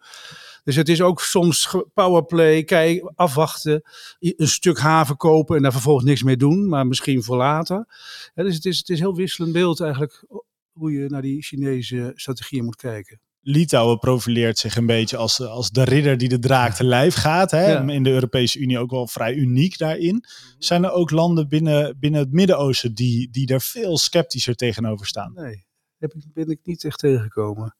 Dus 0.63 0.76
het 0.76 0.89
is 0.89 1.02
ook 1.02 1.22
soms 1.22 1.76
powerplay, 1.93 2.63
kijk, 2.63 3.12
afwachten, 3.15 3.82
een 4.19 4.48
stuk 4.48 4.80
haven 4.80 5.17
kopen 5.17 5.56
en 5.56 5.62
daar 5.62 5.72
vervolgens 5.72 6.06
niks 6.06 6.24
mee 6.24 6.38
doen, 6.38 6.67
maar 6.67 6.88
misschien 6.88 7.24
voor 7.24 7.38
later. 7.38 7.86
dus 8.34 8.56
het 8.56 8.65
is, 8.65 8.78
het 8.78 8.89
is 8.89 9.00
heel 9.00 9.15
wisselend 9.15 9.54
beeld 9.54 9.80
eigenlijk 9.80 10.26
hoe 10.72 10.91
je 10.91 11.10
naar 11.10 11.22
die 11.22 11.41
Chinese 11.41 12.12
strategieën 12.15 12.63
moet 12.63 12.76
kijken. 12.76 13.19
Litouwen 13.41 14.00
profileert 14.00 14.58
zich 14.58 14.76
een 14.76 14.86
beetje 14.86 15.17
als, 15.17 15.41
als 15.41 15.69
de 15.69 15.84
ridder 15.84 16.17
die 16.17 16.30
de 16.30 16.39
draak 16.39 16.74
te 16.74 16.84
lijf 16.84 17.15
gaat. 17.15 17.52
Hè? 17.52 17.91
In 17.91 18.04
de 18.04 18.10
Europese 18.10 18.60
Unie 18.60 18.80
ook 18.80 18.91
wel 18.91 19.08
vrij 19.08 19.34
uniek 19.34 19.78
daarin. 19.78 20.24
Zijn 20.58 20.84
er 20.84 20.91
ook 20.91 21.12
landen 21.12 21.48
binnen, 21.48 22.00
binnen 22.00 22.19
het 22.19 22.32
Midden-Oosten 22.32 22.93
die, 22.93 23.30
die 23.32 23.48
er 23.48 23.62
veel 23.62 23.98
sceptischer 23.98 24.56
tegenover 24.56 25.06
staan? 25.06 25.34
Nee, 25.34 25.65
ik, 26.00 26.13
ben 26.34 26.50
ik 26.50 26.60
niet 26.63 26.84
echt 26.84 27.00
tegengekomen. 27.00 27.76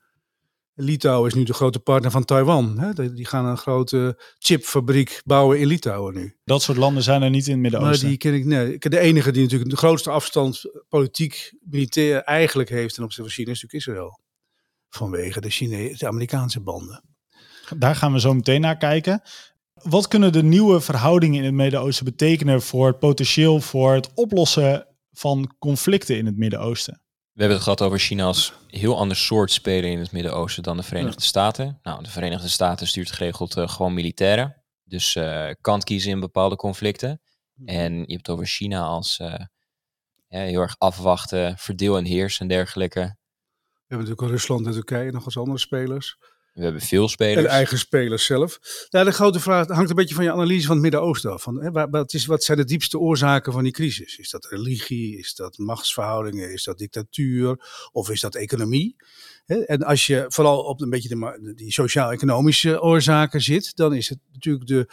Litouwen 0.82 1.30
is 1.30 1.34
nu 1.34 1.44
de 1.44 1.54
grote 1.54 1.80
partner 1.80 2.12
van 2.12 2.26
Taiwan. 2.26 2.80
Hè? 2.80 3.14
Die 3.14 3.26
gaan 3.26 3.46
een 3.46 3.58
grote 3.58 4.22
chipfabriek 4.38 5.22
bouwen 5.26 5.60
in 5.60 5.68
Litouwen 5.68 6.14
nu. 6.14 6.38
Dat 6.44 6.62
soort 6.62 6.78
landen 6.78 7.04
zijn 7.04 7.22
er 7.22 7.30
niet 7.30 7.46
in 7.46 7.52
het 7.52 7.62
Midden-Oosten. 7.62 8.00
Maar 8.00 8.10
die 8.10 8.18
ken 8.18 8.34
ik, 8.34 8.46
nee. 8.46 8.78
De 8.78 9.00
enige 9.00 9.32
die 9.32 9.44
natuurlijk 9.44 9.70
de 9.70 9.78
grootste 9.78 10.10
afstand 10.10 10.62
politiek, 10.90 11.54
militair 11.62 12.22
eigenlijk 12.22 12.70
heeft 12.70 12.94
ten 12.94 13.04
opzichte 13.04 13.30
van 13.30 13.38
China 13.38 13.52
is 13.52 13.62
natuurlijk 13.62 13.90
Israël. 13.90 14.20
Vanwege 14.90 15.42
de, 15.42 15.50
Chine 15.50 15.96
de 15.98 16.08
Amerikaanse 16.08 16.62
banden. 16.62 17.04
Daar 17.78 17.96
gaan 17.96 18.14
we 18.14 18.20
zo 18.20 18.34
meteen 18.34 18.62
naar 18.62 18.78
kijken. 18.78 19.22
Wat 19.74 20.08
kunnen 20.08 20.32
de 20.32 20.44
nieuwe 20.44 20.82
verhoudingen 20.82 21.38
in 21.38 21.46
het 21.46 21.54
Midden-Oosten 21.54 22.06
betekenen 22.06 22.62
voor 22.62 22.88
het 22.88 23.00
potentieel 23.00 23.62
voor 23.62 23.94
het 23.94 24.14
oplossen 24.14 24.88
van 25.12 25.56
conflicten 25.60 26.18
in 26.18 26.26
het 26.26 26.38
Midden-Oosten? 26.38 27.02
We 27.40 27.46
hebben 27.46 27.64
het 27.64 27.70
gehad 27.74 27.90
over 27.92 28.06
China 28.06 28.24
als 28.24 28.54
heel 28.68 28.98
ander 28.98 29.18
soort 29.18 29.52
speler 29.52 29.92
in 29.92 30.00
het 30.00 30.12
Midden-Oosten 30.12 30.64
dan 30.64 30.78
de 30.78 30.84
Verenigde 30.84 31.22
Staten. 31.22 31.80
Nou, 31.84 32.04
de 32.04 32.10
Verenigde 32.10 32.48
Staten 32.48 32.88
stuurt 32.88 33.12
geregeld 33.12 33.58
uh, 33.58 33.68
gewoon 33.68 33.94
militairen. 33.94 34.64
Dus 34.84 35.16
uh, 35.16 35.50
kan 35.62 35.82
kiezen 35.82 36.12
in 36.12 36.20
bepaalde 36.20 36.56
conflicten. 36.56 37.22
Mhm. 37.54 37.68
En 37.68 37.94
je 37.94 38.00
hebt 38.00 38.28
het 38.28 38.30
over 38.30 38.46
China 38.46 38.82
als 38.82 39.20
uh, 39.20 39.34
ja, 40.28 40.40
heel 40.40 40.62
erg 40.62 40.76
afwachten, 40.78 41.58
verdeel 41.58 41.98
en 41.98 42.06
heers 42.06 42.40
en 42.40 42.48
dergelijke. 42.48 43.00
We 43.00 43.16
hebben 43.88 44.08
natuurlijk 44.08 44.22
ook 44.22 44.30
Rusland 44.30 44.66
en 44.66 44.72
Turkije 44.72 45.12
nog 45.12 45.26
als 45.26 45.38
andere 45.38 45.58
spelers. 45.58 46.18
We 46.54 46.64
hebben 46.64 46.82
veel 46.82 47.10
spelers. 47.10 47.46
En 47.46 47.52
eigen 47.52 47.78
spelers 47.78 48.26
zelf. 48.26 48.60
Ja, 48.90 49.04
de 49.04 49.12
grote 49.12 49.40
vraag 49.40 49.68
hangt 49.68 49.90
een 49.90 49.96
beetje 49.96 50.16
van 50.16 50.24
je 50.24 50.32
analyse 50.32 50.66
van 50.66 50.76
het 50.76 50.84
Midden-Oosten 50.84 51.32
af. 51.32 51.42
Van, 51.42 51.64
hè, 51.64 51.90
wat, 51.90 52.14
is, 52.14 52.26
wat 52.26 52.44
zijn 52.44 52.58
de 52.58 52.66
diepste 52.66 53.00
oorzaken 53.00 53.54
van 53.54 53.64
die 53.64 53.72
crisis? 53.72 54.18
Is 54.18 54.30
dat 54.30 54.46
religie? 54.46 55.18
Is 55.18 55.36
dat 55.36 55.58
machtsverhoudingen? 55.58 56.54
Is 56.54 56.64
dat 56.64 56.78
dictatuur? 56.78 57.58
Of 57.92 58.10
is 58.10 58.22
dat 58.22 58.36
economie? 58.36 58.96
En 59.50 59.84
als 59.84 60.08
je 60.08 60.26
vooral 60.28 60.60
op 60.60 60.82
een 60.82 60.90
beetje 60.90 61.10
de, 61.10 61.54
die 61.56 61.72
sociaal-economische 61.72 62.82
oorzaken 62.82 63.42
zit, 63.42 63.76
dan 63.76 63.94
is 63.94 64.10
het 64.10 64.20
natuurlijk 64.34 64.68
de 64.68 64.90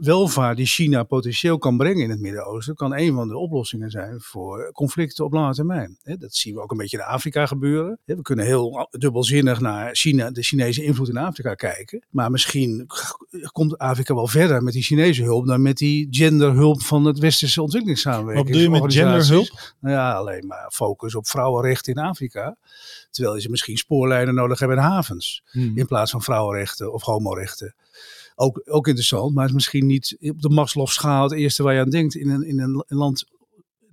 welvaart 0.00 0.56
die 0.56 0.66
China 0.66 1.02
potentieel 1.02 1.58
kan 1.58 1.76
brengen 1.76 2.02
in 2.02 2.10
het 2.10 2.20
Midden-Oosten, 2.20 2.74
kan 2.74 2.96
een 2.96 3.14
van 3.14 3.28
de 3.28 3.36
oplossingen 3.36 3.90
zijn 3.90 4.20
voor 4.20 4.72
conflicten 4.72 5.24
op 5.24 5.32
lange 5.32 5.54
termijn. 5.54 5.98
Dat 6.02 6.34
zien 6.34 6.54
we 6.54 6.60
ook 6.60 6.70
een 6.70 6.76
beetje 6.76 6.96
in 6.96 7.04
Afrika 7.04 7.46
gebeuren. 7.46 7.98
We 8.04 8.22
kunnen 8.22 8.44
heel 8.44 8.88
dubbelzinnig 8.90 9.60
naar 9.60 9.94
China, 9.94 10.30
de 10.30 10.42
Chinese 10.42 10.84
invloed 10.84 11.08
in 11.08 11.16
Afrika 11.16 11.54
kijken. 11.54 12.06
Maar 12.10 12.30
misschien 12.30 12.86
komt 13.52 13.78
Afrika 13.78 14.14
wel 14.14 14.28
verder 14.28 14.62
met 14.62 14.72
die 14.72 14.82
Chinese 14.82 15.22
hulp 15.22 15.46
dan 15.46 15.62
met 15.62 15.76
die 15.76 16.06
genderhulp 16.10 16.82
van 16.82 17.04
het 17.04 17.18
westerse 17.18 17.62
ontwikkelingssamenwerking. 17.62 18.46
Wat 18.46 18.54
doe 18.54 18.62
je 18.62 18.82
met 18.82 18.92
genderhulp? 18.92 19.74
Nou 19.80 19.94
ja, 19.94 20.12
alleen 20.12 20.46
maar 20.46 20.70
focus 20.72 21.14
op 21.14 21.26
vrouwenrechten 21.26 21.94
in 21.94 22.02
Afrika. 22.02 22.56
Terwijl 23.10 23.40
ze 23.40 23.50
misschien 23.50 23.76
spoorlijnen 23.76 24.34
nodig 24.34 24.58
hebben 24.58 24.76
in 24.76 24.82
havens. 24.82 25.42
Hmm. 25.50 25.76
In 25.76 25.86
plaats 25.86 26.10
van 26.10 26.22
vrouwenrechten 26.22 26.92
of 26.92 27.02
homorechten. 27.02 27.74
Ook, 28.34 28.62
ook 28.64 28.86
interessant, 28.86 29.34
maar 29.34 29.46
is 29.46 29.52
misschien 29.52 29.86
niet 29.86 30.16
op 30.20 30.42
de 30.42 30.48
Maslow-schaal 30.48 31.22
het 31.22 31.32
eerste 31.32 31.62
waar 31.62 31.74
je 31.74 31.80
aan 31.80 31.90
denkt 31.90 32.14
in 32.14 32.28
een, 32.28 32.42
in 32.42 32.58
een 32.58 32.84
land 32.86 33.24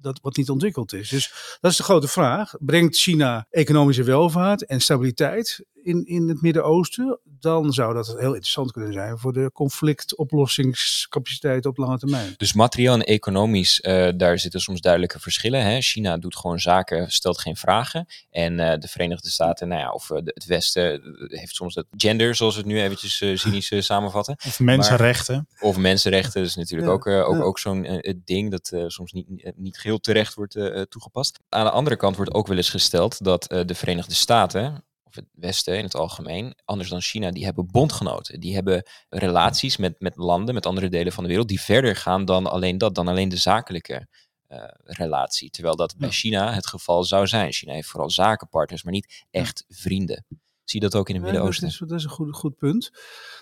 dat 0.05 0.19
wat 0.21 0.37
niet 0.37 0.49
ontwikkeld 0.49 0.93
is. 0.93 1.09
Dus 1.09 1.57
dat 1.61 1.71
is 1.71 1.77
de 1.77 1.83
grote 1.83 2.07
vraag. 2.07 2.53
Brengt 2.59 2.97
China 2.97 3.47
economische 3.49 4.03
welvaart 4.03 4.65
en 4.65 4.81
stabiliteit 4.81 5.65
in, 5.85 6.05
in 6.05 6.29
het 6.29 6.41
Midden-Oosten? 6.41 7.19
Dan 7.23 7.73
zou 7.73 7.93
dat 7.93 8.07
heel 8.07 8.33
interessant 8.33 8.71
kunnen 8.71 8.93
zijn 8.93 9.17
voor 9.17 9.33
de 9.33 9.51
conflictoplossingscapaciteit 9.53 11.65
op 11.65 11.77
lange 11.77 11.97
termijn. 11.97 12.33
Dus 12.37 12.53
materieel 12.53 12.93
en 12.93 13.03
economisch, 13.03 13.81
uh, 13.81 14.09
daar 14.17 14.39
zitten 14.39 14.61
soms 14.61 14.81
duidelijke 14.81 15.19
verschillen. 15.19 15.61
Hè? 15.61 15.81
China 15.81 16.17
doet 16.17 16.35
gewoon 16.35 16.59
zaken, 16.59 17.11
stelt 17.11 17.39
geen 17.39 17.55
vragen. 17.55 18.05
En 18.29 18.53
uh, 18.53 18.73
de 18.77 18.87
Verenigde 18.87 19.29
Staten, 19.29 19.67
nou 19.67 19.81
ja, 19.81 19.91
of 19.91 20.09
uh, 20.09 20.17
het 20.23 20.45
Westen 20.45 21.01
heeft 21.27 21.55
soms 21.55 21.73
dat 21.73 21.85
gender, 21.97 22.35
zoals 22.35 22.55
we 22.55 22.59
het 22.59 22.69
nu 22.69 22.81
eventjes 22.81 23.41
cynisch 23.41 23.71
samenvatten. 23.77 24.37
Of 24.45 24.59
mensenrechten. 24.59 25.35
Maar, 25.35 25.69
of 25.69 25.77
mensenrechten, 25.77 26.41
dat 26.41 26.49
is 26.49 26.55
natuurlijk 26.55 26.87
ja, 26.87 26.93
ook, 26.93 27.07
ook, 27.07 27.35
ja. 27.35 27.41
ook 27.41 27.59
zo'n 27.59 28.03
ding 28.23 28.51
dat 28.51 28.71
soms 28.87 29.11
niet, 29.11 29.53
niet 29.55 29.77
geheel 29.77 29.99
terecht 29.99 30.33
wordt 30.33 30.57
toegepast. 30.89 31.39
Aan 31.49 31.65
de 31.65 31.71
andere 31.71 31.95
kant 31.95 32.15
wordt 32.15 32.33
ook 32.33 32.47
wel 32.47 32.57
eens 32.57 32.69
gesteld 32.69 33.23
dat 33.23 33.43
de 33.65 33.75
Verenigde 33.75 34.13
Staten 34.13 34.83
het 35.15 35.25
Westen 35.33 35.77
in 35.77 35.83
het 35.83 35.95
algemeen, 35.95 36.57
anders 36.65 36.89
dan 36.89 37.01
China, 37.01 37.31
die 37.31 37.45
hebben 37.45 37.67
bondgenoten. 37.71 38.39
Die 38.39 38.53
hebben 38.53 38.83
relaties 39.09 39.77
met, 39.77 39.99
met 39.99 40.15
landen, 40.15 40.53
met 40.53 40.65
andere 40.65 40.89
delen 40.89 41.13
van 41.13 41.23
de 41.23 41.29
wereld, 41.29 41.47
die 41.47 41.61
verder 41.61 41.95
gaan 41.95 42.25
dan 42.25 42.47
alleen 42.47 42.77
dat, 42.77 42.95
dan 42.95 43.07
alleen 43.07 43.29
de 43.29 43.37
zakelijke 43.37 44.07
uh, 44.49 44.63
relatie. 44.83 45.49
Terwijl 45.49 45.75
dat 45.75 45.97
bij 45.97 46.09
China 46.09 46.53
het 46.53 46.67
geval 46.67 47.03
zou 47.03 47.27
zijn. 47.27 47.51
China 47.51 47.73
heeft 47.73 47.87
vooral 47.87 48.09
zakenpartners, 48.09 48.83
maar 48.83 48.93
niet 48.93 49.25
echt 49.31 49.65
vrienden. 49.69 50.25
Zie 50.63 50.81
je 50.81 50.89
dat 50.89 50.99
ook 50.99 51.09
in 51.09 51.15
het 51.15 51.23
Ja, 51.23 51.31
Midden-Oosten? 51.31 51.63
Dat 51.63 51.73
is, 51.73 51.87
dat 51.87 51.97
is 51.97 52.03
een 52.03 52.09
goed, 52.09 52.35
goed 52.35 52.57
punt. 52.57 52.91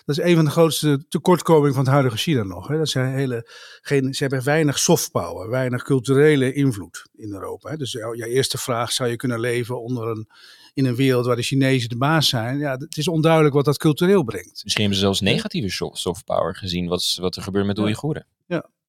Dat 0.04 0.18
is 0.18 0.24
een 0.24 0.34
van 0.34 0.44
de 0.44 0.50
grootste 0.50 1.04
tekortkomingen 1.08 1.74
van 1.74 1.82
het 1.84 1.92
huidige 1.92 2.16
China 2.16 2.42
nog. 2.42 2.68
Hè. 2.68 2.78
Dat 2.78 2.88
zijn 2.88 3.14
hele, 3.14 3.50
geen, 3.80 4.14
ze 4.14 4.22
hebben 4.22 4.44
weinig 4.44 4.78
soft 4.78 5.10
power, 5.10 5.50
weinig 5.50 5.82
culturele 5.82 6.52
invloed 6.52 7.06
in 7.14 7.32
Europa. 7.32 7.70
Hè. 7.70 7.76
Dus 7.76 7.92
jouw, 7.92 8.14
jouw 8.14 8.28
eerste 8.28 8.58
vraag, 8.58 8.92
zou 8.92 9.10
je 9.10 9.16
kunnen 9.16 9.40
leven 9.40 9.82
onder 9.82 10.08
een, 10.08 10.28
in 10.74 10.84
een 10.84 10.94
wereld 10.94 11.26
waar 11.26 11.36
de 11.36 11.42
Chinezen 11.42 11.88
de 11.88 11.96
baas 11.96 12.28
zijn? 12.28 12.58
Ja, 12.58 12.76
het 12.76 12.96
is 12.96 13.08
onduidelijk 13.08 13.54
wat 13.54 13.64
dat 13.64 13.78
cultureel 13.78 14.22
brengt. 14.22 14.60
Misschien 14.62 14.84
hebben 14.84 14.94
ze 14.94 15.04
zelfs 15.04 15.20
negatieve 15.20 15.90
soft, 15.92 16.24
power 16.24 16.56
gezien 16.56 16.88
wat, 16.88 17.16
wat 17.20 17.36
er 17.36 17.42
gebeurt 17.42 17.66
met 17.66 17.74
de 17.76 17.80
Ja. 17.80 17.86
Oeigoeren. 17.86 18.26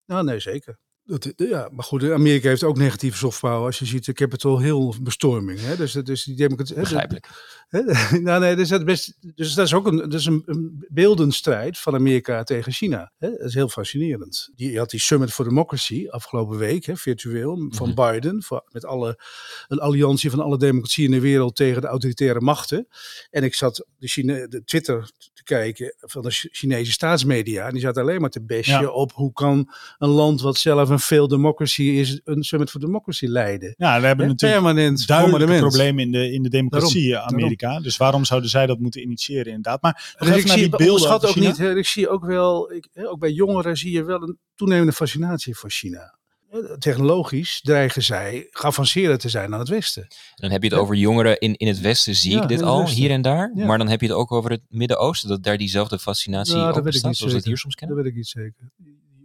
Nou, 0.07 0.23
nee, 0.23 0.39
zeker. 0.39 0.79
Dat, 1.07 1.33
ja, 1.35 1.69
maar 1.71 1.83
goed, 1.85 2.03
Amerika 2.11 2.47
heeft 2.49 2.63
ook 2.63 2.77
negatieve 2.77 3.17
soft 3.17 3.39
power. 3.39 3.65
Als 3.65 3.79
je 3.79 3.85
ziet 3.85 4.05
de 4.05 4.13
Capitol 4.13 4.59
Hill 4.61 4.93
bestorming. 5.01 5.59
Hè. 5.61 5.75
Dus, 5.75 5.91
dus 5.93 6.23
die 6.23 6.35
democratie. 6.35 6.75
Begrijpelijk. 6.75 7.27
Hè? 7.67 7.81
nou, 8.19 8.39
nee, 8.39 8.55
dus 8.55 8.69
dat, 8.69 8.79
is 8.79 8.85
best, 8.85 9.17
dus 9.35 9.53
dat 9.53 9.65
is 9.65 9.73
ook 9.73 9.87
een, 9.87 9.97
dat 9.97 10.13
is 10.13 10.25
een, 10.25 10.43
een 10.45 10.85
beeldenstrijd 10.89 11.77
van 11.77 11.93
Amerika 11.95 12.43
tegen 12.43 12.71
China. 12.71 13.11
Hè? 13.17 13.29
Dat 13.29 13.47
is 13.47 13.53
heel 13.53 13.69
fascinerend. 13.69 14.51
Die, 14.55 14.71
je 14.71 14.77
had 14.77 14.89
die 14.89 14.99
Summit 14.99 15.31
for 15.33 15.45
Democracy 15.45 16.07
afgelopen 16.09 16.57
week, 16.57 16.85
hè, 16.85 16.95
virtueel, 16.95 17.65
van 17.69 17.89
Mhm. 17.89 18.11
Biden. 18.11 18.43
voor- 18.43 18.63
met 18.71 18.85
alle, 18.85 19.19
een 19.67 19.79
alliantie 19.79 20.29
van 20.29 20.39
alle 20.39 20.57
democratieën 20.57 21.07
in 21.07 21.13
de 21.15 21.21
wereld 21.27 21.55
tegen 21.55 21.81
de 21.81 21.87
autoritaire 21.87 22.41
machten. 22.41 22.87
En 23.29 23.43
ik 23.43 23.53
zat 23.53 23.85
de, 23.97 24.07
Chine, 24.07 24.47
de 24.47 24.63
Twitter 24.63 25.11
te 25.33 25.43
kijken 25.43 25.95
van 25.99 26.21
de 26.21 26.29
Ch- 26.31 26.47
Chinese 26.51 26.91
staatsmedia. 26.91 27.65
En 27.67 27.71
die 27.71 27.81
zat 27.81 27.97
alleen 27.97 28.21
maar 28.21 28.29
te 28.29 28.43
Ja. 28.83 28.89
op 28.89 29.11
hoe 29.13 29.33
kan 29.33 29.73
een 29.97 30.09
land 30.09 30.41
wat 30.41 30.57
zelf 30.57 30.89
een 30.95 31.01
failed 31.01 31.29
democracy 31.29 31.83
is, 31.83 32.21
een 32.23 32.43
Summit 32.43 32.69
for 32.69 32.79
Democracy 32.79 33.25
leiden. 33.25 33.73
Ja, 33.77 33.99
we 34.01 34.05
hebben 34.07 34.27
natuurlijk 34.27 34.61
Permanent 34.61 35.59
problemen 35.59 36.03
in 36.03 36.11
de, 36.11 36.31
in 36.31 36.43
de 36.43 36.49
democratie 36.49 37.11
Daarom, 37.11 37.33
Amerika. 37.33 37.79
Dus 37.79 37.97
waarom 37.97 38.25
zouden 38.25 38.49
zij 38.49 38.65
dat 38.65 38.79
moeten 38.79 39.01
initiëren 39.01 39.45
inderdaad? 39.45 39.81
Maar 39.81 40.15
Dus 40.17 40.27
ik 40.27 40.45
naar 40.45 40.57
zie, 40.57 40.69
die 40.69 40.77
beelden 40.77 41.11
over 41.11 41.29
ook 41.29 41.35
niet, 41.35 41.59
ik 41.59 41.85
zie 41.85 42.09
ook 42.09 42.25
wel, 42.25 42.71
ik, 42.71 42.87
hè, 42.93 43.09
ook 43.09 43.19
bij 43.19 43.31
jongeren 43.31 43.77
zie 43.77 43.91
je 43.91 44.03
wel 44.03 44.21
een 44.21 44.37
toenemende 44.55 44.91
fascinatie 44.93 45.55
voor 45.55 45.69
China. 45.71 46.17
Eh, 46.49 46.59
Technologisch 46.77 47.61
dreigen 47.61 48.03
zij 48.03 48.47
geavanceerder 48.49 49.17
te 49.17 49.29
zijn 49.29 49.49
dan 49.49 49.59
het 49.59 49.69
Westen. 49.69 50.07
Dan 50.35 50.51
heb 50.51 50.63
je 50.63 50.69
het 50.69 50.77
over 50.77 50.95
jongeren 50.95 51.39
in, 51.39 51.55
in 51.55 51.67
het 51.67 51.79
Westen, 51.81 52.15
zie 52.15 52.31
Ja, 52.31 52.41
ik 52.41 52.47
dit 52.47 52.61
al, 52.61 52.79
Westen. 52.79 52.97
hier 53.01 53.09
en 53.11 53.21
daar. 53.21 53.51
Ja. 53.55 53.65
Maar 53.65 53.77
dan 53.77 53.87
heb 53.87 54.01
je 54.01 54.07
het 54.07 54.15
ook 54.15 54.31
over 54.31 54.51
het 54.51 54.61
Midden-Oosten, 54.69 55.29
dat 55.29 55.43
daar 55.43 55.57
diezelfde 55.57 55.99
fascinatie 55.99 56.55
Nou, 56.55 56.73
dat 56.73 56.83
bestaat, 56.83 57.05
niet 57.09 57.17
zoals 57.17 57.31
we 57.31 57.37
het 57.37 57.47
hier 57.47 57.57
soms 57.57 57.75
Dat 57.75 57.83
kennen. 57.87 58.03
weet 58.03 58.11
ik 58.11 58.17
niet 58.17 58.27
zeker. 58.27 58.71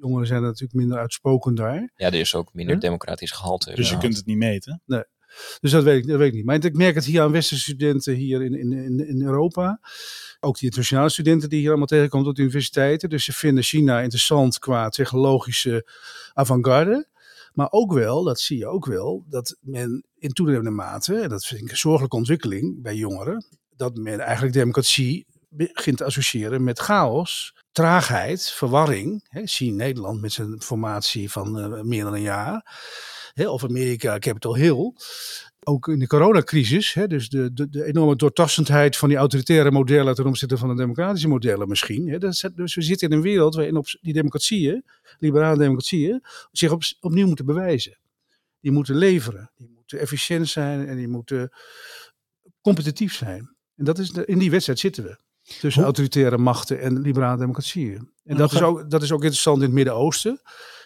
Jongeren 0.00 0.26
zijn 0.26 0.42
natuurlijk 0.42 0.72
minder 0.72 0.98
uitspoken 0.98 1.54
daar. 1.54 1.92
Ja, 1.96 2.06
er 2.06 2.14
is 2.14 2.34
ook 2.34 2.54
minder 2.54 2.74
Ja. 2.74 2.80
democratisch 2.80 3.30
gehalte. 3.30 3.74
Dus 3.74 3.90
je 3.90 3.98
kunt 3.98 4.16
het 4.16 4.26
niet 4.26 4.36
meten. 4.36 4.82
Dus 5.60 5.70
dat 5.70 5.82
weet 5.84 5.98
ik, 6.02 6.06
dat 6.06 6.18
weet 6.18 6.28
ik 6.28 6.34
niet. 6.34 6.44
Maar 6.44 6.64
ik 6.64 6.76
merk 6.76 6.94
het 6.94 7.04
hier 7.04 7.22
aan 7.22 7.32
westerse 7.32 7.62
studenten 7.62 8.14
hier 8.14 8.42
in, 8.42 8.54
in, 8.54 8.72
in, 8.72 9.08
in 9.08 9.22
Europa. 9.22 9.80
Ook 10.40 10.54
die 10.54 10.64
internationale 10.64 11.08
studenten 11.08 11.48
die 11.48 11.58
hier 11.58 11.68
allemaal 11.68 11.86
tegenkomen 11.86 12.28
op 12.28 12.34
de 12.34 12.42
universiteiten. 12.42 13.08
Dus 13.08 13.24
ze 13.24 13.32
vinden 13.32 13.64
China 13.64 14.00
interessant 14.00 14.58
qua 14.58 14.88
technologische 14.88 15.86
avant-garde. 16.32 17.08
Maar 17.52 17.70
ook 17.70 17.92
wel, 17.92 18.24
dat 18.24 18.40
zie 18.40 18.58
je 18.58 18.66
ook 18.66 18.86
wel, 18.86 19.24
dat 19.28 19.56
men 19.60 20.04
in 20.18 20.32
toenemende 20.32 20.70
mate, 20.70 21.14
en 21.20 21.28
dat 21.28 21.46
vind 21.46 21.60
ik 21.60 21.70
een 21.70 21.76
zorgelijke 21.76 22.16
ontwikkeling 22.16 22.82
bij 22.82 22.94
jongeren, 22.96 23.44
dat 23.76 23.96
men 23.96 24.20
eigenlijk 24.20 24.52
democratie 24.52 25.26
begint 25.50 25.96
te 25.96 26.04
associëren 26.04 26.64
met 26.64 26.78
chaos, 26.78 27.54
traagheid, 27.72 28.50
verwarring. 28.50 29.26
Hè, 29.28 29.46
zie 29.46 29.72
Nederland 29.72 30.20
met 30.20 30.32
zijn 30.32 30.62
formatie 30.62 31.30
van 31.30 31.58
eh, 31.58 31.82
meer 31.82 32.04
dan 32.04 32.14
een 32.14 32.22
jaar. 32.22 32.78
Hè, 33.32 33.48
of 33.48 33.64
Amerika, 33.64 34.18
Capitol 34.18 34.56
Hill. 34.56 34.92
Ook 35.62 35.88
in 35.88 35.98
de 35.98 36.06
coronacrisis, 36.06 36.96
dus 37.06 37.28
de, 37.28 37.52
de, 37.52 37.68
de 37.68 37.84
enorme 37.84 38.16
doortastendheid 38.16 38.96
van 38.96 39.08
die 39.08 39.18
autoritaire 39.18 39.70
modellen 39.70 40.14
ten 40.14 40.26
opzichte 40.26 40.58
van 40.58 40.68
de 40.68 40.74
democratische 40.74 41.28
modellen 41.28 41.68
misschien. 41.68 42.18
Dat 42.18 42.50
dus 42.54 42.74
we 42.74 42.82
zitten 42.82 43.10
in 43.10 43.16
een 43.16 43.22
wereld 43.22 43.54
waarin 43.54 43.76
op 43.76 43.86
die 44.00 44.12
democratieën, 44.12 44.84
liberale 45.18 45.58
democratieën, 45.58 46.22
zich 46.52 46.70
op, 46.70 46.82
opnieuw 47.00 47.26
moeten 47.26 47.46
bewijzen. 47.46 47.98
Die 48.60 48.72
moeten 48.72 48.96
leveren, 48.96 49.50
die 49.56 49.70
moeten 49.74 49.98
efficiënt 49.98 50.48
zijn 50.48 50.86
en 50.86 50.96
die 50.96 51.08
moeten 51.08 51.52
competitief 52.60 53.14
zijn. 53.14 53.56
En 53.76 53.84
dat 53.84 53.98
is 53.98 54.10
in 54.10 54.38
die 54.38 54.50
wedstrijd 54.50 54.78
zitten 54.78 55.04
we. 55.04 55.18
Tussen 55.58 55.72
Hoe- 55.72 55.82
autoritaire 55.82 56.38
machten 56.38 56.80
en 56.80 57.00
liberale 57.00 57.38
democratieën. 57.38 57.96
En 58.24 58.36
nog 58.36 58.38
dat 58.38 58.52
is, 58.52 58.62
ook, 58.62 58.90
dat 58.90 59.02
is 59.02 59.12
ook 59.12 59.22
interessant 59.22 59.56
in 59.56 59.62
het 59.62 59.72
Midden-Oosten. 59.72 60.40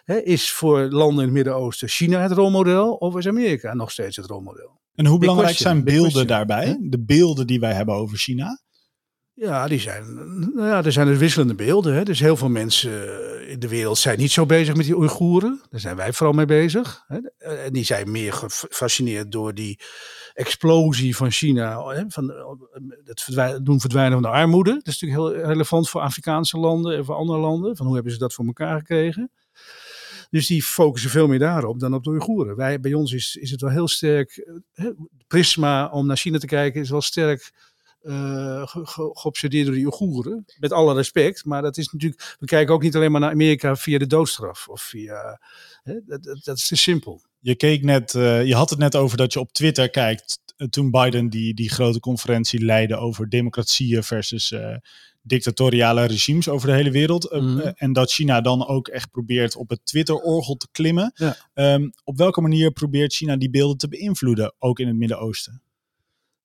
Is 0.05 0.51
voor 0.51 0.81
landen 0.81 1.19
in 1.19 1.25
het 1.25 1.33
Midden-Oosten 1.33 1.89
China 1.89 2.21
het 2.21 2.33
rolmodel 2.33 2.93
of 2.93 3.17
is 3.17 3.27
Amerika 3.29 3.75
nog 3.75 3.91
steeds 3.91 4.17
het 4.17 4.27
rolmodel? 4.27 4.81
En 4.95 5.07
hoe 5.07 5.19
belangrijk 5.19 5.57
question, 5.57 5.73
zijn 5.73 5.85
beelden 5.85 6.27
daarbij? 6.27 6.79
De 6.81 7.05
beelden 7.05 7.47
die 7.47 7.61
wij 7.61 7.73
hebben 7.73 7.95
over 7.95 8.19
China. 8.19 8.63
Ja, 9.33 9.67
die 9.69 9.81
zijn, 9.81 10.15
nou 10.55 10.69
ja, 10.69 10.85
er 10.85 10.93
zijn 10.93 11.07
dus 11.07 11.19
wisselende 11.19 11.55
beelden. 11.55 11.95
Hè. 11.95 12.03
Dus 12.05 12.21
heel 12.21 12.37
veel 12.37 12.49
mensen 12.49 13.49
in 13.49 13.59
de 13.59 13.69
wereld 13.69 13.99
zijn 13.99 14.19
niet 14.19 14.31
zo 14.31 14.47
bezig 14.47 14.75
met 14.75 14.85
die 14.85 14.97
Oeigoeren. 14.97 15.61
Daar 15.71 15.81
zijn 15.81 15.97
wij 15.97 16.13
vooral 16.13 16.35
mee 16.35 16.47
bezig. 16.47 17.05
Hè. 17.07 17.19
En 17.55 17.73
die 17.73 17.85
zijn 17.85 18.11
meer 18.11 18.33
gefascineerd 18.33 19.33
door 19.33 19.55
die 19.55 19.81
explosie 20.35 21.17
van 21.17 21.31
China. 21.31 21.83
Van 22.09 22.33
het 23.05 23.23
verdwij- 23.23 23.63
doen 23.63 23.81
verdwijnen 23.81 24.13
van 24.13 24.23
de 24.23 24.29
armoede. 24.39 24.73
Dat 24.73 24.87
is 24.87 25.01
natuurlijk 25.01 25.37
heel 25.37 25.47
relevant 25.47 25.89
voor 25.89 26.01
Afrikaanse 26.01 26.59
landen 26.59 26.97
en 26.97 27.05
voor 27.05 27.15
andere 27.15 27.39
landen. 27.39 27.77
Van 27.77 27.87
hoe 27.87 27.95
hebben 27.95 28.13
ze 28.13 28.19
dat 28.19 28.35
voor 28.35 28.45
elkaar 28.47 28.79
gekregen? 28.79 29.31
Dus 30.31 30.47
die 30.47 30.63
focussen 30.63 31.11
veel 31.11 31.27
meer 31.27 31.39
daarop 31.39 31.81
dan 31.81 31.95
op 31.95 32.05
de 32.05 32.11
Oeigoeren. 32.11 32.57
Wij, 32.57 32.81
bij 32.81 32.95
ons 32.95 33.13
is, 33.13 33.37
is 33.37 33.51
het 33.51 33.61
wel 33.61 33.71
heel 33.71 33.89
sterk. 33.89 34.49
Hè, 34.73 34.91
prisma 35.27 35.89
om 35.89 36.07
naar 36.07 36.17
China 36.17 36.39
te 36.39 36.47
kijken 36.47 36.81
is 36.81 36.91
wel 36.91 37.01
sterk 37.01 37.53
ge- 38.05 39.11
geobsedeerd 39.13 39.67
door 39.67 39.75
die 39.75 39.85
Oeigoeren. 39.85 40.45
Met 40.59 40.73
alle 40.73 40.95
respect. 40.95 41.45
Maar 41.45 41.63
dat 41.63 41.77
is 41.77 41.89
natuurlijk. 41.93 42.37
We 42.39 42.47
kijken 42.47 42.75
ook 42.75 42.83
niet 42.83 42.97
alleen 42.97 43.13
maar 43.13 43.21
naar 43.21 43.31
Amerika 43.31 43.77
via 43.77 43.99
de 43.99 44.07
doodstraf. 44.07 44.69
Of 44.69 44.83
via. 44.83 45.41
Hè, 45.83 45.95
dat, 46.07 46.41
dat 46.45 46.57
is 46.57 46.67
te 46.69 46.77
simpel. 46.77 47.23
Je 47.45 47.55
keek 47.55 47.83
net, 47.83 48.15
eh, 48.15 48.47
je 48.47 48.55
had 48.55 48.71
het 48.71 48.79
net 48.79 48.97
over 48.97 49.17
dat 49.17 49.33
je 49.33 49.41
op 49.41 49.53
Twitter 49.53 49.91
kijkt. 49.91 50.39
eh, 50.57 50.69
Toen 50.69 50.91
Biden 50.91 51.29
die, 51.29 51.55
die 51.55 51.71
grote 51.71 52.01
conferentie 52.01 52.65
leidde 52.65 52.97
over 52.97 53.29
democratieën 53.29 54.03
versus 54.03 54.53
eh, 54.53 54.77
dictatoriale 55.23 56.05
regimes 56.05 56.49
over 56.49 56.69
de 56.69 56.75
hele 56.75 56.91
wereld. 56.91 57.31
Mhm. 57.33 57.59
en 57.77 57.93
dat 57.93 58.13
China 58.13 58.41
dan 58.41 58.67
ook 58.67 58.89
echt 58.89 59.11
probeert 59.11 59.57
op 59.57 59.69
het 59.69 59.81
Twitter-orgel 59.85 60.57
te 60.57 60.69
klimmen. 60.73 61.13
Ja. 61.15 61.37
Ehm, 61.55 61.89
op 62.05 62.17
welke 62.17 62.41
manier 62.41 62.71
probeert 62.71 63.15
China 63.15 63.37
die 63.37 63.51
beelden 63.51 63.77
te 63.77 63.89
beïnvloeden, 63.89 64.55
ook 64.59 64.79
in 64.79 64.87
het 64.87 64.97
Midden-Oosten? 64.97 65.63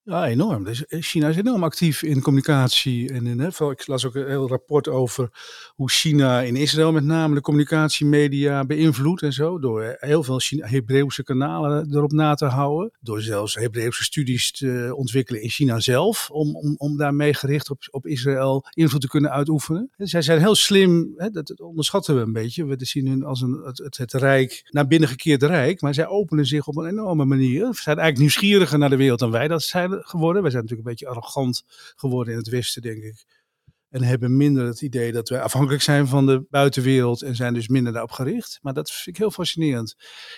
Ja, 0.03 0.27
enorm. 0.27 0.63
Dus 0.63 0.85
eh, 0.85 1.01
China 1.01 1.27
is 1.27 1.35
enorm 1.37 1.63
actief 1.63 2.03
in 2.03 2.21
communicatie. 2.21 3.13
En 3.13 3.27
in, 3.27 3.39
hè, 3.39 3.71
ik 3.71 3.87
las 3.87 4.05
ook 4.05 4.15
een 4.15 4.27
heel 4.27 4.47
rapport 4.47 4.87
over 4.87 5.29
hoe 5.75 5.89
China 5.89 6.41
in 6.41 6.55
Israël 6.55 6.91
met 6.91 7.03
name 7.03 7.35
de 7.35 7.41
communicatiemedia 7.41 8.65
beïnvloedt 8.65 9.21
en 9.21 9.33
zo. 9.33 9.59
Door 9.59 9.81
eh, 9.81 10.09
heel 10.09 10.23
veel 10.23 10.39
Hebreeuwse 10.57 11.23
kanalen 11.23 11.95
erop 11.95 12.11
na 12.11 12.33
te 12.33 12.45
houden. 12.45 12.91
Door 12.99 13.21
zelfs 13.21 13.55
Hebreeuwse 13.55 14.03
studies 14.03 14.51
te 14.51 14.93
ontwikkelen 14.95 15.41
in 15.41 15.49
China 15.49 15.79
zelf. 15.79 16.29
Om, 16.31 16.55
om, 16.55 16.75
om 16.77 16.97
daarmee 16.97 17.33
gericht 17.33 17.69
op, 17.69 17.87
op 17.91 18.07
Israël 18.07 18.65
invloed 18.69 19.01
te 19.01 19.07
kunnen 19.07 19.31
uitoefenen. 19.31 19.91
En 19.97 20.07
zij 20.07 20.21
zijn 20.21 20.39
heel 20.39 20.55
slim, 20.55 21.13
hè, 21.15 21.29
dat, 21.29 21.61
onderschatten 21.61 22.15
we 22.15 22.21
een 22.21 22.33
beetje. 22.33 22.65
We 22.65 22.75
zien 22.79 23.07
hun 23.07 23.23
als 23.23 23.41
een, 23.41 23.61
het, 23.63 23.77
het, 23.77 23.97
het 23.97 24.13
rijk, 24.13 24.69
naar 24.69 24.87
binnen 24.87 25.09
gekeerd 25.09 25.43
rijk. 25.43 25.81
Maar 25.81 25.93
zij 25.93 26.07
openen 26.07 26.45
zich 26.45 26.67
op 26.67 26.77
een 26.77 26.87
enorme 26.87 27.25
manier. 27.25 27.65
Ze 27.65 27.81
zijn 27.81 27.97
eigenlijk 27.97 28.17
nieuwsgieriger 28.17 28.77
naar 28.77 28.89
de 28.89 28.95
wereld 28.95 29.19
dan 29.19 29.31
wij 29.31 29.47
dat 29.47 29.63
zijn 29.63 29.88
geworden. 29.89 30.41
Wij 30.41 30.51
zijn 30.51 30.63
natuurlijk 30.63 30.89
een 30.89 30.95
beetje 30.95 31.13
arrogant 31.13 31.63
geworden 31.95 32.33
in 32.33 32.39
het 32.39 32.49
Westen, 32.49 32.81
denk 32.81 33.03
ik. 33.03 33.25
En 33.89 34.03
hebben 34.03 34.37
minder 34.37 34.65
het 34.65 34.81
idee 34.81 35.11
dat 35.11 35.29
wij 35.29 35.41
afhankelijk 35.41 35.81
zijn 35.81 36.07
van 36.07 36.25
de 36.25 36.45
buitenwereld 36.49 37.21
en 37.21 37.35
zijn 37.35 37.53
dus 37.53 37.67
minder 37.67 37.91
daarop 37.91 38.11
gericht. 38.11 38.59
Maar 38.61 38.73
dat 38.73 38.91
vind 38.91 39.07
ik 39.07 39.17
heel 39.17 39.31
fascinerend. 39.31 39.95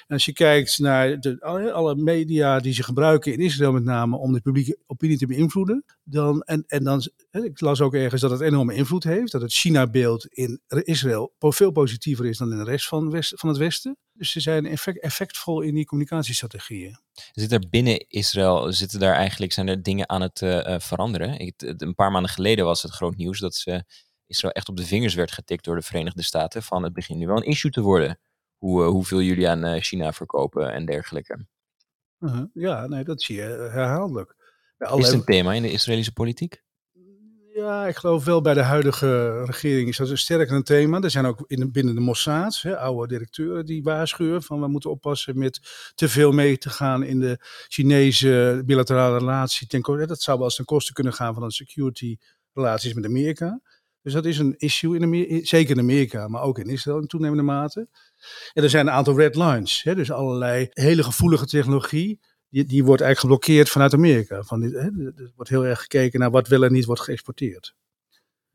En 0.07 0.13
als 0.13 0.25
je 0.25 0.33
kijkt 0.33 0.79
naar 0.79 1.19
de, 1.19 1.41
alle, 1.73 1.95
media 1.95 2.59
die 2.59 2.73
ze 2.73 2.83
gebruiken 2.83 3.33
in 3.33 3.39
Israël 3.39 3.71
met 3.71 3.83
name 3.83 4.17
om 4.17 4.33
de 4.33 4.41
publieke 4.41 4.77
opinie 4.87 5.17
te 5.17 5.25
beïnvloeden. 5.25 5.83
Dan, 6.03 6.41
en, 6.41 6.63
en 6.67 6.83
dan, 6.83 7.01
ik 7.31 7.59
las 7.61 7.81
ook 7.81 7.93
ergens 7.93 8.21
dat 8.21 8.31
het 8.31 8.41
enorme 8.41 8.73
invloed 8.73 9.03
heeft. 9.03 9.31
Dat 9.31 9.41
het 9.41 9.53
China-beeld 9.53 10.25
in 10.25 10.61
Israël 10.67 11.33
veel 11.39 11.71
positiever 11.71 12.25
is 12.25 12.37
dan 12.37 12.51
in 12.51 12.57
de 12.57 12.63
rest 12.63 12.87
van, 12.87 13.09
West, 13.11 13.33
van 13.39 13.49
het 13.49 13.57
Westen. 13.57 13.97
Dus 14.13 14.31
ze 14.31 14.39
zijn 14.39 14.65
effect, 14.65 14.99
effectvol 14.99 15.61
in 15.61 15.75
die 15.75 15.85
communicatiestrategieën. 15.85 16.97
Zit 17.31 17.51
er 17.51 17.69
binnen 17.69 18.05
Israël, 18.09 18.73
zitten 18.73 18.99
daar 18.99 19.15
eigenlijk, 19.15 19.51
zijn 19.51 19.67
er 19.67 19.83
dingen 19.83 20.09
aan 20.09 20.21
het 20.21 20.41
eh, 20.41 20.73
eh, 20.73 20.79
veranderen? 20.79 21.39
Ik, 21.39 21.53
het- 21.57 21.81
een 21.81 21.95
paar 21.95 22.11
maanden 22.11 22.31
geleden 22.31 22.65
was 22.65 22.81
het 22.81 22.91
groot 22.91 23.15
nieuws 23.15 23.39
dat 23.39 23.55
ze, 23.55 23.83
Israël 24.25 24.53
echt 24.53 24.69
op 24.69 24.77
de 24.77 24.85
vingers 24.85 25.13
werd 25.13 25.31
getikt 25.31 25.63
door 25.63 25.75
de 25.75 25.81
Verenigde 25.81 26.23
Staten. 26.23 26.63
Van 26.63 26.83
het 26.83 26.93
begint 26.93 27.19
nu 27.19 27.27
wel 27.27 27.37
een 27.37 27.43
issue 27.43 27.71
te 27.71 27.81
worden. 27.81 28.19
Hoe, 28.57 28.83
eh, 28.83 28.89
hoeveel 28.89 29.21
jullie 29.21 29.49
aan 29.49 29.81
China 29.81 30.13
verkopen 30.13 30.73
en 30.73 30.85
dergelijke. 30.85 31.45
Uh-huh. 32.19 32.45
Ja, 32.53 32.87
nee, 32.87 33.03
dat 33.03 33.21
zie 33.21 33.35
je 33.35 33.41
herhaaldelijk. 33.71 34.35
Is 34.77 35.05
het 35.05 35.13
een 35.13 35.23
thema 35.23 35.53
in 35.53 35.61
de 35.61 35.71
Israëlische 35.71 36.13
politiek? 36.13 36.63
Ja, 37.61 37.87
ik 37.87 37.95
geloof 37.95 38.25
wel 38.25 38.41
bij 38.41 38.53
de 38.53 38.61
huidige 38.61 39.43
regering 39.45 39.87
is 39.87 39.97
dat 39.97 40.09
een 40.09 40.17
sterker 40.17 40.55
een 40.55 40.63
thema. 40.63 41.01
Er 41.01 41.09
zijn 41.09 41.25
ook 41.25 41.43
in, 41.47 41.71
binnen 41.71 41.95
de 41.95 42.01
Mossad 42.01 42.59
hè, 42.61 42.77
oude 42.77 43.07
directeuren 43.07 43.65
die 43.65 43.83
waarschuwen 43.83 44.43
van 44.43 44.59
we 44.59 44.67
moeten 44.67 44.89
oppassen 44.89 45.37
met 45.37 45.59
te 45.95 46.09
veel 46.09 46.31
mee 46.31 46.57
te 46.57 46.69
gaan 46.69 47.03
in 47.03 47.19
de 47.19 47.37
Chinese 47.67 48.61
bilaterale 48.65 49.17
relatie. 49.17 49.67
Ten, 49.67 50.07
dat 50.07 50.21
zou 50.21 50.37
wel 50.37 50.45
eens 50.45 50.55
ten 50.55 50.65
koste 50.65 50.93
kunnen 50.93 51.13
gaan 51.13 51.33
van 51.33 51.43
de 51.43 51.53
security 51.53 52.17
relaties 52.53 52.93
met 52.93 53.05
Amerika. 53.05 53.61
Dus 54.01 54.13
dat 54.13 54.25
is 54.25 54.37
een 54.37 54.55
issue 54.57 54.95
in 54.95 55.03
Amerika, 55.03 55.45
zeker 55.45 55.75
in 55.75 55.81
Amerika, 55.81 56.27
maar 56.27 56.41
ook 56.41 56.59
in 56.59 56.69
Israël 56.69 56.99
in 56.99 57.07
toenemende 57.07 57.43
mate. 57.43 57.87
En 58.53 58.63
er 58.63 58.69
zijn 58.69 58.87
een 58.87 58.93
aantal 58.93 59.17
red 59.17 59.35
lines, 59.35 59.83
hè, 59.83 59.95
dus 59.95 60.11
allerlei 60.11 60.67
hele 60.69 61.03
gevoelige 61.03 61.45
technologie 61.45 62.19
die, 62.51 62.65
die 62.65 62.83
wordt 62.83 63.01
eigenlijk 63.01 63.19
geblokkeerd 63.19 63.69
vanuit 63.69 63.93
Amerika. 63.93 64.43
Van 64.43 64.59
dit, 64.59 64.73
hè, 64.73 64.79
er 64.79 65.31
wordt 65.35 65.49
heel 65.49 65.65
erg 65.65 65.81
gekeken 65.81 66.19
naar 66.19 66.31
wat 66.31 66.47
wel 66.47 66.63
en 66.63 66.71
niet 66.71 66.85
wordt 66.85 67.01
geëxporteerd. 67.01 67.75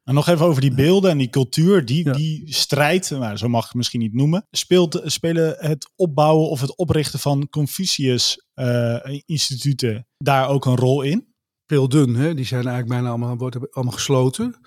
En 0.05 0.14
nog 0.14 0.28
even 0.28 0.47
over 0.47 0.61
die 0.61 0.74
beelden 0.74 1.11
en 1.11 1.18
die 1.18 1.30
cultuur, 1.30 1.84
die, 1.84 2.12
die 2.12 2.55
strijd, 2.55 3.11
maar 3.11 3.38
zo 3.38 3.49
mag 3.49 3.61
ik 3.61 3.66
het 3.66 3.76
misschien 3.76 4.01
niet 4.01 4.12
noemen, 4.12 4.47
speelt, 4.51 5.01
spelen 5.05 5.57
het 5.59 5.92
opbouwen 5.97 6.49
of 6.49 6.61
het 6.61 6.76
oprichten 6.76 7.18
van 7.18 7.49
Confucius-instituten 7.49 9.94
eh, 9.94 10.01
daar 10.16 10.49
ook 10.49 10.64
een 10.64 10.76
rol 10.76 11.03
in? 11.03 11.34
Peelden, 11.66 12.14
hè, 12.14 12.34
die 12.34 12.44
zijn 12.44 12.66
eigenlijk 12.66 12.92
bijna 12.92 13.09
allemaal, 13.09 13.36
worden 13.36 13.68
allemaal 13.70 13.94
gesloten. 13.94 14.61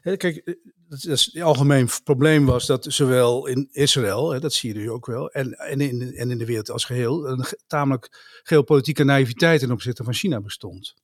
Hè, 0.00 0.16
kijk, 0.16 0.58
dat 0.88 1.02
het 1.02 1.40
algemeen 1.42 1.88
probleem 2.04 2.46
was 2.46 2.66
dat 2.66 2.86
zowel 2.88 3.46
in 3.46 3.68
Israël, 3.72 4.30
hè, 4.30 4.40
dat 4.40 4.52
zie 4.52 4.72
je 4.74 4.78
nu 4.78 4.90
ook 4.90 5.06
wel, 5.06 5.30
en, 5.30 5.52
en, 5.52 5.80
in, 5.80 6.14
en 6.14 6.30
in 6.30 6.38
de 6.38 6.44
wereld 6.44 6.70
als 6.70 6.84
geheel, 6.84 7.28
een 7.28 7.44
tamelijk 7.66 8.40
geopolitieke 8.42 9.04
naïviteit 9.04 9.60
ten 9.60 9.70
opzichte 9.70 10.04
van 10.04 10.14
China 10.14 10.40
bestond. 10.40 10.94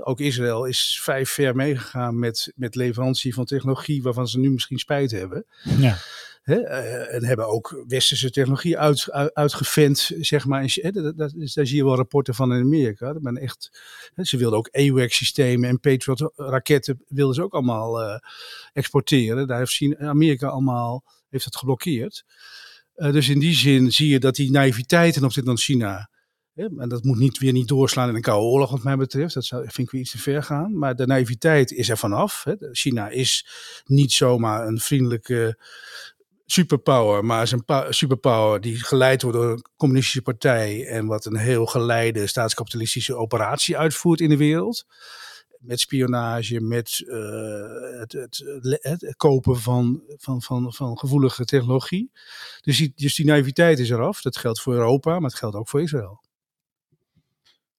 ook 0.00 0.20
Israël 0.20 0.64
is 0.64 1.00
vijf 1.02 1.30
ver 1.30 1.56
meegegaan 1.56 2.18
met, 2.18 2.52
met 2.56 2.74
leverantie 2.74 3.34
van 3.34 3.44
technologie 3.44 4.02
waarvan 4.02 4.28
ze 4.28 4.38
nu 4.38 4.50
misschien 4.50 4.78
spijt 4.78 5.10
hebben. 5.10 5.46
Ja. 5.78 5.98
Uh, 6.58 7.14
en 7.14 7.24
hebben 7.24 7.48
ook 7.48 7.84
westerse 7.88 8.30
technologie 8.30 8.78
uit, 8.78 9.10
uitgevent, 9.32 10.10
zeg 10.20 10.46
maar. 10.46 10.60
Daar 11.16 11.66
zie 11.66 11.76
je 11.76 11.84
wel 11.84 11.96
rapporten 11.96 12.34
van 12.34 12.52
in 12.52 12.62
Amerika. 12.62 13.12
Dat 13.12 13.22
ben 13.22 13.36
echt, 13.36 13.80
ze 14.16 14.36
wilden 14.36 14.58
ook 14.58 14.68
AWACS-systemen 14.72 15.68
en 15.68 15.80
Patriot-raketten 15.80 17.04
wilden 17.08 17.34
ze 17.34 17.42
ook 17.42 17.54
allemaal 17.54 18.02
uh, 18.02 18.18
exporteren. 18.72 19.46
Daar 19.46 19.58
heeft 19.58 19.96
Amerika 19.98 20.46
allemaal 20.48 21.04
heeft 21.28 21.44
het 21.44 21.56
geblokkeerd. 21.56 22.24
Uh, 22.96 23.12
dus 23.12 23.28
in 23.28 23.38
die 23.38 23.54
zin 23.54 23.92
zie 23.92 24.08
je 24.08 24.20
dat 24.20 24.34
die 24.34 24.50
naïviteit 24.50 25.14
ten 25.14 25.24
opzichte 25.24 25.48
van 25.48 25.58
China... 25.58 26.10
en 26.54 26.88
dat 26.88 27.04
moet 27.04 27.18
niet, 27.18 27.38
weer 27.38 27.52
niet 27.52 27.68
doorslaan 27.68 28.08
in 28.08 28.14
een 28.14 28.20
koude 28.20 28.46
oorlog, 28.46 28.70
wat 28.70 28.82
mij 28.82 28.96
betreft. 28.96 29.34
Dat 29.34 29.44
zou, 29.44 29.62
vind 29.62 29.78
ik 29.78 29.90
weer 29.90 30.00
iets 30.00 30.10
te 30.10 30.18
ver 30.18 30.42
gaan. 30.42 30.78
Maar 30.78 30.96
de 30.96 31.06
naïviteit 31.06 31.72
is 31.72 31.88
er 31.88 31.98
vanaf. 31.98 32.44
China 32.72 33.08
is 33.08 33.46
niet 33.84 34.12
zomaar 34.12 34.66
een 34.66 34.80
vriendelijke 34.80 35.58
superpower, 36.52 37.24
maar 37.24 37.42
is 37.42 37.52
een 37.52 37.64
superpower 37.88 38.60
die 38.60 38.84
geleid 38.84 39.22
wordt 39.22 39.36
door 39.36 39.50
een 39.50 39.64
communistische 39.76 40.22
partij 40.22 40.86
en 40.86 41.06
wat 41.06 41.24
een 41.24 41.36
heel 41.36 41.66
geleide 41.66 42.26
staatskapitalistische 42.26 43.16
operatie 43.16 43.78
uitvoert 43.78 44.20
in 44.20 44.28
de 44.28 44.36
wereld. 44.36 44.86
Met 45.58 45.80
spionage, 45.80 46.60
met 46.60 47.02
uh, 47.06 47.98
het, 47.98 48.12
het, 48.12 48.42
het, 48.80 49.14
kopen 49.16 49.56
van, 49.56 50.02
van, 50.16 50.42
van, 50.42 50.72
van 50.72 50.98
gevoelige 50.98 51.44
technologie. 51.44 52.10
Dus 52.60 52.76
die, 52.76 52.92
dus 52.94 53.14
die 53.14 53.26
naïviteit 53.26 53.78
is 53.78 53.90
eraf. 53.90 54.22
Dat 54.22 54.36
geldt 54.36 54.60
voor 54.60 54.74
Europa, 54.74 55.12
maar 55.12 55.30
het 55.30 55.38
geldt 55.38 55.56
ook 55.56 55.68
voor 55.68 55.82
Israël. 55.82 56.22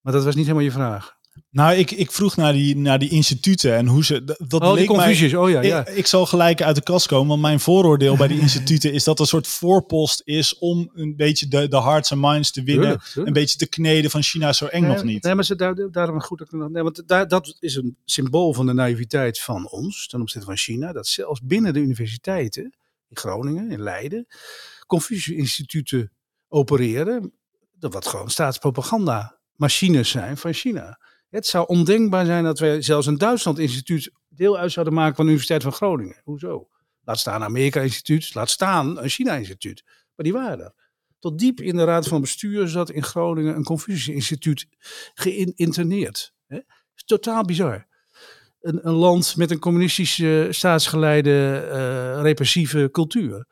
Maar 0.02 0.14
dat 0.14 0.24
was 0.24 0.36
niet 0.36 0.46
helemaal 0.46 0.66
je 0.66 0.72
vraag. 0.72 1.20
Nou, 1.50 1.76
ik, 1.76 1.92
ik 1.92 2.12
vroeg 2.12 2.36
naar 2.36 2.54
die, 2.54 2.78
naar 2.78 3.00
die 3.00 3.10
instituten 3.10 3.76
en 3.76 3.88
hoe 3.88 4.06
ze. 4.06 4.24
Dat 4.24 4.62
oh, 4.62 4.76
die 4.76 4.96
Mij, 4.96 5.36
oh 5.36 5.50
ja, 5.50 5.62
ja. 5.62 5.88
Ik, 5.88 5.96
ik, 5.96 6.08
zal 6.08 6.26
gelijk 6.26 6.62
uit 6.62 6.76
de 6.76 6.84
kast 6.84 7.08
komen, 7.08 7.28
want 7.28 7.42
mijn 7.42 7.60
vooroordeel 7.60 8.18
bij 8.18 8.28
die 8.28 8.40
instituten 8.48 8.94
is 8.94 9.04
dat 9.04 9.20
een 9.20 9.26
soort 9.26 9.48
voorpost 9.48 10.22
is 10.26 10.58
om 10.58 10.92
een 10.94 11.16
beetje 11.16 11.48
de, 11.48 11.68
de 11.68 11.82
hearts 11.82 12.12
en 12.12 12.20
minds 12.20 12.52
te 12.52 12.64
winnen. 12.64 13.02
Een 13.16 13.34
beetje 13.34 13.58
te 13.58 13.68
kneden 13.68 14.12
van 14.12 14.24
China 14.24 14.54
zo 14.54 14.66
eng 14.66 14.88
nog 14.88 15.04
niet. 15.04 15.24
Nee, 15.24 15.36
maar 15.36 15.44
ze, 15.44 15.56
daar, 15.56 15.92
daarom 15.92 16.22
goed. 16.22 16.52
Nee, 16.52 16.84
want 16.84 17.08
daar, 17.08 17.28
dat 17.28 17.58
is 17.60 17.76
een 17.76 17.98
symbool 18.06 18.54
van 18.54 18.66
de 18.66 18.74
naïviteit 18.74 19.40
van 19.40 19.70
ons 19.70 20.08
ten 20.08 20.22
opzichte 20.22 20.48
van 20.48 20.58
China. 20.58 20.92
Dat 20.92 21.08
zelfs 21.08 21.42
binnen 21.44 21.74
de 21.74 21.80
universiteiten 21.80 22.64
in 23.10 23.18
Groningen, 23.18 23.72
in 23.72 23.82
Leiden, 23.82 24.28
Confucius-instituten 24.88 26.12
opereren. 26.48 27.34
Dat 27.80 27.94
wat 27.94 28.08
gewoon 28.08 28.30
staatspropaganda 28.30 29.38
machines 29.56 30.10
zijn 30.10 30.38
van 30.38 30.54
China. 30.54 31.00
Het 31.32 31.46
zou 31.46 31.68
ondenkbaar 31.68 32.26
zijn 32.26 32.44
dat 32.44 32.60
we 32.60 32.82
zelfs 32.82 33.08
een 33.08 33.18
Duitsland-instituut 33.18 34.12
deel 34.30 34.58
uit 34.58 34.72
zouden 34.72 34.94
maken 34.94 35.16
van 35.16 35.26
de 35.26 35.32
Universiteit 35.32 35.64
van 35.64 35.72
Groningen. 35.72 36.22
Hoezo? 36.24 36.68
Laat 37.04 37.20
staan 37.20 37.36
een 37.36 37.48
Amerika-instituut, 37.48 38.34
laat 38.34 38.50
staan 38.50 39.00
een 39.00 39.10
China-instituut. 39.10 39.84
Maar 39.86 40.26
die 40.26 40.34
waren 40.34 40.60
er. 40.60 40.74
Tot 41.20 41.40
diep 41.40 41.62
in 41.62 41.76
de 41.76 41.84
Raad 41.84 42.08
van 42.08 42.22
Bestuur 42.22 42.68
zat 42.68 42.90
in 42.92 43.04
Groningen 43.04 43.56
een 43.56 43.64
Confucius-instituut 43.64 44.68
geïnterneerd. 45.14 46.34
Totaal 47.06 47.44
bizar. 47.44 47.88
Een, 48.62 48.88
een, 48.88 48.94
land 48.94 49.36
met 49.36 49.52
een 49.52 49.60
communistische, 49.60 50.48
staatsgeleide, 50.50 51.68
uh, 51.72 52.22
repressieve 52.22 52.90
cultuur. 52.92 53.46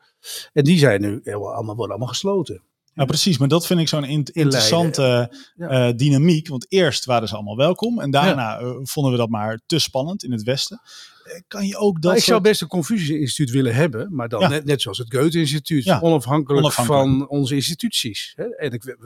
En 0.52 0.64
die 0.64 0.78
zijn 0.78 1.00
nu 1.00 1.20
allemaal, 1.22 1.64
worden 1.64 1.88
allemaal 1.88 2.06
gesloten. 2.06 2.62
Ja, 3.00 3.06
precies. 3.06 3.38
Maar 3.38 3.48
dat 3.48 3.66
vind 3.66 3.80
ik 3.80 3.88
zo'n 3.88 4.04
interessante 4.04 5.32
uh, 5.56 5.88
dynamiek. 5.96 6.48
Want 6.48 6.66
eerst 6.68 7.04
waren 7.04 7.28
ze 7.28 7.34
allemaal 7.34 7.56
welkom. 7.56 8.00
En 8.00 8.10
daarna 8.10 8.58
eh, 8.58 8.76
vonden 8.82 9.12
we 9.12 9.18
dat 9.18 9.28
maar 9.28 9.60
te 9.66 9.78
spannend 9.78 10.24
in 10.24 10.32
het 10.32 10.42
Westen. 10.42 10.80
Eh, 11.24 11.40
kan 11.48 11.66
je 11.66 11.76
ook 11.76 12.02
dat. 12.02 12.16
ik 12.16 12.22
zou 12.22 12.40
best 12.40 12.60
een 12.60 12.68
Confucius-instituut 12.68 13.50
willen 13.50 13.74
hebben. 13.74 14.14
Maar 14.14 14.28
dan 14.28 14.50
net, 14.50 14.64
net 14.64 14.82
zoals 14.82 14.98
het 14.98 15.14
Goethe-instituut. 15.14 16.00
Onafhankelijk, 16.00 16.72
van 16.72 17.28
onze 17.28 17.54
instituties. 17.54 18.32
Hè? 18.36 18.44
En 18.44 18.72
ik, 18.72 18.96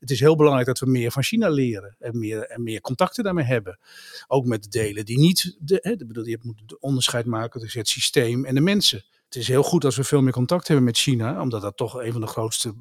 het 0.00 0.10
is 0.10 0.20
heel 0.20 0.36
belangrijk 0.36 0.66
dat 0.66 0.78
we 0.78 0.86
meer 0.86 1.10
van 1.10 1.22
China 1.22 1.48
leren. 1.48 1.96
En 1.98 2.18
meer, 2.18 2.42
en 2.42 2.62
meer 2.62 2.80
contacten 2.80 3.24
daarmee 3.24 3.44
hebben. 3.44 3.78
Ook 4.26 4.44
met 4.44 4.62
de 4.62 4.68
delen 4.68 5.04
die 5.04 5.18
niet. 5.18 5.56
De, 5.58 5.78
hè, 5.82 5.96
bedoel, 5.96 6.26
je 6.26 6.38
moet 6.42 6.60
het 6.66 6.80
onderscheid 6.80 7.26
maken 7.26 7.60
tussen 7.60 7.80
het 7.80 7.88
systeem 7.88 8.44
en 8.44 8.54
de 8.54 8.60
mensen 8.60 9.04
het 9.34 9.42
is 9.42 9.48
heel 9.48 9.62
goed 9.62 9.84
als 9.84 9.96
we 9.96 10.04
veel 10.04 10.22
meer 10.22 10.32
contact 10.32 10.68
hebben 10.68 10.84
met 10.86 10.98
China, 10.98 11.40
omdat 11.40 11.62
dat 11.62 11.76
toch 11.76 11.94
een 11.94 12.12
van 12.12 12.20
de 12.20 12.26
grootste 12.26 12.74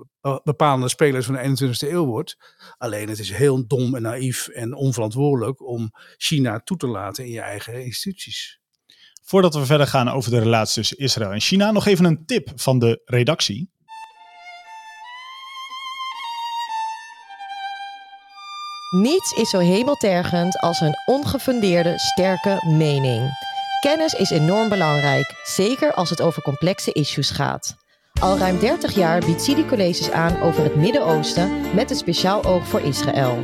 bepalende 0.44 0.90
spelers 0.90 1.26
van 1.26 1.36
de 1.36 1.74
21ste 1.74 1.92
eeuw 1.92 2.06
wordt. 2.06 2.38
Alleen 2.78 3.10
het 3.10 3.20
is 3.20 3.32
heel 3.32 3.68
dom 3.68 3.96
en 3.96 4.02
naïef 4.02 4.48
en 4.48 4.76
onverantwoordelijk 4.76 5.68
om 5.68 5.92
China 6.18 6.60
toe 6.60 6.78
te 6.78 6.88
laten 6.88 7.26
in 7.26 7.32
je 7.32 7.42
eigen 7.42 7.84
instituties. 7.84 8.60
Voordat 9.24 9.54
we 9.54 9.66
verder 9.66 9.88
gaan 9.88 10.10
over 10.10 10.32
de 10.32 10.40
relatie 10.40 10.74
tussen 10.74 10.98
Israël 10.98 11.32
en 11.32 11.42
China, 11.42 11.72
nog 11.72 11.86
even 11.86 12.06
een 12.06 12.26
tip 12.26 12.52
van 12.56 12.80
de 12.80 13.02
redactie. 13.06 13.72
Niets 18.90 19.32
is 19.32 19.50
zo 19.50 19.60
hemeltergend 19.60 20.60
als 20.60 20.82
een 20.82 20.96
ongefundeerde, 21.06 22.00
sterke 22.00 22.66
mening. 22.78 23.30
Kennis 23.84 24.14
is 24.14 24.30
enorm 24.30 24.70
belangrijk, 24.70 25.34
zeker 25.44 25.94
als 25.94 26.10
het 26.10 26.22
over 26.22 26.42
complexe 26.42 26.92
issues 26.92 27.30
gaat. 27.30 27.76
Al 28.20 28.38
ruim 28.38 28.60
30 28.60 28.96
jaar 28.96 29.26
biedt 29.26 29.42
Sidi 29.42 29.66
colleges 29.66 30.12
aan 30.12 30.42
over 30.42 30.64
het 30.64 30.76
Midden-Oosten 30.76 31.76
met 31.76 31.90
een 31.90 31.96
speciaal 31.96 32.44
oog 32.44 32.68
voor 32.68 32.82
Israël. 32.82 33.38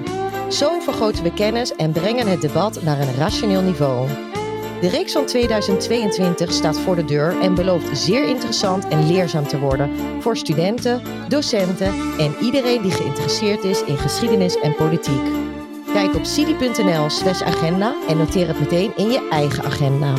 Zo 0.50 0.80
vergroten 0.80 1.24
we 1.24 1.34
kennis 1.34 1.76
en 1.76 1.92
brengen 1.92 2.28
het 2.28 2.42
debat 2.42 2.82
naar 2.82 3.00
een 3.00 3.16
rationeel 3.16 3.62
niveau. 3.62 4.08
De 4.82 4.90
reeks 4.90 5.12
van 5.12 5.26
2022 5.26 6.52
staat 6.52 6.80
voor 6.80 6.96
de 6.96 7.06
deur 7.06 7.42
en 7.42 7.56
belooft 7.56 7.98
zeer 7.98 8.28
interessant 8.28 8.88
en 8.88 9.08
leerzaam 9.08 9.48
te 9.48 9.60
worden 9.60 9.92
voor 10.22 10.38
studenten, 10.38 11.02
docenten 11.28 11.94
en 12.18 12.36
iedereen 12.42 12.82
die 12.82 12.92
geïnteresseerd 12.92 13.64
is 13.64 13.84
in 13.84 13.98
geschiedenis 13.98 14.60
en 14.60 14.76
politiek. 14.76 15.49
Kijk 15.94 16.16
op 16.16 16.26
cidi.nl 16.26 17.10
slash 17.10 17.42
agenda 17.42 18.08
en 18.08 18.18
noteer 18.18 18.48
het 18.48 18.60
meteen 18.60 18.96
in 18.98 19.10
je 19.10 19.28
eigen 19.30 19.64
agenda. 19.64 20.14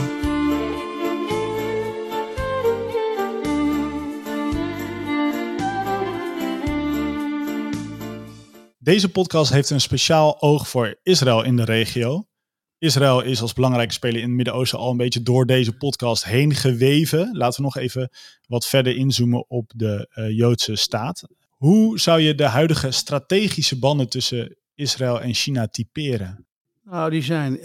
Deze 8.79 9.09
podcast 9.09 9.53
heeft 9.53 9.71
een 9.71 9.81
speciaal 9.81 10.43
oog 10.43 10.69
voor 10.69 10.99
Israël 11.03 11.43
in 11.43 11.57
de 11.57 11.65
regio. 11.65 12.25
Israël 12.79 13.21
is 13.21 13.41
als 13.43 13.53
belangrijke 13.53 13.93
speler 13.93 14.21
in 14.21 14.27
het 14.27 14.37
Midden-Oosten 14.37 14.79
al 14.79 14.91
een 14.91 14.97
beetje 14.97 15.23
door 15.23 15.47
deze 15.47 15.77
podcast 15.77 16.25
heen 16.25 16.55
geweven. 16.55 17.37
Laten 17.37 17.57
we 17.57 17.63
nog 17.63 17.77
even 17.77 18.11
wat 18.47 18.67
verder 18.67 18.97
inzoomen 18.97 19.45
op 19.49 19.73
de 19.77 20.11
uh, 20.15 20.37
Joodse 20.37 20.77
staat. 20.77 21.23
Hoe 21.49 21.99
zou 21.99 22.21
je 22.21 22.35
de 22.35 22.45
huidige 22.45 22.91
strategische 22.91 23.79
banden 23.79 24.09
tussen 24.09 24.57
Israël 24.81 25.21
en 25.21 25.35
China 25.35 25.69
typeren? 25.69 26.47
Nou, 26.83 27.11
die 27.11 27.23
zijn 27.23 27.59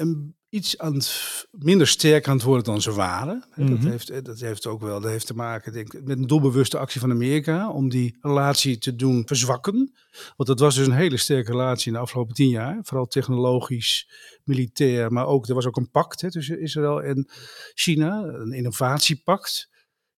iets 0.55 0.78
aan 0.78 0.93
het, 0.93 1.47
minder 1.51 1.88
sterk 1.88 2.28
aan 2.28 2.36
het 2.36 2.45
worden 2.45 2.63
dan 2.63 2.82
ze 2.82 2.93
waren. 2.93 3.43
Mhm. 3.55 3.70
dat, 3.70 3.84
heeft, 3.84 4.26
dat 4.26 4.39
heeft 4.39 4.66
ook 4.66 4.82
wel 4.82 5.01
dat 5.01 5.11
heeft 5.11 5.26
te 5.28 5.36
maken 5.36 5.74
denk 5.74 5.93
ik, 5.93 6.03
met 6.03 6.18
een 6.18 6.28
doelbewuste 6.28 6.78
actie 6.78 7.01
van 7.01 7.11
Amerika 7.11 7.70
om 7.70 7.89
die 7.89 8.18
relatie 8.22 8.78
te 8.78 8.95
doen 8.95 9.24
verzwakken. 9.26 9.93
Want 10.36 10.49
dat 10.49 10.59
was 10.59 10.76
dus 10.76 10.88
een 10.88 10.93
hele 10.93 11.18
sterke 11.18 11.51
relatie 11.51 11.88
in 11.88 11.93
de 11.93 11.99
afgelopen 11.99 12.36
tien 12.36 12.49
jaar. 12.49 12.80
Vooral 12.82 13.05
technologisch, 13.05 14.09
militair, 14.43 15.11
maar 15.11 15.28
ook 15.28 15.47
er 15.47 15.55
was 15.55 15.66
ook 15.66 15.78
een 15.78 15.91
pact 15.91 16.22
hè, 16.22 16.32
tussen 16.32 16.61
Israël 16.61 17.03
en 17.03 17.30
China, 17.74 18.24
een 18.24 18.53
innovatiepact. 18.53 19.70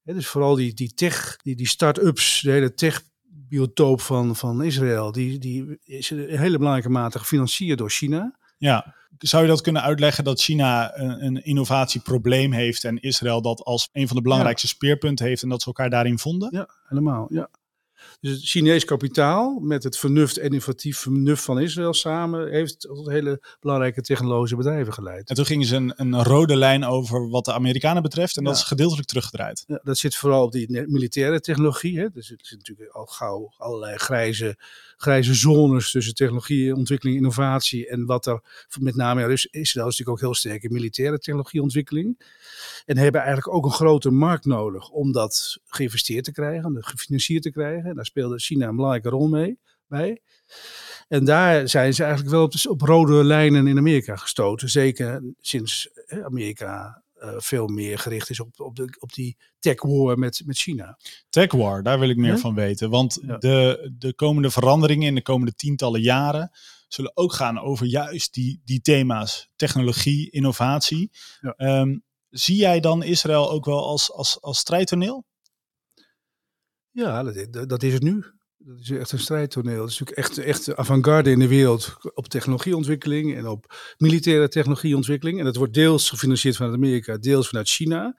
Dus 0.04 0.28
vooral 0.28 0.56
die, 0.56 0.74
die 0.74 0.94
tech, 0.94 1.38
die, 1.38 1.56
die 1.56 1.68
start-ups, 1.68 2.42
de 2.42 2.52
hele 2.52 2.74
tech 2.74 3.04
biotoop 3.50 4.02
van, 4.02 4.36
van 4.36 4.64
Israël, 4.64 5.12
die, 5.12 5.40
die 5.40 5.80
is 5.84 6.12
in 6.12 6.38
hele 6.38 6.58
belangrijke 6.58 6.90
mate 6.90 7.20
gefinancierd 7.20 7.78
door 7.78 7.90
China. 7.90 8.36
Ja. 8.58 8.96
Zou 9.18 9.44
je 9.44 9.50
dat 9.50 9.62
kunnen 9.62 9.82
uitleggen 9.82 10.24
dat 10.24 10.42
China 10.42 10.98
een, 10.98 11.26
een 11.26 11.46
innovatieprobleem 11.46 12.52
heeft 12.52 12.84
en 12.84 13.00
Israël 13.02 13.42
dat 13.42 13.64
als 13.64 13.90
een 13.92 14.08
van 14.08 14.16
de 14.16 14.22
belangrijkste 14.22 14.68
speerpunten 14.68 15.26
heeft 15.26 15.44
en 15.44 15.50
dat 15.50 15.62
ze 15.62 15.68
elkaar 15.68 15.90
daarin 15.90 16.20
vonden? 16.20 16.50
Ja, 16.52 16.70
helemaal. 16.84 17.28
Ja. 17.30 17.50
Dus 18.20 18.32
het 18.32 18.44
Chinees 18.44 18.86
kapitaal 18.86 19.60
met 19.60 19.84
het 19.84 19.98
vernuft 19.98 20.38
en 20.38 20.46
innovatief 20.46 20.98
vernuft 20.98 21.44
van 21.44 21.60
Israël 21.60 21.94
samen 21.94 22.52
heeft 22.52 22.80
tot 22.80 23.10
hele 23.10 23.42
belangrijke 23.60 24.02
technologische 24.02 24.56
bedrijven 24.56 24.94
geleid. 24.94 25.30
En 25.30 25.36
toen 25.36 25.46
gingen 25.46 25.68
ze 25.68 25.76
een, 25.76 25.94
een 25.96 26.24
rode 26.24 26.56
lijn 26.56 26.86
over 26.86 27.30
wat 27.30 27.46
de 27.46 27.54
Amerikanen 27.54 28.02
betreft 28.02 28.38
en 28.38 28.44
dat 28.44 28.56
is 28.56 28.64
gedeeltelijk 28.64 29.08
teruggedraaid. 29.08 29.64
Ja, 29.68 29.80
dat 29.84 29.98
zit 29.98 30.16
vooral 30.16 30.44
op 30.44 30.52
die 30.52 30.88
militaire 30.88 31.40
technologie. 31.40 32.00
Hè. 32.00 32.10
Dus 32.10 32.32
er 32.32 32.38
zitten 32.38 32.58
natuurlijk 32.58 32.92
al 32.92 33.06
gauw 33.06 33.54
allerlei 33.58 33.98
grijze, 33.98 34.58
grijze 34.98 35.34
zones 35.34 35.92
tussen 35.92 36.14
technologie, 36.14 36.76
ontwikkeling, 36.76 37.18
innovatie. 37.18 37.88
En 37.88 38.06
wat 38.06 38.26
er 38.26 38.42
met 38.80 38.96
name 38.96 39.22
in 39.22 39.28
Rus- 39.28 39.46
Israël 39.46 39.88
is 39.88 39.98
natuurlijk 39.98 40.10
ook 40.10 40.30
heel 40.30 40.36
sterk 40.36 40.64
in 40.64 40.74
militaire 40.74 41.20
technologieontwikkeling. 41.20 42.22
En 42.86 42.98
hebben 42.98 43.22
eigenlijk 43.22 43.56
ook 43.56 43.66
een 43.66 43.72
grote 43.72 44.12
markt 44.12 44.46
nodig 44.46 44.90
om 44.90 45.12
dat 45.12 45.58
geïnvesteerd 45.66 46.24
te 46.24 46.32
krijgen, 46.32 46.84
gefinancierd 46.84 47.44
te 47.44 47.52
krijgen. 47.52 47.90
En 47.90 47.96
daar 47.96 48.06
speelde 48.06 48.40
China 48.40 48.68
een 48.68 48.76
belangrijke 48.76 49.10
rol 49.10 49.28
mee 49.28 49.60
bij. 49.88 50.22
En 51.08 51.26
daar 51.26 51.70
zijn 51.70 51.94
ze 51.94 52.04
eigenlijk 52.04 52.32
wel 52.32 52.44
op, 52.44 52.54
op 52.70 52.82
rode 52.82 53.24
lijnen 53.24 53.68
in 53.68 53.78
Amerika 53.78 54.16
gestoten. 54.16 54.70
Zeker 54.70 55.24
sinds 55.40 55.90
eh, 56.06 56.26
Amerika 56.26 57.04
eh, 57.20 57.34
veel 57.38 57.68
meer 57.68 58.00
gericht 58.00 58.30
is 58.30 58.40
op, 58.40 58.60
op, 58.60 58.76
de, 58.76 58.96
op 59.00 59.14
die 59.14 59.38
tech 59.60 59.82
war 59.82 60.18
met, 60.18 60.42
met 60.46 60.58
China. 60.58 60.98
Tech 61.30 61.52
war, 61.52 61.84
daar 61.84 62.00
wil 62.00 62.10
ik 62.10 62.18
meer 62.18 62.38
van 62.40 62.56
weten. 62.56 62.90
Want 62.90 63.20
Ja. 63.22 63.38
de, 63.38 63.92
de 63.98 64.14
komende 64.14 64.52
veranderingen 64.52 65.08
in 65.08 65.16
de 65.16 65.22
komende 65.22 65.54
tientallen 65.54 66.02
jaren 66.02 66.52
zullen 66.88 67.12
ook 67.18 67.34
gaan 67.34 67.60
over 67.60 67.86
juist 67.86 68.34
die, 68.34 68.62
die 68.66 68.82
thema's. 68.82 69.50
Technologie, 69.56 70.30
innovatie. 70.32 71.12
Ja. 71.42 71.54
Ehm, 71.56 71.98
zie 72.30 72.56
jij 72.56 72.80
dan 72.80 73.04
Israël 73.04 73.52
ook 73.52 73.66
wel 73.66 73.88
als, 73.88 74.12
als, 74.12 74.42
als 74.42 74.58
strijdtoneel? 74.60 75.26
Ja, 76.92 77.24
dat 77.66 77.84
is 77.84 77.94
het 77.94 78.04
nu. 78.04 78.26
Dat 78.68 78.80
is 78.80 78.90
echt 78.90 79.12
een 79.12 79.20
strijdtoneel. 79.20 79.78
Dat 79.78 79.90
is 79.90 80.00
natuurlijk 80.00 80.28
echt, 80.28 80.38
echt 80.38 80.66
de 80.66 80.76
avant-garde 80.76 81.32
in 81.32 81.40
de 81.40 81.48
wereld 81.48 81.96
op 82.14 82.28
technologieontwikkeling 82.28 83.36
en 83.36 83.48
op 83.48 83.76
militaire 83.98 84.48
technologieontwikkeling. 84.48 85.40
En 85.40 85.46
dat 85.46 85.56
wordt 85.56 85.74
deels 85.74 86.10
gefinancierd 86.10 86.56
vanuit 86.56 86.76
Amerika, 86.76 87.18
deels 87.18 87.48
vanuit 87.48 87.70
China. 87.70 88.16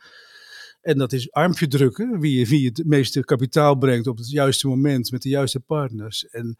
En 0.80 0.98
dat 0.98 1.12
is 1.12 1.32
armpje 1.32 1.68
drukken, 1.68 2.20
wie, 2.20 2.48
wie 2.48 2.66
het 2.66 2.82
meeste 2.86 3.24
kapitaal 3.24 3.76
brengt 3.76 4.06
op 4.06 4.16
het 4.16 4.30
juiste 4.30 4.68
moment 4.68 5.10
met 5.10 5.22
de 5.22 5.28
juiste 5.28 5.60
partners. 5.60 6.26
En, 6.26 6.56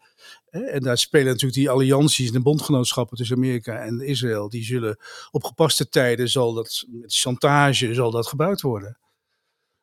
en 0.49 0.81
daar 0.81 0.97
spelen 0.97 1.27
natuurlijk 1.27 1.53
die 1.53 1.69
allianties 1.69 2.31
en 2.31 2.43
bondgenootschappen 2.43 3.17
tussen 3.17 3.35
Amerika 3.35 3.77
en 3.77 3.99
Israël. 3.99 4.49
Die 4.49 4.63
zullen 4.63 4.97
op 5.31 5.43
gepaste 5.43 5.89
tijden, 5.89 6.29
zal 6.29 6.53
dat, 6.53 6.85
met 6.87 7.13
chantage, 7.13 7.93
zal 7.93 8.11
dat 8.11 8.27
gebruikt 8.27 8.61
worden. 8.61 8.97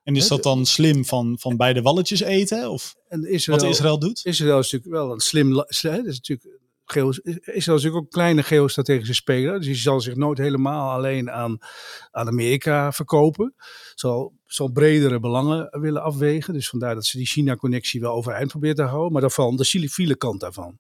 En 0.07 0.17
is 0.17 0.29
dat 0.29 0.43
dan 0.43 0.67
slim 0.67 1.05
van, 1.05 1.37
van 1.39 1.57
beide 1.57 1.83
walletjes 1.83 2.21
eten? 2.21 2.71
Of 2.71 2.95
Israël, 3.09 3.61
wat 3.61 3.69
Israël 3.71 3.99
doet? 3.99 4.21
Israël 4.25 4.59
is 4.59 4.73
natuurlijk 4.73 5.03
wel 5.03 5.13
een 5.13 5.21
slim. 5.21 5.53
dat 5.53 5.71
is 5.71 5.83
natuurlijk, 6.05 6.59
geo, 6.85 7.09
Israël 7.11 7.57
is 7.57 7.67
natuurlijk 7.67 7.97
ook 7.97 8.03
een 8.03 8.09
kleine 8.09 8.43
geostrategische 8.43 9.15
speler. 9.15 9.57
Dus 9.57 9.67
die 9.67 9.75
zal 9.75 10.01
zich 10.01 10.15
nooit 10.15 10.39
helemaal 10.39 10.91
alleen 10.91 11.31
aan, 11.31 11.59
aan 12.11 12.27
Amerika 12.27 12.93
verkopen. 12.93 13.55
Zal, 13.95 14.33
zal 14.45 14.71
bredere 14.71 15.21
belangen 15.21 15.69
willen 15.81 16.03
afwegen. 16.03 16.55
Dus 16.55 16.69
vandaar 16.69 16.95
dat 16.95 17.05
ze 17.05 17.17
die 17.17 17.27
China-connectie 17.27 18.01
wel 18.01 18.13
overeind 18.13 18.51
proberen 18.51 18.77
te 18.77 18.83
houden. 18.83 19.13
Maar 19.13 19.21
daarvan 19.21 19.57
de 19.57 19.65
civiele 19.65 20.17
kant 20.17 20.41
daarvan. 20.41 20.79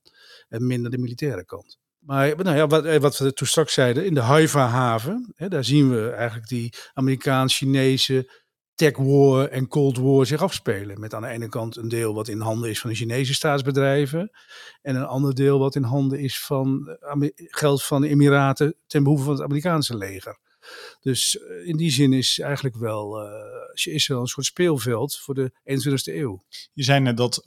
En 0.48 0.66
minder 0.66 0.90
de 0.90 0.98
militaire 0.98 1.44
kant. 1.44 1.78
Maar 1.98 2.36
nou 2.36 2.56
ja, 2.56 2.66
wat, 2.66 2.84
eh, 2.84 3.00
wat 3.00 3.18
we 3.18 3.32
toen 3.32 3.46
straks 3.46 3.74
zeiden, 3.74 4.04
in 4.04 4.14
de 4.14 4.20
Haifa-haven, 4.20 5.34
daar 5.48 5.64
zien 5.64 5.90
we 5.90 6.10
eigenlijk 6.10 6.48
die 6.48 6.72
Amerikaans-Chinese 6.92 8.44
tech 8.76 8.96
war 8.96 9.48
en 9.48 9.68
cold 9.68 9.98
war 9.98 10.26
zich 10.26 10.42
afspelen. 10.42 11.00
Met 11.00 11.14
aan 11.14 11.22
de 11.22 11.28
ene 11.28 11.48
kant 11.48 11.76
een 11.76 11.88
deel 11.88 12.14
wat 12.14 12.28
in 12.28 12.40
handen 12.40 12.70
is 12.70 12.80
van 12.80 12.90
de 12.90 12.96
Chinese 12.96 13.34
staatsbedrijven. 13.34 14.30
En 14.82 14.96
een 14.96 15.04
ander 15.04 15.34
deel 15.34 15.58
wat 15.58 15.74
in 15.74 15.82
handen 15.82 16.18
is 16.18 16.40
van 16.40 16.96
eh, 17.00 17.28
geld 17.36 17.82
van 17.82 18.00
de 18.00 18.08
Emiraten 18.08 18.74
ten 18.86 19.02
behoeve 19.02 19.24
van 19.24 19.32
het 19.32 19.42
Amerikaanse 19.42 19.96
leger. 19.96 20.38
Dus 21.00 21.38
eh, 21.38 21.66
in 21.66 21.76
die 21.76 21.90
zin 21.90 22.12
is 22.12 22.38
eigenlijk 22.38 22.76
wel 22.76 23.20
eh, 23.20 23.94
Israël 23.94 24.20
een 24.20 24.26
soort 24.26 24.46
speelveld 24.46 25.16
voor 25.16 25.34
de 25.34 25.52
21ste 25.52 26.14
eeuw. 26.14 26.44
Je 26.72 26.82
zei 26.82 27.00
net 27.00 27.16
dat 27.16 27.40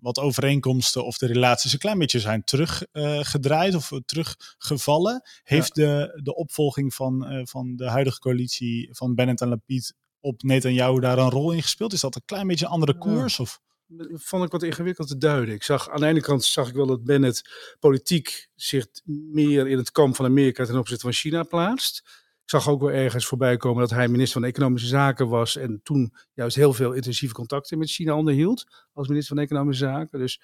wat 0.00 0.18
overeenkomsten 0.18 1.04
of 1.04 1.18
de 1.18 1.26
relaties 1.26 1.72
een 1.72 1.78
klein 1.78 1.98
beetje 1.98 2.20
zijn 2.20 2.44
teruggedraaid 2.44 3.74
of 3.74 3.90
teruggevallen. 4.04 5.22
Heeft 5.42 5.74
de, 5.74 6.20
de 6.22 6.34
opvolging 6.34 6.94
van, 6.94 7.42
van 7.44 7.76
de 7.76 7.88
huidige 7.88 8.18
coalitie 8.18 8.88
van 8.92 9.14
Bennett 9.14 9.40
en 9.40 9.48
Lapid 9.48 9.94
op 10.20 10.42
Netanyahu 10.42 11.00
daar 11.00 11.18
een 11.18 11.30
rol 11.30 11.52
in 11.52 11.62
gespeeld? 11.62 11.92
Is 11.92 12.00
dat 12.00 12.14
een 12.14 12.24
klein 12.24 12.46
beetje 12.46 12.64
een 12.64 12.70
andere 12.70 12.98
koers? 12.98 13.40
Of? 13.40 13.60
Dat 13.86 14.08
vond 14.12 14.44
ik 14.44 14.50
wat 14.50 14.62
ingewikkeld 14.62 15.08
te 15.08 15.18
duiden. 15.18 15.54
Ik 15.54 15.62
zag 15.62 15.88
aan 15.88 16.00
de 16.00 16.06
ene 16.06 16.20
kant 16.20 16.44
zag 16.44 16.68
ik 16.68 16.74
wel 16.74 16.86
dat 16.86 17.04
Bennett 17.04 17.50
politiek 17.78 18.48
zich 18.54 18.86
meer 19.04 19.68
in 19.68 19.78
het 19.78 19.90
kamp 19.90 20.16
van 20.16 20.24
Amerika 20.24 20.64
ten 20.64 20.78
opzichte 20.78 21.02
van 21.02 21.12
China 21.12 21.42
plaatst. 21.42 21.98
Ik 22.42 22.54
zag 22.54 22.68
ook 22.68 22.80
wel 22.80 22.90
ergens 22.90 23.26
voorbij 23.26 23.56
komen 23.56 23.80
dat 23.80 23.90
hij 23.90 24.08
minister 24.08 24.40
van 24.40 24.48
Economische 24.48 24.88
Zaken 24.88 25.28
was 25.28 25.56
en 25.56 25.80
toen 25.82 26.14
juist 26.34 26.56
heel 26.56 26.72
veel 26.72 26.92
intensieve 26.92 27.34
contacten 27.34 27.78
met 27.78 27.90
China 27.90 28.16
onderhield 28.16 28.86
als 28.92 29.08
minister 29.08 29.36
van 29.36 29.44
Economische 29.44 29.84
Zaken. 29.84 30.18
Dus 30.18 30.40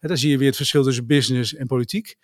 hè, 0.00 0.08
daar 0.08 0.18
zie 0.18 0.30
je 0.30 0.38
weer 0.38 0.46
het 0.46 0.56
verschil 0.56 0.82
tussen 0.82 1.06
business 1.06 1.54
en 1.54 1.66
politiek. 1.66 2.16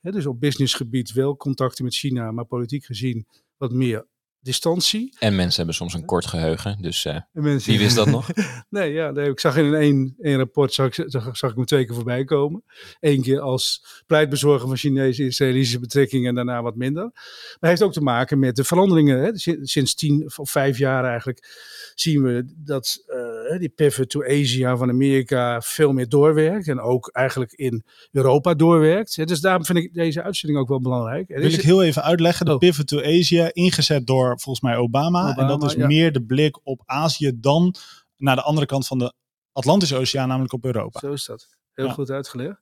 Hè, 0.00 0.10
dus 0.10 0.26
op 0.26 0.40
businessgebied 0.40 1.12
wel 1.12 1.36
contacten 1.36 1.84
met 1.84 1.94
China, 1.94 2.30
maar 2.30 2.44
politiek 2.44 2.84
gezien 2.84 3.26
wat 3.56 3.72
meer 3.72 4.06
distantie. 4.46 5.14
En 5.18 5.34
mensen 5.36 5.56
hebben 5.56 5.74
soms 5.74 5.94
een 5.94 6.04
kort 6.04 6.26
geheugen, 6.26 6.78
dus 6.80 7.04
eh, 7.04 7.16
mensen, 7.32 7.70
wie 7.70 7.78
wist 7.80 7.96
dat 7.96 8.06
nog? 8.06 8.28
Nee, 8.68 8.92
ja, 8.92 9.10
nee, 9.10 9.30
ik 9.30 9.40
zag 9.40 9.56
in 9.56 9.64
een 9.64 9.74
één, 9.74 10.14
één 10.20 10.36
rapport 10.36 10.72
zag, 10.74 10.86
ik- 10.98 11.04
zag, 11.06 11.36
zag 11.36 11.50
ik 11.50 11.56
me 11.56 11.64
twee 11.64 11.84
keer 11.86 11.94
voorbij 11.94 12.24
komen. 12.24 12.64
Eén 13.00 13.22
keer 13.22 13.40
als 13.40 13.84
pleitbezorger 14.06 14.68
van 14.68 14.76
Chinese-Israëlische 14.76 15.78
betrekkingen 15.78 16.28
en 16.28 16.34
daarna 16.34 16.62
wat 16.62 16.76
minder. 16.76 17.02
Maar 17.02 17.56
het 17.60 17.68
heeft 17.70 17.82
ook 17.82 17.92
te 17.92 18.00
maken 18.00 18.38
met 18.38 18.56
de 18.56 18.64
veranderingen. 18.64 19.18
Hè. 19.20 19.38
Sinds 19.38 19.72
sinds 19.72 19.94
tien 19.94 20.32
of 20.36 20.50
vijf 20.50 20.78
jaar 20.78 21.04
eigenlijk 21.04 21.48
zien 21.94 22.22
we 22.22 22.44
dat 22.56 23.02
eh, 23.06 23.18
die 23.58 23.68
pivot 23.68 24.10
to 24.10 24.22
Asia 24.24 24.76
van 24.76 24.88
Amerika 24.90 25.60
veel 25.60 25.92
meer 25.92 26.08
doorwerkt. 26.08 26.68
En 26.68 26.80
ook 26.80 27.08
eigenlijk 27.12 27.52
in 27.52 27.84
Europa 28.12 28.54
doorwerkt. 28.54 29.26
Dus 29.28 29.40
daarom 29.40 29.64
vind 29.64 29.78
ik 29.78 29.94
deze 29.94 30.22
uitzending 30.22 30.60
ook 30.60 30.68
wel 30.68 30.80
belangrijk. 30.80 31.28
En 31.28 31.40
Wil 31.40 31.52
ik 31.52 31.60
heel 31.60 31.82
even 31.82 32.02
uitleggen. 32.02 32.46
De 32.46 32.52
Oh. 32.52 32.58
pivot 32.58 32.86
to 32.86 33.02
Asia, 33.02 33.50
ingezet 33.52 34.06
door 34.06 34.26
volgens 34.40 34.60
mij 34.60 34.76
Obama. 34.76 35.36
en 35.36 35.46
dat 35.46 35.62
is 35.64 35.72
ja. 35.72 35.86
meer 35.86 36.12
de 36.12 36.22
blik 36.24 36.58
op 36.66 36.82
Azië 36.84 37.32
dan 37.34 37.74
naar 38.16 38.36
de 38.36 38.42
andere 38.42 38.66
kant 38.66 38.86
van 38.86 38.98
de 38.98 39.12
Atlantische 39.52 39.96
Oceaan, 39.96 40.28
namelijk 40.28 40.52
op 40.52 40.64
Europa. 40.64 40.98
Zo 41.00 41.12
is 41.12 41.24
dat. 41.24 41.46
Heel 41.74 41.86
Ja. 41.86 41.92
goed 41.92 42.10
uitgelegd. 42.10 42.60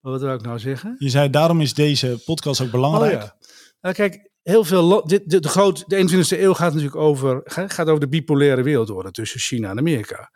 Maar 0.00 0.12
wat 0.12 0.20
wil 0.20 0.34
ik 0.34 0.42
nou 0.42 0.58
zeggen? 0.58 0.94
Je 0.98 1.08
zei, 1.08 1.30
daarom 1.30 1.60
is 1.60 1.74
deze 1.74 2.22
podcast 2.24 2.60
ook 2.60 2.70
belangrijk. 2.70 3.14
Oh 3.14 3.20
ja. 3.20 3.36
Nou, 3.80 3.94
kijk, 3.94 4.27
heel 4.42 4.64
veel. 4.64 5.06
Dit, 5.06 5.30
de, 5.30 5.40
de, 5.40 5.48
groot, 5.48 5.84
de 5.88 5.96
21e 5.96 6.40
eeuw 6.40 6.54
gaat 6.54 6.72
natuurlijk 6.72 7.00
over, 7.00 7.40
ga- 7.44 7.68
gaat 7.68 7.88
over 7.88 8.00
de 8.00 8.08
bipolaire 8.08 8.62
wereldorde 8.62 9.10
tussen 9.10 9.40
China 9.40 9.70
en 9.70 9.78
Amerika. 9.78 10.30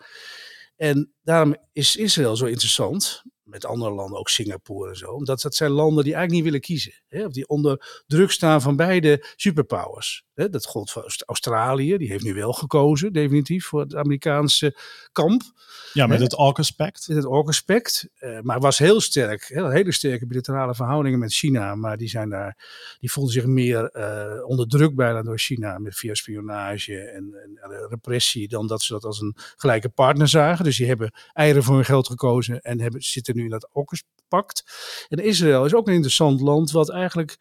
En 0.76 1.12
daarom 1.22 1.56
is 1.72 1.96
Israël 1.96 2.36
zo 2.36 2.44
interessant, 2.46 3.22
met 3.52 3.64
andere 3.64 3.90
landen, 3.92 4.18
ook 4.18 4.28
Singapore 4.28 4.88
en 4.90 4.96
zo, 4.96 5.06
omdat 5.10 5.40
dat 5.40 5.54
zijn 5.54 5.70
landen 5.70 6.04
die 6.04 6.14
eigenlijk 6.14 6.32
niet 6.32 6.52
willen 6.52 6.66
kiezen. 6.66 6.92
Hè, 7.08 7.24
of 7.26 7.32
die 7.32 7.48
onder 7.48 8.02
druk 8.06 8.30
staan 8.30 8.62
van 8.62 8.76
beide 8.76 9.26
superpowers. 9.36 10.24
Hè, 10.34 10.48
dat 10.50 10.66
gold 10.66 10.90
voor 10.90 11.02
Aust- 11.02 11.22
Australië, 11.26 11.96
die 11.96 12.08
heeft 12.08 12.24
nu 12.24 12.34
wel 12.34 12.52
gekozen, 12.52 13.12
definitief, 13.12 13.66
voor 13.66 13.80
het 13.80 13.94
Amerikaanse 13.94 14.76
kamp. 15.12 15.42
Ja, 15.92 16.06
met 16.06 16.18
Hè? 16.18 16.24
het 16.24 16.34
AUKUS 16.34 16.70
Pact. 16.70 17.08
Met 17.08 17.16
het 17.16 17.26
AUKUS-pact. 17.26 18.08
eh, 18.14 18.40
maar 18.40 18.60
was 18.60 18.78
heel 18.78 19.00
sterk. 19.00 19.44
Heel, 19.48 19.68
hele 19.70 19.92
sterke 19.92 20.26
bilaterale 20.26 20.74
verhoudingen 20.74 21.18
met 21.18 21.34
China. 21.34 21.74
Maar 21.74 21.96
die, 21.96 22.08
zijn 22.08 22.28
daar, 22.30 22.56
die 23.00 23.12
voelden 23.12 23.32
zich 23.32 23.46
meer 23.46 23.84
eh, 23.90 24.44
onder 24.48 24.68
druk 24.68 24.94
bijna 24.94 25.22
door 25.22 25.38
China. 25.38 25.78
Met 25.78 25.94
via 25.94 26.14
spionage 26.14 26.98
en, 26.98 27.34
en 27.62 27.88
repressie. 27.88 28.48
Dan 28.48 28.66
dat 28.66 28.82
ze 28.82 28.92
dat 28.92 29.04
als 29.04 29.20
een 29.20 29.36
gelijke 29.56 29.88
partner 29.88 30.28
zagen. 30.28 30.64
Dus 30.64 30.76
die 30.76 30.86
hebben 30.86 31.12
eieren 31.32 31.62
voor 31.62 31.74
hun 31.74 31.84
geld 31.84 32.06
gekozen. 32.06 32.60
En 32.60 32.80
hebben, 32.80 33.02
zitten 33.02 33.36
nu 33.36 33.41
dat 33.48 33.68
ook 33.72 33.92
eens 33.92 34.04
pakt. 34.28 34.64
En 35.08 35.18
Israël 35.18 35.64
is 35.64 35.74
ook 35.74 35.86
een 35.86 35.94
interessant 35.94 36.40
land 36.40 36.70
wat 36.70 36.90
eigenlijk 36.90 37.36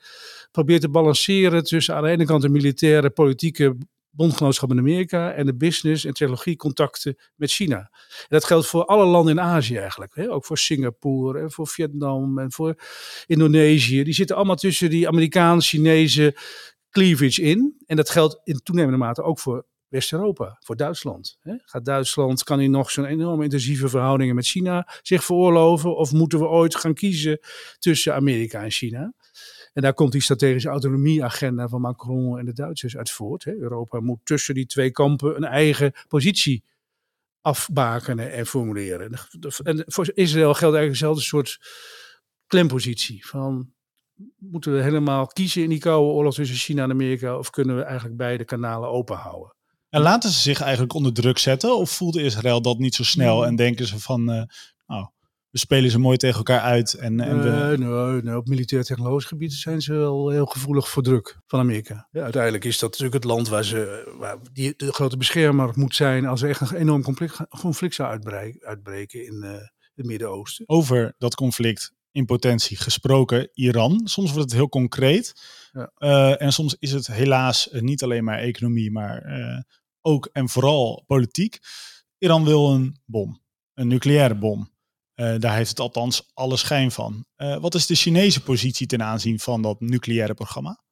probeert 0.52 0.82
te 0.82 0.90
balanceren 0.90 1.64
tussen 1.64 1.96
aan 1.96 2.04
de 2.04 2.10
ene 2.10 2.26
kant 2.26 2.42
de 2.42 2.50
militaire, 2.50 3.10
politieke 3.10 3.78
bondgenootschap 4.12 4.72
in 4.72 4.78
Amerika 4.78 5.32
en 5.32 5.46
de 5.46 5.56
business 5.56 6.06
en 6.06 6.14
technologiecontacten 6.14 7.18
met 7.36 7.52
China. 7.52 7.78
En 7.78 8.28
dat 8.28 8.46
geldt 8.46 8.68
voor 8.68 8.86
alle 8.86 9.06
landen 9.06 9.38
in 9.38 9.42
Azië 9.42 9.78
eigenlijk. 9.78 10.16
Hè? 10.16 10.32
Ook 10.32 10.46
voor 10.46 10.58
Singapore 10.58 11.40
en 11.40 11.52
voor 11.52 11.68
Vietnam 11.68 12.40
en 12.40 12.52
voor 12.52 12.76
Indonesië. 13.26 14.04
Die 14.04 14.14
zitten 14.14 14.36
allemaal 14.36 14.56
tussen 14.56 14.90
die 14.90 15.08
Amerikaans-Chinese 15.08 16.36
cleavage 16.90 17.42
in. 17.42 17.76
En 17.86 17.96
dat 17.96 18.10
geldt 18.10 18.42
in 18.44 18.60
toenemende 18.64 18.98
mate 18.98 19.24
ook 19.24 19.40
voor 19.40 19.66
West-Europa, 19.92 20.58
voor 20.60 20.76
Duitsland. 20.76 21.38
Hè? 21.42 21.54
Gaat 21.66 21.86
Duitsland, 21.86 22.44
kan 22.44 22.58
hij 22.58 22.68
nog 22.68 22.92
zo'n 22.92 23.06
enorme 23.06 23.44
intensieve 23.44 23.90
verhoudingen 23.90 24.36
met 24.36 24.46
China 24.46 24.88
zich 25.02 25.24
veroorloven? 25.24 25.96
Of 25.96 26.12
moeten 26.12 26.40
we 26.40 26.46
ooit 26.46 26.76
gaan 26.76 26.94
kiezen 26.94 27.40
tussen 27.80 28.16
Amerika 28.16 28.64
en 28.64 28.72
China? 28.72 29.14
En 29.74 29.82
daar 29.82 29.94
komt 29.94 30.12
die 30.12 30.22
strategische 30.22 30.70
autonomieagenda 30.70 31.68
van 31.68 31.82
Macron 31.82 32.40
en 32.40 32.46
de 32.46 32.54
Duitsers 32.54 32.98
uit 32.98 33.12
voort. 33.12 33.44
Hè? 33.44 33.56
Europa 33.56 34.00
moet 34.00 34.20
tussen 34.24 34.54
die 34.54 34.66
twee 34.66 34.92
kampen 34.92 35.36
een 35.36 35.44
eigen 35.44 35.94
positie 36.08 36.64
afbakenen 37.42 38.32
en 38.32 38.46
formuleren. 38.46 39.20
En 39.64 39.84
voor 39.88 40.12
Israël 40.14 40.54
geldt 40.54 40.76
eigenlijk 40.76 40.92
dezelfde 40.92 41.22
soort 41.22 41.60
klempositie. 42.48 43.28
Van, 43.28 43.74
moeten 44.38 44.74
we 44.74 44.82
helemaal 44.82 45.28
kiezen 45.28 45.64
in 45.64 45.70
die 45.70 45.80
koude 45.80 46.12
oorlog 46.12 46.34
tussen 46.34 46.58
China 46.58 46.84
en 46.84 46.92
Amerika... 46.92 47.38
of 47.38 47.50
kunnen 47.50 47.76
we 47.76 47.82
eigenlijk 47.82 48.18
beide 48.18 48.46
kanalen 48.46 48.90
open 48.90 49.16
houden? 49.16 49.60
En 49.92 50.02
laten 50.02 50.30
ze 50.30 50.40
zich 50.40 50.62
eigenlijk 50.62 50.94
onder 50.94 51.14
druk 51.14 51.38
zetten? 51.38 51.78
Of 51.78 51.92
voelt 51.92 52.16
Israël 52.16 52.62
dat 52.62 52.78
niet 52.78 52.96
zo 52.96 53.04
snel 53.04 53.46
en 53.46 53.56
denken 53.56 53.88
ze 53.88 54.00
van... 54.00 54.22
Uh, 54.30 54.44
nou, 54.88 55.10
we 55.50 55.58
spelen 55.58 55.92
ze 55.92 56.00
mooi 56.00 56.18
tegen 56.18 56.38
elkaar 56.38 56.60
uit. 56.60 56.94
En, 56.94 57.20
en 57.20 57.42
we... 57.42 57.78
nee, 57.78 58.22
nee, 58.22 58.38
op 58.38 58.48
militair 58.48 58.84
technologisch 58.84 59.26
gebied 59.26 59.54
zijn 59.54 59.82
ze 59.82 59.94
wel 59.94 60.30
heel 60.30 60.46
gevoelig 60.46 60.90
voor 60.90 61.04
druk 61.04 61.40
van 61.48 61.60
Amerika. 61.60 62.08
Ja, 62.12 62.22
uiteindelijk 62.22 62.66
is 62.66 62.80
dat 62.80 62.90
natuurlijk 62.90 63.24
het 63.24 63.32
land 63.32 63.48
waar, 63.48 63.64
ze, 63.64 64.12
waar 64.18 64.38
die, 64.54 64.74
de 64.78 64.94
grote 64.94 65.18
beschermer 65.18 65.72
moet 65.76 65.96
zijn 65.96 66.26
als 66.26 66.42
er 66.42 66.50
echt 66.50 66.62
een 66.62 66.78
enorm 66.78 67.04
conflict, 67.04 67.38
conflict 67.60 67.96
zou 67.96 68.10
uitbreken, 68.10 68.68
uitbreken 68.68 69.26
in 69.26 69.42
uh, 69.44 69.52
het 69.94 70.06
Midden-Oosten. 70.06 70.70
Over 70.70 71.14
dat 71.18 71.36
conflict 71.36 71.94
in 72.12 72.26
potentie 72.26 72.78
gesproken, 72.78 73.50
Iran. 73.54 74.02
Soms 74.04 74.32
wordt 74.32 74.46
het 74.46 74.60
heel 74.60 74.70
concreet. 74.70 75.34
Ja. 75.72 75.92
Uh, 75.98 76.42
en 76.42 76.54
soms 76.54 76.76
is 76.80 76.92
het 76.92 77.08
helaas 77.08 77.70
niet 77.72 78.04
alleen 78.04 78.24
maar 78.24 78.40
economie, 78.40 78.92
maar 78.92 79.26
uh, 79.26 79.62
ook 80.02 80.30
en 80.32 80.50
vooral 80.50 81.04
politiek. 81.08 81.60
Iran 82.18 82.44
wil 82.44 82.72
een 82.72 83.02
bom, 83.06 83.44
een 83.74 83.88
nucleaire 83.88 84.36
bom. 84.36 84.70
Uh, 85.16 85.40
daar 85.40 85.56
heeft 85.56 85.70
het 85.70 85.80
althans 85.80 86.32
alle 86.34 86.58
schijn 86.58 86.92
van. 86.92 87.26
Uh, 87.38 87.58
wat 87.58 87.76
is 87.76 87.86
de 87.86 87.96
Chinese 87.96 88.44
positie 88.44 88.88
ten 88.88 89.04
aanzien 89.04 89.40
van 89.40 89.62
dat 89.62 89.80
nucleaire 89.80 90.34
programma? 90.34 90.84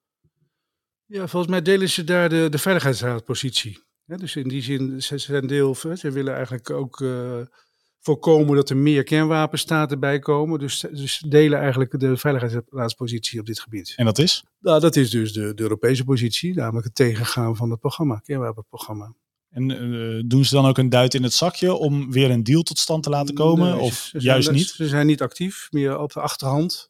Ja, 1.05 1.27
volgens 1.27 1.51
mij 1.51 1.61
delen 1.61 1.89
ze 1.89 2.03
daar 2.03 2.29
de, 2.29 2.47
de 2.49 2.57
Veiligheidsraadpositie. 2.57 3.87
Dus 4.05 4.35
in 4.35 4.47
die 4.47 4.61
zin, 4.61 5.03
ze 5.03 5.17
zijn 5.17 5.47
deel, 5.47 5.75
ze 5.75 6.11
willen 6.11 6.33
eigenlijk 6.33 6.69
ook 6.69 6.99
uh, 6.99 7.41
voorkomen 7.99 8.55
dat 8.55 8.69
er 8.69 8.77
meer 8.77 9.03
kernwapenstaten 9.03 9.99
bij 9.99 10.19
komen. 10.19 10.59
Dus, 10.59 10.85
dus 10.91 11.23
delen 11.27 11.59
eigenlijk 11.59 11.99
de 11.99 12.17
Veiligheidsraadspositie 12.17 13.39
op 13.39 13.45
dit 13.45 13.59
gebied. 13.59 13.93
En 13.95 14.05
dat 14.05 14.17
is? 14.17 14.43
Nou, 14.59 14.79
dat 14.79 14.95
is 14.95 15.09
dus 15.09 15.33
de, 15.33 15.53
de 15.53 15.61
Europese 15.61 16.03
positie, 16.03 16.55
namelijk 16.55 16.85
het 16.85 16.95
tegengaan 16.95 17.55
van 17.55 17.69
het 17.69 17.79
programma, 17.79 18.19
kernwapenprogramma. 18.23 19.13
En 19.49 19.69
uh, 19.69 20.23
doen 20.25 20.45
ze 20.45 20.55
dan 20.55 20.65
ook 20.65 20.77
een 20.77 20.89
duit 20.89 21.13
in 21.13 21.23
het 21.23 21.33
zakje 21.33 21.73
om 21.73 22.11
weer 22.11 22.31
een 22.31 22.43
deal 22.43 22.61
tot 22.61 22.77
stand 22.77 23.03
te 23.03 23.09
laten 23.09 23.35
komen? 23.35 23.71
Nee, 23.71 23.79
of 23.79 24.09
juist 24.17 24.43
zijn, 24.43 24.57
niet? 24.57 24.67
Ze 24.67 24.87
zijn 24.87 25.07
niet 25.07 25.21
actief, 25.21 25.67
meer 25.71 25.99
op 25.99 26.13
de 26.13 26.21
achterhand. 26.21 26.89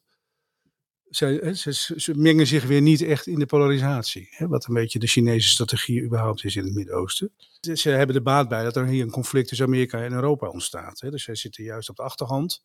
Ze, 1.10 1.94
ze, 1.96 2.14
mengen 2.14 2.46
zich 2.46 2.64
weer 2.64 2.82
niet 2.82 3.02
echt 3.02 3.26
in 3.26 3.38
de 3.38 3.46
polarisatie. 3.46 4.26
Hè, 4.30 4.48
wat 4.48 4.66
een 4.66 4.74
beetje 4.74 4.98
de 4.98 5.06
Chinese 5.06 5.48
strategie 5.48 6.02
überhaupt 6.02 6.44
is 6.44 6.56
in 6.56 6.64
het 6.64 6.74
Midden-Oosten. 6.74 7.32
Ze 7.60 7.90
hebben 7.90 8.16
er 8.16 8.22
baat 8.22 8.48
bij 8.48 8.62
dat 8.62 8.76
er 8.76 8.86
hier 8.86 9.02
een 9.02 9.10
conflict 9.10 9.48
tussen 9.48 9.66
Amerika 9.66 10.04
en 10.04 10.12
Europa 10.12 10.48
ontstaat. 10.48 11.00
Hè. 11.00 11.10
Dus 11.10 11.24
zij 11.24 11.34
zitten 11.34 11.64
juist 11.64 11.88
op 11.88 11.96
de 11.96 12.02
achterhand. 12.02 12.62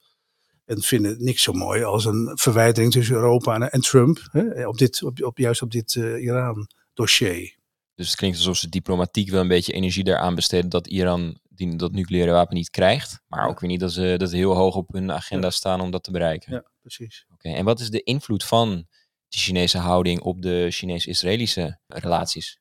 En 0.66 0.82
vinden 0.82 1.24
niks 1.24 1.44
zo 1.44 1.54
mooi 1.54 1.84
als 1.84 2.06
een 2.06 2.32
verwijdering 2.34 2.92
tussen 2.92 3.16
Europa 3.16 3.56
en, 3.56 3.72
en 3.72 3.82
Trump. 3.82 4.28
Hè, 4.32 4.68
op 4.68 4.78
dit, 4.78 5.04
op, 5.04 5.24
op, 5.24 5.38
juist 5.38 5.62
op 5.62 5.72
dit 5.72 5.96
uh, 5.96 6.24
Iran-dossier. 6.24 7.56
Dus 7.96 8.08
het 8.08 8.16
klinkt 8.16 8.38
alsof 8.38 8.58
ze 8.58 8.70
diplomatiek 8.70 9.30
wel 9.30 9.42
een 9.42 9.48
beetje 9.48 9.74
energie 9.74 10.04
daaraan 10.04 10.36
besteden 10.36 10.70
dat 10.70 10.88
Iran 10.88 11.40
die, 11.56 11.76
dat 11.76 11.92
nucleaire 11.92 12.32
wapen 12.32 12.56
niet 12.56 12.70
krijgt. 12.70 13.22
Maar 13.28 13.48
ook 13.48 13.60
weer 13.60 13.70
niet 13.70 13.80
dat 13.80 13.92
ze 13.92 14.16
dat 14.18 14.32
heel 14.32 14.56
hoog 14.56 14.76
op 14.76 14.94
hun 14.94 15.12
agenda 15.12 15.50
staan 15.50 15.82
om 15.82 15.92
dat 15.92 16.04
te 16.04 16.12
bereiken. 16.12 16.54
Ja, 16.54 16.64
precies. 16.82 17.26
Oké, 17.26 17.34
okay. 17.34 17.60
en 17.60 17.66
wat 17.66 17.80
is 17.80 17.90
de 17.90 18.04
invloed 18.04 18.44
van 18.44 18.88
die 19.28 19.40
Chinese 19.40 19.78
houding 19.78 20.22
op 20.22 20.42
de 20.42 20.68
Chinees-Israëlische 20.70 21.80
relaties? 21.88 22.60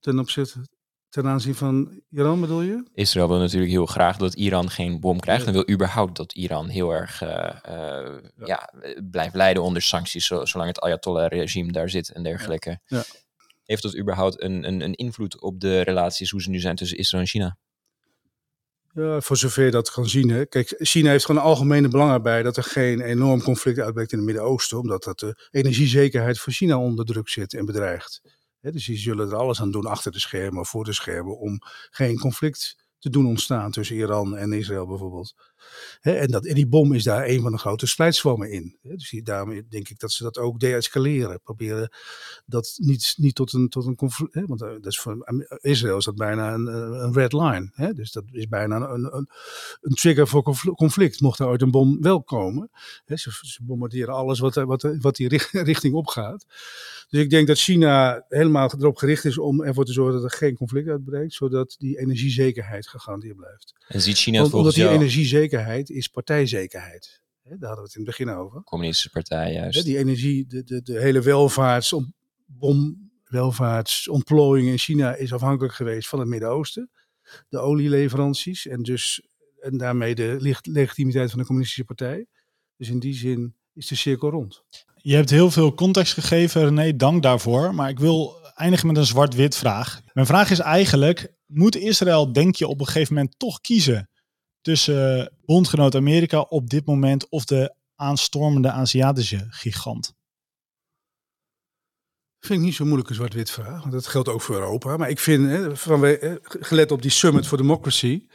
Ten 0.00 0.18
opzichte, 0.18 0.68
ten 1.08 1.26
aanzien 1.26 1.54
van 1.54 2.02
Iran 2.10 2.40
bedoel 2.40 2.60
je? 2.60 2.88
Israël 2.94 3.28
wil 3.28 3.38
natuurlijk 3.38 3.70
heel 3.70 3.86
graag 3.86 4.16
dat 4.16 4.34
Iran 4.34 4.70
geen 4.70 5.00
bom 5.00 5.20
krijgt. 5.20 5.46
En 5.46 5.52
wil 5.52 5.70
überhaupt 5.70 6.16
dat 6.16 6.32
Iran 6.32 6.68
heel 6.68 6.90
erg 6.90 7.22
uh, 7.22 7.28
uh, 7.28 8.18
ja. 8.36 8.46
ja. 8.46 8.70
blijft 9.10 9.34
leiden 9.34 9.62
onder 9.62 9.82
sancties. 9.82 10.26
Zolang 10.26 10.66
het 10.66 10.80
Ayatollah-regime 10.80 11.72
daar 11.72 11.90
zit 11.90 12.12
en 12.12 12.22
dergelijke. 12.22 12.80
Ja. 12.86 13.02
Heeft 13.64 13.82
dat 13.82 13.96
überhaupt 13.96 14.42
een, 14.42 14.64
een, 14.64 14.80
een 14.80 14.94
invloed 14.94 15.40
op 15.40 15.60
de 15.60 15.80
relaties 15.80 16.30
hoe 16.30 16.42
ze 16.42 16.50
nu 16.50 16.60
zijn 16.60 16.76
tussen 16.76 16.98
Israël 16.98 17.22
en 17.22 17.28
China? 17.28 17.56
Ja, 18.94 19.20
voor 19.20 19.36
zover 19.36 19.64
je 19.64 19.70
dat 19.70 19.90
kan 19.90 20.08
zien. 20.08 20.30
Hè. 20.30 20.46
Kijk, 20.46 20.74
China 20.78 21.10
heeft 21.10 21.24
gewoon 21.24 21.40
een 21.40 21.46
algemene 21.46 21.88
belang 21.88 22.12
erbij 22.12 22.42
dat 22.42 22.56
er 22.56 22.62
geen 22.62 23.00
enorm 23.00 23.42
conflict 23.42 23.78
uitbreekt 23.78 24.12
in 24.12 24.18
het 24.18 24.26
Midden-Oosten, 24.26 24.78
omdat 24.78 25.04
dat 25.04 25.18
de 25.18 25.48
energiezekerheid 25.50 26.38
voor 26.38 26.52
China 26.52 26.78
onder 26.78 27.04
druk 27.04 27.28
zit 27.28 27.54
en 27.54 27.64
bedreigt. 27.64 28.20
Dus 28.60 28.86
die 28.86 28.98
zullen 28.98 29.28
er 29.30 29.36
alles 29.36 29.60
aan 29.60 29.70
doen 29.70 29.86
achter 29.86 30.12
de 30.12 30.20
schermen 30.20 30.66
voor 30.66 30.84
de 30.84 30.92
schermen 30.92 31.38
om 31.38 31.58
geen 31.90 32.18
conflict 32.18 32.86
te 32.98 33.10
doen 33.10 33.26
ontstaan 33.26 33.70
tussen 33.70 33.96
Iran 33.96 34.36
en 34.36 34.52
Israël 34.52 34.86
bijvoorbeeld. 34.86 35.34
En, 36.00 36.30
dat, 36.30 36.46
en 36.46 36.54
die 36.54 36.66
bom 36.66 36.92
is 36.92 37.04
daar 37.04 37.26
een 37.26 37.42
van 37.42 37.52
de 37.52 37.58
grote 37.58 37.86
splijtswammen 37.86 38.50
in. 38.50 38.78
Dus 38.82 39.20
daarmee 39.22 39.66
denk 39.68 39.88
ik 39.88 39.98
dat 39.98 40.12
ze 40.12 40.22
dat 40.22 40.38
ook 40.38 40.60
de-escaleren. 40.60 41.40
Proberen 41.42 41.92
dat 42.46 42.74
niet, 42.76 43.14
niet 43.16 43.34
tot 43.34 43.52
een, 43.52 43.68
tot 43.68 43.86
een 43.86 43.96
conflict. 43.96 44.46
Want 44.46 44.60
dat 44.60 44.86
is 44.86 44.98
voor 44.98 45.34
Israël 45.60 45.96
is 45.96 46.04
dat 46.04 46.16
bijna 46.16 46.52
een, 46.54 46.66
een 46.66 47.12
red 47.12 47.32
line. 47.32 47.92
Dus 47.94 48.12
dat 48.12 48.24
is 48.30 48.48
bijna 48.48 48.88
een, 48.88 49.28
een, 49.80 49.94
trigger 49.94 50.28
voor 50.28 50.42
conflict. 50.74 51.20
Mocht 51.20 51.38
er 51.38 51.46
ooit 51.46 51.62
een 51.62 51.70
bom 51.70 52.02
wel 52.02 52.22
komen. 52.22 52.70
Ze, 53.06 53.30
ze, 53.40 53.58
bombarderen 53.62 54.14
alles 54.14 54.38
wat, 54.38 54.54
wat, 54.54 54.88
wat 54.98 55.16
die 55.16 55.28
richting 55.52 55.94
opgaat. 55.94 56.46
Dus 57.08 57.20
ik 57.20 57.30
denk 57.30 57.46
dat 57.46 57.58
China 57.58 58.24
helemaal 58.28 58.72
erop 58.78 58.96
gericht 58.96 59.24
is 59.24 59.38
om 59.38 59.62
ervoor 59.62 59.84
te 59.84 59.92
zorgen 59.92 60.20
dat 60.20 60.30
er 60.30 60.38
geen 60.38 60.54
conflict 60.56 60.88
uitbreekt. 60.88 61.32
Zodat 61.32 61.74
die 61.78 61.98
energiezekerheid 61.98 62.88
gegarandeerd 62.88 63.36
blijft. 63.36 63.74
En 63.88 64.00
ziet 64.00 64.16
China 64.16 64.38
Want, 64.38 64.50
volgens 64.50 64.74
omdat 64.74 64.74
die 64.74 64.82
jou... 64.82 65.04
energiezekerheid 65.04 65.90
is 65.90 66.08
partijzekerheid. 66.08 67.22
Daar 67.42 67.58
hadden 67.58 67.76
we 67.76 67.82
het 67.82 67.94
in 67.94 68.00
het 68.00 68.16
begin 68.16 68.30
over. 68.30 68.62
Communistische 68.62 69.10
partij, 69.10 69.52
juist. 69.52 69.84
Die 69.84 69.98
energie, 69.98 70.46
de, 70.46 70.64
de, 70.64 70.82
de 70.82 71.00
hele 71.00 71.20
welvaarts, 71.20 71.94
bom, 72.46 73.10
welvaartsontplooiing 73.24 74.68
in 74.68 74.78
China 74.78 75.14
is 75.14 75.32
afhankelijk 75.32 75.74
geweest 75.74 76.08
van 76.08 76.18
het 76.18 76.28
Midden-Oosten. 76.28 76.90
De 77.48 77.58
olieleveranties 77.58 78.66
en 78.66 78.82
dus 78.82 79.22
en 79.60 79.76
daarmee 79.76 80.14
de 80.14 80.58
legitimiteit 80.62 81.30
van 81.30 81.38
de 81.38 81.44
communistische 81.44 81.84
partij. 81.84 82.26
Dus 82.76 82.88
in 82.88 82.98
die 82.98 83.14
zin 83.14 83.54
is 83.74 83.86
de 83.86 83.94
cirkel 83.94 84.30
rond. 84.30 84.64
Je 85.08 85.14
hebt 85.14 85.30
heel 85.30 85.50
veel 85.50 85.74
context 85.74 86.12
gegeven, 86.12 86.64
René, 86.64 86.96
dank 86.96 87.22
daarvoor. 87.22 87.74
Maar 87.74 87.88
ik 87.88 87.98
wil 87.98 88.36
eindigen 88.54 88.86
met 88.86 88.96
een 88.96 89.06
zwart-wit 89.06 89.56
vraag. 89.56 90.00
Mijn 90.12 90.26
vraag 90.26 90.50
is 90.50 90.58
eigenlijk, 90.58 91.32
moet 91.46 91.76
Israël, 91.76 92.32
denk 92.32 92.54
je, 92.56 92.66
op 92.66 92.80
een 92.80 92.86
gegeven 92.86 93.14
moment 93.14 93.38
toch 93.38 93.60
kiezen 93.60 94.10
tussen 94.60 95.18
uh, 95.18 95.26
bondgenoot 95.44 95.94
Amerika 95.94 96.40
op 96.40 96.70
dit 96.70 96.86
moment 96.86 97.28
of 97.28 97.44
de 97.44 97.74
aanstormende 97.94 98.70
Aziatische 98.70 99.46
gigant? 99.50 100.14
Vind 102.38 102.58
ik 102.58 102.64
niet 102.64 102.74
zo'n 102.74 102.86
moeilijke 102.86 103.14
zwart-wit 103.14 103.50
vraag. 103.50 103.80
Want 103.80 103.92
dat 103.92 104.06
geldt 104.06 104.28
ook 104.28 104.42
voor 104.42 104.54
Europa. 104.54 104.96
Maar 104.96 105.10
ik 105.10 105.18
vind, 105.18 105.50
hè, 105.50 105.76
van, 105.76 106.18
gelet 106.42 106.92
op 106.92 107.02
die 107.02 107.10
Summit 107.10 107.46
for 107.46 107.58
Democracy, 107.58 108.26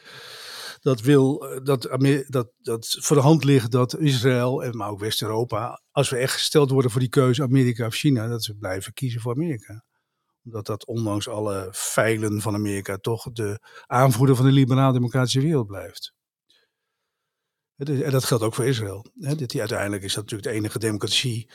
dat 0.84 1.02
wil 1.02 1.46
dat, 1.64 1.82
dat, 2.28 2.52
dat 2.58 2.98
voor 3.00 3.16
de 3.16 3.22
hand 3.22 3.44
ligt 3.44 3.72
dat 3.72 4.00
Israël, 4.00 4.72
maar 4.72 4.90
ook 4.90 5.00
West-Europa, 5.00 5.82
als 5.92 6.10
we 6.10 6.18
echt 6.18 6.34
gesteld 6.34 6.70
worden 6.70 6.92
voor 6.92 7.00
die 7.00 7.10
keuze 7.10 7.44
Amerika 7.44 7.86
of 7.86 7.94
China, 7.94 8.28
dat 8.28 8.44
ze 8.44 8.56
blijven 8.56 8.94
kiezen 8.94 9.22
voor 9.22 9.34
Amerika. 9.34 9.84
Omdat 10.44 10.66
dat 10.66 10.86
ondanks 10.86 11.28
alle 11.28 11.70
feilen 11.74 12.42
van 12.42 12.54
Amerika 12.54 12.98
toch 12.98 13.32
de 13.32 13.60
aanvoerder 13.86 14.36
van 14.36 14.46
de 14.46 14.52
liberaal-democratische 14.52 15.42
wereld 15.42 15.68
blijft. 15.68 16.14
En 17.76 18.12
dat 18.12 18.24
geldt 18.24 18.44
ook 18.44 18.54
voor 18.54 18.66
Israël. 18.66 19.06
Uiteindelijk 19.22 20.04
is 20.04 20.14
dat 20.14 20.24
natuurlijk 20.24 20.50
de 20.50 20.58
enige 20.58 20.80
democratie 20.80 21.50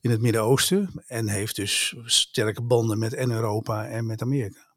in 0.00 0.10
het 0.10 0.20
Midden-Oosten 0.20 1.02
en 1.06 1.28
heeft 1.28 1.56
dus 1.56 1.94
sterke 2.04 2.62
banden 2.62 2.98
met 2.98 3.14
en 3.14 3.30
Europa 3.30 3.86
en 3.86 4.06
met 4.06 4.22
Amerika. 4.22 4.74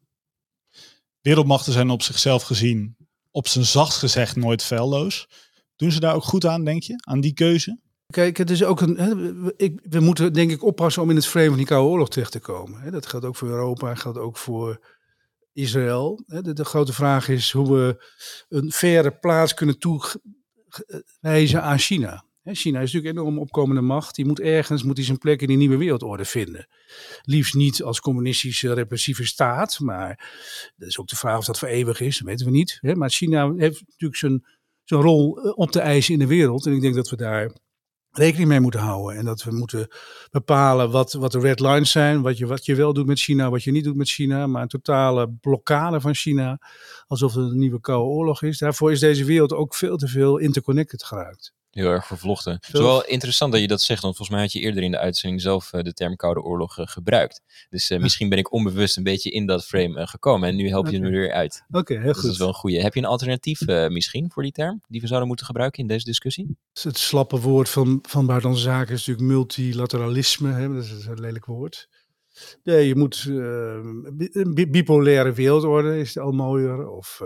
Wereldmachten 1.20 1.72
zijn 1.72 1.90
op 1.90 2.02
zichzelf 2.02 2.42
gezien 2.42 2.96
op 3.38 3.48
zijn 3.48 3.64
zacht 3.64 3.96
gezegd 3.96 4.36
nooit 4.36 4.62
feilloos. 4.62 5.28
Doen 5.76 5.92
ze 5.92 6.00
daar 6.00 6.14
ook 6.14 6.24
goed 6.24 6.46
aan, 6.46 6.64
denk 6.64 6.82
je? 6.82 6.94
Aan 7.08 7.20
die 7.20 7.32
keuze? 7.32 7.80
Kijk, 8.06 8.36
het 8.36 8.50
is 8.50 8.64
ook 8.64 8.80
een. 8.80 8.96
Hè, 8.96 9.12
ik, 9.56 9.80
we 9.82 10.00
moeten 10.00 10.32
denk 10.32 10.50
ik 10.50 10.64
oppassen 10.64 11.02
om 11.02 11.10
in 11.10 11.16
het 11.16 11.26
frame 11.26 11.48
van 11.48 11.56
die 11.56 11.66
Koude 11.66 11.88
Oorlog 11.88 12.08
terecht 12.08 12.32
te 12.32 12.40
komen. 12.40 12.80
Hè. 12.80 12.90
Dat 12.90 13.06
geldt 13.06 13.26
ook 13.26 13.36
voor 13.36 13.48
Europa, 13.48 13.94
geldt 13.94 14.18
ook 14.18 14.36
voor 14.36 14.86
Israël. 15.52 16.24
Hè. 16.26 16.42
De, 16.42 16.52
de 16.52 16.64
grote 16.64 16.92
vraag 16.92 17.28
is 17.28 17.52
hoe 17.52 17.72
we 17.72 18.04
een 18.48 18.72
faire 18.72 19.18
plaats 19.18 19.54
kunnen 19.54 19.78
toewijzen 19.78 21.62
aan 21.62 21.78
China. 21.78 22.24
China 22.54 22.80
is 22.80 22.92
natuurlijk 22.92 23.14
een 23.14 23.20
enorm 23.22 23.38
opkomende 23.38 23.80
macht. 23.80 24.14
Die 24.14 24.26
moet 24.26 24.40
ergens 24.40 24.82
moet 24.82 24.96
die 24.96 25.04
zijn 25.04 25.18
plek 25.18 25.40
in 25.40 25.48
die 25.48 25.56
nieuwe 25.56 25.76
wereldorde 25.76 26.24
vinden. 26.24 26.68
Liefst 27.22 27.54
niet 27.54 27.82
als 27.82 28.00
communistische 28.00 28.72
repressieve 28.72 29.26
staat, 29.26 29.78
maar 29.80 30.30
dat 30.76 30.88
is 30.88 30.98
ook 30.98 31.08
de 31.08 31.16
vraag 31.16 31.38
of 31.38 31.44
dat 31.44 31.58
voor 31.58 31.68
eeuwig 31.68 32.00
is, 32.00 32.18
dat 32.18 32.26
weten 32.26 32.46
we 32.46 32.52
niet. 32.52 32.78
Hè. 32.80 32.94
Maar 32.94 33.10
China 33.10 33.52
heeft 33.56 33.82
natuurlijk 33.86 34.20
zijn, 34.20 34.46
zijn 34.84 35.00
rol 35.00 35.38
eh, 35.38 35.52
op 35.54 35.70
te 35.70 35.80
eisen 35.80 36.12
in 36.12 36.18
de 36.18 36.26
wereld. 36.26 36.66
En 36.66 36.72
ik 36.72 36.80
denk 36.80 36.94
dat 36.94 37.10
we 37.10 37.16
daar 37.16 37.52
rekening 38.10 38.48
mee 38.48 38.60
moeten 38.60 38.80
houden. 38.80 39.16
En 39.16 39.24
dat 39.24 39.42
we 39.42 39.52
moeten 39.52 39.88
bepalen 40.30 40.90
wat, 40.90 41.12
wat 41.12 41.32
de 41.32 41.38
red 41.38 41.60
lines 41.60 41.90
zijn. 41.90 42.22
Wat 42.22 42.38
je, 42.38 42.46
wat 42.46 42.64
je 42.64 42.74
wel 42.74 42.92
doet 42.92 43.06
met 43.06 43.18
China, 43.18 43.50
wat 43.50 43.62
je 43.62 43.70
niet 43.70 43.84
doet 43.84 43.96
met 43.96 44.08
China. 44.08 44.46
Maar 44.46 44.62
een 44.62 44.68
totale 44.68 45.30
blokkade 45.40 46.00
van 46.00 46.14
China. 46.14 46.58
Alsof 47.06 47.34
het 47.34 47.50
een 47.50 47.58
nieuwe 47.58 47.80
koude 47.80 48.08
oorlog 48.08 48.42
is. 48.42 48.58
Daarvoor 48.58 48.92
is 48.92 49.00
deze 49.00 49.24
wereld 49.24 49.52
ook 49.52 49.74
veel 49.74 49.96
te 49.96 50.08
veel 50.08 50.38
interconnected 50.38 51.04
geraakt. 51.04 51.56
Heel 51.70 51.90
erg 51.90 52.06
vervlochten. 52.06 52.52
Het 52.52 52.74
is 52.74 52.80
wel 52.80 53.04
interessant 53.04 53.52
dat 53.52 53.60
je 53.60 53.66
dat 53.68 53.80
zegt, 53.80 54.02
want 54.02 54.16
volgens 54.16 54.36
mij 54.36 54.46
had 54.46 54.54
je 54.54 54.60
eerder 54.60 54.82
in 54.82 54.90
de 54.90 54.98
uitzending 54.98 55.42
zelf 55.42 55.72
eh, 55.72 55.82
de 55.82 55.92
term 55.92 56.16
Koude 56.16 56.42
Oorlog 56.42 56.78
eh, 56.78 56.86
gebruikt. 56.86 57.42
Dus 57.70 57.90
eh, 57.90 57.98
misschien 58.00 58.28
ben 58.28 58.38
ik 58.38 58.52
onbewust 58.52 58.96
een 58.96 59.02
beetje 59.02 59.30
in 59.30 59.46
dat 59.46 59.64
frame 59.66 60.06
gekomen 60.06 60.48
en 60.48 60.56
nu 60.56 60.68
help 60.68 60.88
je 60.88 61.00
me 61.00 61.06
er 61.06 61.12
weer 61.12 61.32
uit. 61.32 61.64
Oké, 61.70 61.94
heel 61.94 62.02
Dus 62.02 62.12
dat 62.12 62.20
goed. 62.22 62.30
is 62.30 62.38
wel 62.38 62.48
een 62.48 62.54
goede. 62.54 62.80
Heb 62.82 62.94
je 62.94 63.00
een 63.00 63.06
alternatief 63.06 63.60
misschien 63.88 64.30
voor 64.32 64.42
die 64.42 64.52
term 64.52 64.80
die 64.88 65.00
we 65.00 65.06
zouden 65.06 65.28
moeten 65.28 65.46
gebruiken 65.46 65.80
in 65.82 65.86
deze 65.88 66.04
discussie? 66.04 66.56
Het 66.82 66.98
slappe 66.98 67.40
woord 67.40 67.68
van, 67.68 67.98
van 68.08 68.26
buitenlandse 68.26 68.64
zaken 68.64 68.94
is 68.94 69.06
natuurlijk 69.06 69.36
multilateralisme. 69.36 70.52
Hè? 70.52 70.74
Dat 70.74 70.84
is 70.84 71.06
een 71.06 71.20
lelijk 71.20 71.44
woord. 71.46 71.88
Nee, 72.62 72.86
je 72.86 72.96
moet 72.96 73.24
een 73.26 74.54
bi- 74.54 74.70
bipolaire 74.70 75.32
wereldorde 75.32 75.98
is 75.98 76.18
al 76.18 76.32
mooier. 76.32 76.88
Of, 76.88 77.20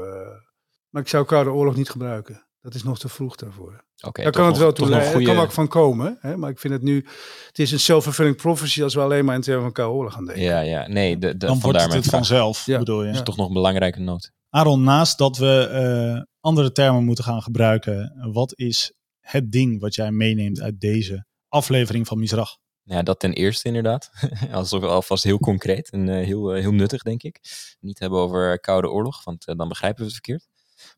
maar 0.91 1.03
ik 1.03 1.09
zou 1.09 1.25
Koude 1.25 1.51
Oorlog 1.51 1.77
niet 1.77 1.91
gebruiken. 1.91 2.47
Dat 2.63 2.75
is 2.75 2.83
nog 2.83 2.99
te 2.99 3.09
vroeg 3.09 3.37
daarvoor. 3.37 3.85
Oké, 4.01 4.23
Daar 4.23 4.33
kan 4.33 4.43
het 4.45 4.53
nog- 4.55 4.63
wel 4.63 4.73
toe 4.73 4.89
leiden. 4.89 5.21
Er 5.21 5.27
kan 5.27 5.39
ook 5.39 5.53
van 5.53 5.69
komen. 5.69 6.19
Hè? 6.21 6.37
Maar 6.37 6.51
ik 6.51 6.59
vind 6.59 6.73
het 6.73 6.83
nu... 6.83 7.07
Het 7.47 7.59
is 7.59 7.73
een 7.73 7.81
self-fulfilling 7.81 8.37
prophecy 8.37 8.83
als 8.83 8.95
we 8.95 9.01
alleen 9.01 9.25
maar 9.25 9.35
in 9.35 9.41
termen 9.41 9.63
van 9.63 9.73
Koude 9.73 9.95
Oorlog 9.97 10.13
gaan 10.13 10.25
denken. 10.25 10.43
Ja, 10.45 10.61
ja, 10.61 10.87
nee, 10.89 11.19
de, 11.19 11.37
de, 11.37 11.47
Dan 11.47 11.61
wordt 11.61 11.93
het 11.95 12.05
vanzelf, 12.07 12.67
Ja. 12.67 12.79
bedoel 12.79 13.05
je? 13.05 13.13
Ja. 13.13 13.23
Toch 13.23 13.37
nog 13.37 13.47
een 13.47 13.53
belangrijke 13.53 14.01
noot. 14.01 14.31
Aaron, 14.49 14.83
naast 14.83 15.19
dat 15.19 15.37
we 15.37 15.67
eh, 15.69 16.23
andere 16.41 16.73
termen 16.73 17.05
moeten 17.05 17.25
gaan 17.25 17.43
gebruiken, 17.43 18.29
wat 18.33 18.53
is 18.59 18.93
het 19.21 19.53
ding 19.53 19.81
wat 19.81 19.95
jij 19.95 20.11
meeneemt 20.11 20.61
uit 20.61 20.81
deze 20.81 21.27
aflevering 21.49 22.07
van 22.07 22.19
Misrach? 22.19 22.57
Ja, 22.83 23.03
dat 23.03 23.21
ten 23.21 23.33
eerste 23.33 23.67
inderdaad. 23.69 24.11
Alsof 24.53 24.83
alvast 24.83 25.25
heel 25.25 25.39
concreet 25.39 25.91
en 25.91 26.09
eh, 26.09 26.25
heel, 26.25 26.55
eh, 26.55 26.61
heel 26.61 26.73
nuttig, 26.73 27.03
denk 27.03 27.23
ik. 27.23 27.41
Niet 27.81 27.99
hebben 27.99 28.19
over 28.19 28.61
Koude 28.61 28.89
Oorlog, 28.91 29.25
want 29.25 29.45
dan 29.57 29.69
begrijpen 29.69 29.99
we 29.99 30.05
het 30.05 30.13
verkeerd. 30.13 30.47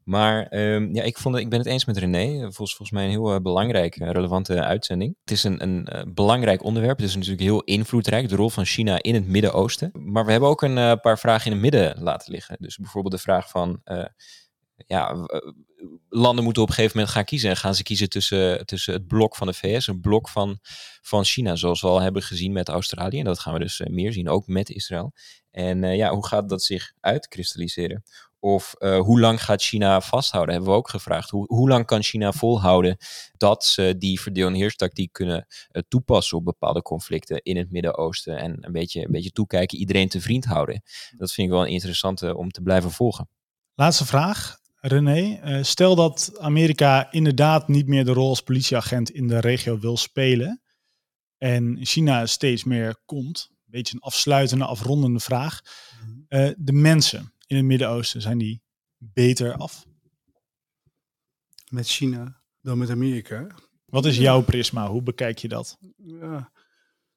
Maar 0.05 0.47
ehm, 0.47 0.95
ja, 0.95 1.03
ik, 1.03 1.19
vond, 1.19 1.35
het- 1.35 1.45
ik 1.45 1.51
ben 1.51 1.59
het 1.59 1.69
eens 1.69 1.85
met 1.85 1.97
René. 1.97 2.39
Volgens, 2.39 2.55
volgens 2.75 2.91
mij 2.91 3.05
een 3.05 3.11
heel 3.11 3.35
eh, 3.35 3.41
belangrijke, 3.41 4.13
relevante 4.13 4.63
uitzending. 4.63 5.17
Het 5.21 5.31
is 5.31 5.45
een, 5.45 5.63
een 5.63 5.87
eh, 5.87 6.03
belangrijk 6.15 6.63
onderwerp. 6.63 6.99
Het 6.99 7.09
is 7.09 7.15
natuurlijk 7.15 7.43
heel 7.43 7.63
invloedrijk, 7.63 8.29
de 8.29 8.37
rol 8.37 8.51
van 8.51 8.65
China 8.65 9.03
in 9.03 9.15
het 9.15 9.27
Midden-Oosten. 9.27 9.91
Maar 9.93 10.25
we 10.25 10.31
hebben 10.31 10.49
ook 10.49 10.63
een 10.63 10.79
eh, 10.79 10.93
paar 11.01 11.19
vragen 11.19 11.47
in 11.47 11.53
het 11.53 11.61
midden 11.61 12.03
laten 12.03 12.33
liggen. 12.33 12.57
Dus 12.61 12.77
bijvoorbeeld 12.77 13.15
de 13.15 13.21
vraag 13.21 13.49
van... 13.51 13.81
ja, 14.87 15.17
landen 16.09 16.45
moeten 16.45 16.63
op 16.63 16.69
een 16.69 16.75
gegeven 16.75 16.97
moment 16.97 17.15
gaan 17.15 17.25
kiezen. 17.25 17.51
En 17.51 17.57
gaan 17.57 17.75
ze 17.75 17.83
kiezen 17.83 18.09
tussen, 18.09 18.67
tussen 18.67 18.93
het 18.95 19.07
blok 19.07 19.37
van 19.37 19.47
de 19.47 19.53
VS, 19.53 19.87
een 19.87 20.01
blok 20.01 20.29
van, 20.29 20.59
van 21.03 21.25
China, 21.25 21.57
zoals 21.57 21.81
we 21.81 21.87
al 21.89 22.01
hebben 22.01 22.23
gezien 22.23 22.53
met 22.53 22.69
Australië. 22.69 23.19
En 23.19 23.25
dat 23.25 23.39
gaan 23.39 23.53
we 23.53 23.59
dus 23.59 23.81
meer 23.91 24.13
zien, 24.13 24.29
ook 24.29 24.47
met 24.47 24.71
Israël. 24.71 25.13
En 25.51 25.83
ja, 25.97 26.11
hoe 26.11 26.27
gaat 26.27 26.49
dat 26.49 26.63
zich 26.63 26.93
uitkristalliseren? 27.01 28.03
Of 28.45 28.75
eh, 28.79 28.99
hoe 28.99 29.21
lang 29.21 29.43
gaat 29.45 29.63
China 29.63 30.01
vasthouden? 30.01 30.55
Hebben 30.55 30.73
we 30.73 30.79
ook 30.79 30.89
gevraagd. 30.89 31.31
Hoe, 31.31 31.45
hoe 31.47 31.69
lang 31.69 31.87
kan 31.87 32.03
China 32.03 32.33
volhouden 32.33 32.97
dat 33.37 33.65
ze 33.65 33.95
die 33.99 34.21
verdeel- 34.21 34.47
en 34.47 34.55
heerstactiek 34.55 35.13
kunnen 35.13 35.47
eh, 35.71 35.83
toepassen 35.89 36.39
op 36.39 36.45
bepaalde 36.45 36.83
conflicten 36.83 37.43
in 37.43 37.57
het 37.57 37.71
Midden-Oosten? 37.71 38.39
En 38.39 38.57
een 38.61 38.73
beetje, 38.73 39.05
een 39.05 39.13
beetje 39.13 39.31
toekijken, 39.31 39.79
iedereen 39.79 40.09
te 40.09 40.21
vriend 40.21 40.45
houden. 40.45 40.83
Dat 41.17 41.33
vind 41.33 41.47
ik 41.47 41.53
wel 41.53 41.63
een 41.63 41.73
interessante 41.73 42.37
om 42.37 42.51
te 42.51 42.61
blijven 42.61 42.91
volgen. 42.91 43.29
Laatste 43.75 44.07
vraag, 44.07 44.57
René. 44.75 45.39
Eh, 45.43 45.63
stel 45.63 45.95
dat 45.95 46.33
Amerika 46.39 47.13
inderdaad 47.13 47.69
niet 47.69 47.87
meer 47.87 48.05
de 48.05 48.13
rol 48.13 48.29
als 48.29 48.43
politieagent 48.43 49.11
in 49.11 49.29
de 49.29 49.41
regio 49.41 49.79
wil 49.79 49.97
spelen 49.97 50.63
en 51.39 51.79
China 51.81 52.27
steeds 52.27 52.65
meer 52.65 52.97
komt. 53.05 53.49
Een 53.51 53.81
beetje 53.81 53.95
een 53.95 54.03
afsluitende, 54.03 54.65
afrondende 54.65 55.21
vraag. 55.21 55.61
Eh, 56.29 56.51
de 56.57 56.73
mensen 56.73 57.34
in 57.47 57.57
het 57.57 57.65
Midden-Oosten, 57.65 58.21
zijn 58.21 58.39
die 58.39 58.63
beter 58.99 59.57
af? 59.57 59.87
Met 61.71 61.89
China 61.89 62.43
dan 62.61 62.79
met 62.79 62.91
Amerika. 62.91 63.47
Wat 63.85 64.05
is 64.05 64.17
jouw 64.17 64.43
prisma? 64.43 64.89
Hoe 64.89 65.03
bekijk 65.03 65.39
je 65.39 65.49
dat? 65.49 65.79
Ja. 65.97 66.53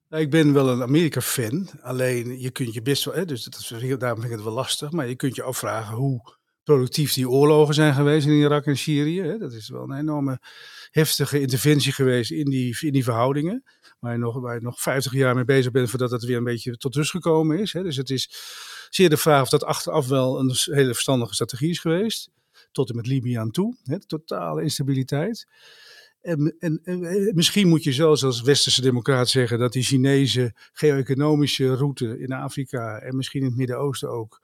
Nou, 0.09 0.23
ik 0.23 0.29
ben 0.29 0.53
wel 0.53 0.69
een 0.69 0.81
Amerika-fan. 0.81 1.69
Alleen 1.81 2.39
je 2.39 2.51
kunt 2.51 2.73
je 2.73 2.81
best 2.81 3.03
wel, 3.03 3.13
hè, 3.13 3.25
dus 3.25 3.43
dat 3.43 3.59
is, 3.59 3.67
daarom 3.97 4.19
vind 4.19 4.31
ik 4.31 4.37
het 4.37 4.43
wel 4.43 4.53
lastig. 4.53 4.91
Maar 4.91 5.07
je 5.07 5.15
kunt 5.15 5.35
je 5.35 5.43
afvragen 5.43 5.95
hoe 5.95 6.35
productief 6.63 7.13
die 7.13 7.29
oorlogen 7.29 7.73
zijn 7.73 7.93
geweest 7.93 8.27
in 8.27 8.33
Irak 8.33 8.65
en 8.65 8.77
Syrië. 8.77 9.21
Hè. 9.21 9.37
Dat 9.37 9.53
is 9.53 9.69
wel 9.69 9.83
een 9.83 9.97
enorme 9.97 10.39
heftige 10.91 11.39
interventie 11.39 11.91
geweest 11.91 12.31
in 12.31 12.45
die, 12.45 12.77
in 12.79 12.91
die 12.91 13.03
verhoudingen. 13.03 13.63
Waar 13.99 14.11
je, 14.11 14.19
nog, 14.19 14.39
waar 14.39 14.55
je 14.55 14.61
nog 14.61 14.81
50 14.81 15.13
jaar 15.13 15.35
mee 15.35 15.45
bezig 15.45 15.71
bent 15.71 15.89
voordat 15.89 16.11
het 16.11 16.23
weer 16.23 16.37
een 16.37 16.43
beetje 16.43 16.77
tot 16.77 16.95
rust 16.95 17.11
gekomen 17.11 17.59
is. 17.59 17.73
Hè. 17.73 17.83
Dus 17.83 17.95
het 17.95 18.09
is 18.09 18.29
zeer 18.89 19.09
de 19.09 19.17
vraag 19.17 19.41
of 19.41 19.49
dat 19.49 19.63
achteraf 19.63 20.07
wel 20.07 20.39
een 20.39 20.55
hele 20.55 20.93
verstandige 20.93 21.33
strategie 21.33 21.69
is 21.69 21.79
geweest. 21.79 22.29
Tot 22.71 22.89
en 22.89 22.95
met 22.95 23.07
Libië 23.07 23.35
aan 23.35 23.51
toe. 23.51 23.77
Hè. 23.83 23.99
Totale 23.99 24.63
instabiliteit. 24.63 25.47
En, 26.21 26.55
en, 26.59 26.81
en 26.83 27.31
misschien 27.35 27.67
moet 27.67 27.83
je 27.83 27.91
zelfs 27.91 28.23
als 28.23 28.41
westerse 28.41 28.81
democraat 28.81 29.29
zeggen 29.29 29.59
dat 29.59 29.73
die 29.73 29.83
Chinese 29.83 30.53
geo-economische 30.73 31.75
route 31.75 32.19
in 32.19 32.31
Afrika 32.31 32.99
en 32.99 33.15
misschien 33.15 33.41
in 33.41 33.47
het 33.47 33.57
Midden-Oosten 33.57 34.09
ook, 34.09 34.41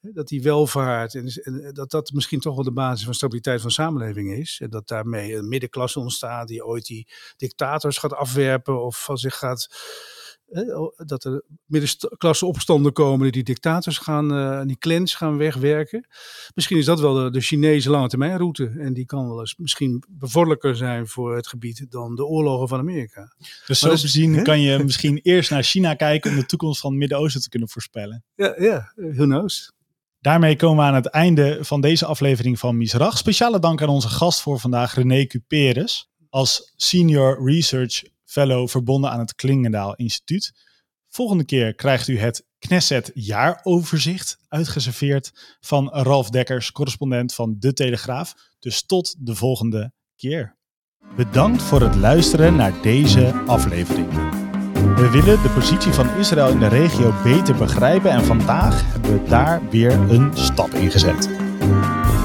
dat 0.00 0.28
die 0.28 0.42
welvaart 0.42 1.14
en, 1.14 1.26
en 1.26 1.74
dat 1.74 1.90
dat 1.90 2.12
misschien 2.12 2.40
toch 2.40 2.54
wel 2.54 2.64
de 2.64 2.72
basis 2.72 3.04
van 3.04 3.14
stabiliteit 3.14 3.60
van 3.60 3.70
samenleving 3.70 4.32
is. 4.32 4.58
En 4.62 4.70
dat 4.70 4.88
daarmee 4.88 5.34
een 5.34 5.48
middenklasse 5.48 6.00
ontstaat 6.00 6.48
die 6.48 6.64
ooit 6.64 6.86
die 6.86 7.08
dictators 7.36 7.98
gaat 7.98 8.14
afwerpen 8.14 8.84
of 8.84 9.04
van 9.04 9.18
zich 9.18 9.38
gaat. 9.38 9.68
Hè, 10.52 11.04
Dat 11.06 11.24
er 11.24 11.42
middenklasse 11.66 12.46
opstanden 12.46 12.92
komen 12.92 13.22
die 13.22 13.32
die 13.32 13.54
dictators 13.54 13.98
gaan, 13.98 14.32
uh, 14.32 14.62
die 14.66 14.78
clans 14.78 15.14
gaan 15.14 15.36
wegwerken. 15.36 16.06
Misschien 16.54 16.78
is 16.78 16.84
dat 16.84 17.00
wel 17.00 17.14
de, 17.14 17.30
de 17.30 17.40
Chinese 17.40 17.90
lange 17.90 18.08
termijn 18.08 18.36
route. 18.36 18.72
En 18.78 18.92
die 18.92 19.06
kan 19.06 19.28
wel 19.28 19.40
eens 19.40 19.56
misschien 19.56 20.04
bevorderlijker 20.08 20.76
zijn 20.76 21.06
voor 21.06 21.36
het 21.36 21.46
gebied 21.46 21.86
dan 21.88 22.14
de 22.14 22.24
oorlogen 22.24 22.68
van 22.68 22.78
Amerika. 22.78 23.34
Dus 23.66 23.78
zo 23.78 23.94
hè? 24.30 24.42
kan 24.42 24.60
je 24.60 24.84
misschien 24.84 25.20
eerst 25.22 25.50
naar 25.50 25.62
China 25.62 25.94
kijken 25.94 26.30
om 26.30 26.36
de 26.36 26.46
toekomst 26.46 26.80
van 26.80 26.90
het 26.90 26.98
Midden-Oosten 26.98 27.42
te 27.42 27.48
kunnen 27.48 27.68
voorspellen. 27.68 28.24
Ja, 28.34 28.54
ja, 28.58 28.92
who 28.94 29.24
knows? 29.24 29.72
Daarmee 30.20 30.56
komen 30.56 30.84
we 30.84 30.90
aan 30.90 30.94
het 30.94 31.06
einde 31.06 31.58
van 31.60 31.80
deze 31.80 32.06
aflevering 32.06 32.58
van 32.58 32.76
Misrach. 32.76 33.18
Speciale 33.18 33.58
dank 33.58 33.82
aan 33.82 33.88
onze 33.88 34.08
gast 34.08 34.40
voor 34.40 34.60
vandaag, 34.60 34.94
René 34.94 35.26
Cuperus, 35.26 36.10
als 36.30 36.72
Senior 36.76 37.50
Research 37.50 38.02
Fellow 38.32 38.68
verbonden 38.68 39.10
aan 39.10 39.18
het 39.18 39.34
Klingendaal 39.34 39.94
Instituut. 39.94 40.52
Volgende 41.08 41.44
keer 41.44 41.74
krijgt 41.74 42.08
u 42.08 42.18
het 42.18 42.46
Knesset 42.58 43.10
jaaroverzicht 43.14 44.38
uitgeserveerd 44.48 45.56
van 45.60 45.90
Ralf 45.90 46.30
Dekkers, 46.30 46.72
correspondent 46.72 47.34
van 47.34 47.56
De 47.58 47.72
Telegraaf. 47.72 48.34
Dus 48.58 48.86
tot 48.86 49.14
de 49.18 49.34
volgende 49.34 49.92
keer. 50.16 50.56
Bedankt 51.16 51.62
voor 51.62 51.80
het 51.80 51.94
luisteren 51.94 52.56
naar 52.56 52.82
deze 52.82 53.32
aflevering. 53.46 54.08
We 54.72 55.08
willen 55.10 55.42
de 55.42 55.52
positie 55.54 55.92
van 55.92 56.18
Israël 56.18 56.50
in 56.50 56.58
de 56.58 56.68
regio 56.68 57.22
beter 57.22 57.56
begrijpen 57.56 58.10
en 58.10 58.24
vandaag 58.24 58.92
hebben 58.92 59.22
we 59.22 59.28
daar 59.28 59.70
weer 59.70 59.92
een 59.92 60.36
stap 60.36 60.70
in 60.70 60.90
gezet. 60.90 61.28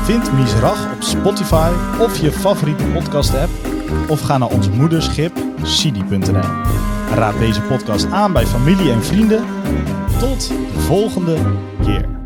Vind 0.03 0.33
Misrach 0.33 0.93
op 0.95 1.01
Spotify 1.01 1.71
of 1.99 2.21
je 2.21 2.31
favoriete 2.31 2.83
podcast 2.83 3.33
app 3.33 3.76
of 4.07 4.21
ga 4.21 4.37
naar 4.37 4.49
ons 4.49 4.69
moederschip 4.69 5.31
sidi.nl. 5.63 6.49
Raad 7.13 7.39
deze 7.39 7.61
podcast 7.61 8.11
aan 8.11 8.33
bij 8.33 8.45
familie 8.45 8.91
en 8.91 9.03
vrienden. 9.03 9.43
Tot 10.19 10.47
de 10.47 10.79
volgende 10.79 11.37
keer. 11.83 12.16